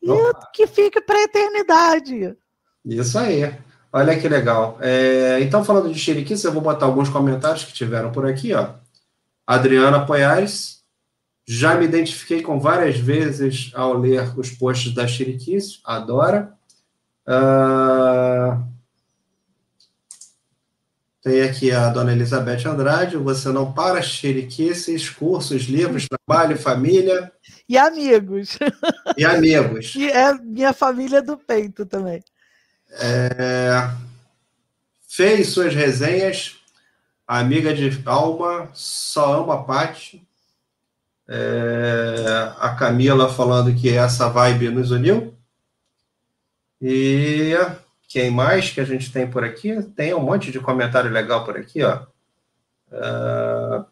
[0.00, 0.50] e Opa.
[0.54, 2.36] que fique para a eternidade.
[2.84, 3.52] Isso aí.
[3.92, 4.78] Olha que legal.
[4.80, 8.68] É, então, falando de Chiriquis, eu vou botar alguns comentários que tiveram por aqui, ó.
[9.46, 10.82] Adriana Poiares,
[11.46, 16.52] já me identifiquei com várias vezes ao ler os posts da Chiriquis, adora.
[17.26, 18.64] Uh,
[21.22, 27.32] tem aqui a dona Elizabeth Andrade, você não para, Chiriquices, cursos, livros, trabalho, família.
[27.68, 28.58] E amigos.
[29.16, 29.94] E amigos.
[29.98, 32.22] E é minha família do peito também.
[32.92, 33.90] É,
[35.08, 36.56] fez suas resenhas,
[37.26, 40.26] amiga de alma, só ama a Paty.
[41.28, 45.34] É, a Camila falando que essa vibe nos uniu.
[46.80, 47.54] E
[48.08, 49.82] quem mais que a gente tem por aqui?
[49.96, 52.02] Tem um monte de comentário legal por aqui, ó.
[52.92, 53.84] Uh...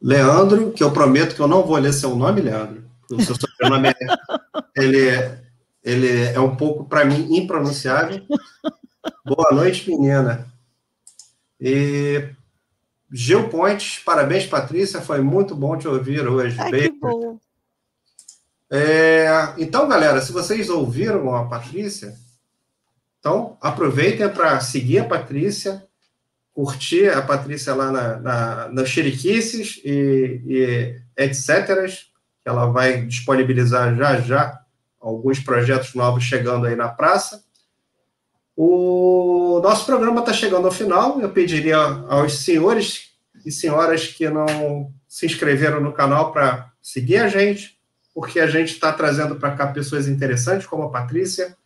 [0.00, 2.84] Leandro, que eu prometo que eu não vou ler seu nome, Leandro.
[3.10, 3.94] O seu sobrenome é,
[4.76, 5.42] ele, é,
[5.82, 8.24] ele é um pouco, para mim, impronunciável.
[9.24, 10.46] Boa noite, menina.
[11.60, 12.28] E
[13.10, 15.00] Gil Pontes, parabéns, Patrícia.
[15.00, 16.56] Foi muito bom te ouvir hoje.
[16.60, 17.38] Ai, que bom.
[18.70, 19.28] É,
[19.58, 22.14] então, galera, se vocês ouviram a Patrícia,
[23.20, 25.84] então aproveitem para seguir a Patrícia,
[26.52, 31.86] curtir a Patrícia lá na, na, na Xeriquices e, e etc.
[32.42, 34.60] Que ela vai disponibilizar já já
[35.00, 37.45] alguns projetos novos chegando aí na praça.
[38.56, 41.20] O nosso programa está chegando ao final.
[41.20, 43.10] Eu pediria aos senhores
[43.44, 47.78] e senhoras que não se inscreveram no canal para seguir a gente,
[48.14, 51.56] porque a gente está trazendo para cá pessoas interessantes, como a Patrícia.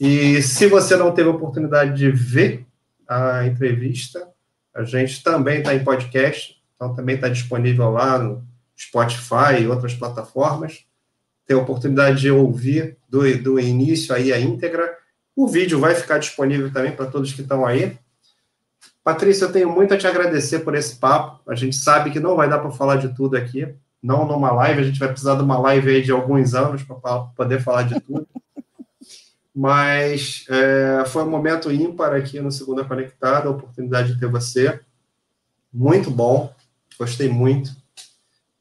[0.00, 2.66] E se você não teve a oportunidade de ver
[3.08, 4.28] a entrevista,
[4.74, 8.46] a gente também está em podcast, então também está disponível lá no
[8.78, 10.84] Spotify e outras plataformas.
[11.46, 14.96] Tem a oportunidade de ouvir do, do início aí a íntegra.
[15.36, 17.98] O vídeo vai ficar disponível também para todos que estão aí.
[19.04, 21.40] Patrícia, eu tenho muito a te agradecer por esse papo.
[21.48, 23.68] A gente sabe que não vai dar para falar de tudo aqui,
[24.02, 26.96] não numa live, a gente vai precisar de uma live aí de alguns anos para
[27.36, 28.26] poder falar de tudo.
[29.54, 34.80] Mas é, foi um momento ímpar aqui no Segunda Conectada, a oportunidade de ter você.
[35.72, 36.52] Muito bom,
[36.98, 37.70] gostei muito.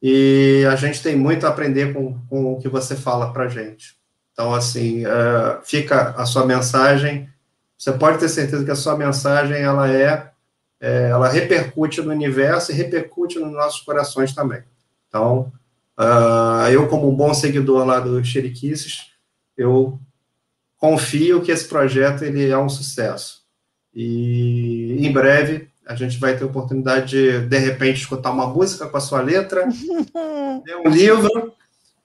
[0.01, 3.95] E a gente tem muito a aprender com, com o que você fala para gente.
[4.35, 7.29] Então, assim, é, fica a sua mensagem.
[7.77, 10.29] Você pode ter certeza que a sua mensagem ela é,
[10.81, 14.61] é ela repercute no universo e repercute nos nossos corações também.
[15.07, 15.53] Então,
[15.97, 19.11] uh, eu, como um bom seguidor lá do Xeriquices,
[19.55, 19.97] eu
[20.77, 23.41] confio que esse projeto ele é um sucesso.
[23.93, 28.85] E em breve a gente vai ter a oportunidade de, de repente, escutar uma música
[28.85, 29.63] com a sua letra,
[30.67, 31.53] ler um livro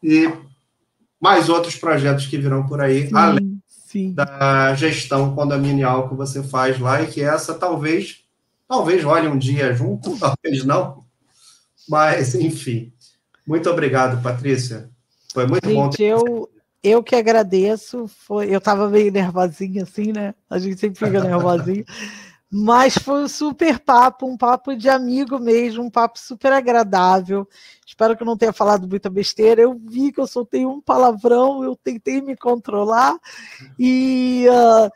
[0.00, 0.30] e
[1.20, 4.12] mais outros projetos que virão por aí, sim, além sim.
[4.12, 8.24] da gestão condominial que você faz lá e que essa talvez,
[8.66, 11.04] talvez role um dia junto, talvez não,
[11.88, 12.92] mas enfim.
[13.46, 14.88] Muito obrigado, Patrícia.
[15.32, 15.90] Foi muito gente, bom.
[15.90, 16.04] Ter...
[16.04, 16.50] Eu,
[16.82, 18.06] eu que agradeço.
[18.06, 20.34] Foi, eu estava meio nervosinha assim, né?
[20.48, 21.84] A gente sempre fica nervosinho.
[22.50, 27.48] Mas foi um super papo, um papo de amigo mesmo, um papo super agradável.
[27.86, 29.62] Espero que eu não tenha falado muita besteira.
[29.62, 33.16] Eu vi que eu soltei um palavrão, eu tentei me controlar
[33.78, 34.90] e uh,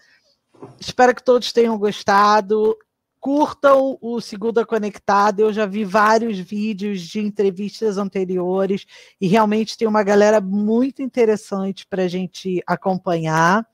[0.81, 2.77] espero que todos tenham gostado
[3.25, 5.41] curtam o Segunda Conectada.
[5.41, 8.85] Eu já vi vários vídeos de entrevistas anteriores
[9.19, 13.67] e realmente tem uma galera muito interessante para a gente acompanhar.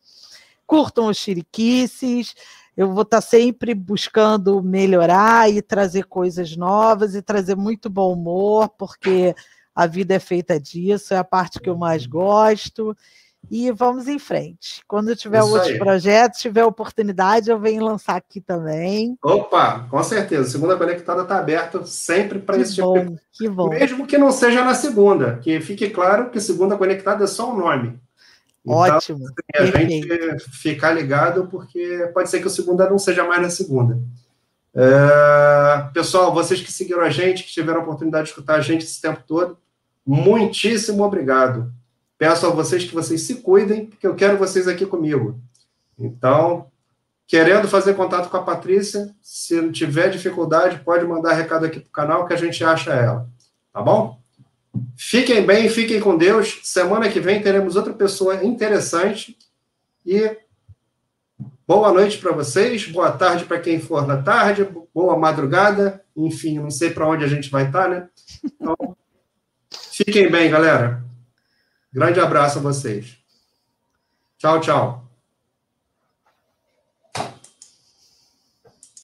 [0.64, 2.32] Curtam os chiriquices.
[2.76, 8.12] Eu vou estar tá sempre buscando melhorar e trazer coisas novas e trazer muito bom
[8.12, 9.34] humor, porque
[9.74, 12.96] a vida é feita disso, é a parte que eu mais gosto
[13.48, 14.82] e vamos em frente.
[14.86, 15.78] Quando tiver Isso outros aí.
[15.78, 19.16] projetos, tiver oportunidade, eu venho lançar aqui também.
[19.22, 20.50] Opa, com certeza.
[20.50, 23.20] Segunda Conectada está aberta sempre para esse tipo bom, tipo de...
[23.32, 23.68] Que bom.
[23.70, 27.56] Mesmo que não seja na segunda, que fique claro que Segunda Conectada é só um
[27.56, 27.98] nome.
[28.64, 29.26] Então, Ótimo.
[29.54, 33.98] a gente ficar ligado, porque pode ser que o segunda não seja mais na segunda.
[34.74, 35.90] É...
[35.92, 39.00] Pessoal, vocês que seguiram a gente, que tiveram a oportunidade de escutar a gente esse
[39.00, 39.58] tempo todo,
[40.06, 41.72] muitíssimo obrigado.
[42.18, 45.40] Peço a vocês que vocês se cuidem, porque eu quero vocês aqui comigo.
[45.98, 46.66] Então,
[47.26, 51.92] querendo fazer contato com a Patrícia, se tiver dificuldade, pode mandar recado aqui para o
[51.92, 53.26] canal que a gente acha ela.
[53.72, 54.19] Tá bom?
[54.96, 56.60] Fiquem bem, fiquem com Deus.
[56.62, 59.36] Semana que vem teremos outra pessoa interessante.
[60.04, 60.36] E
[61.66, 66.04] boa noite para vocês, boa tarde para quem for na tarde, boa madrugada.
[66.16, 68.08] Enfim, não sei para onde a gente vai estar, né?
[68.44, 68.76] Então,
[69.92, 71.02] fiquem bem, galera.
[71.92, 73.16] Grande abraço a vocês.
[74.38, 75.09] Tchau, tchau.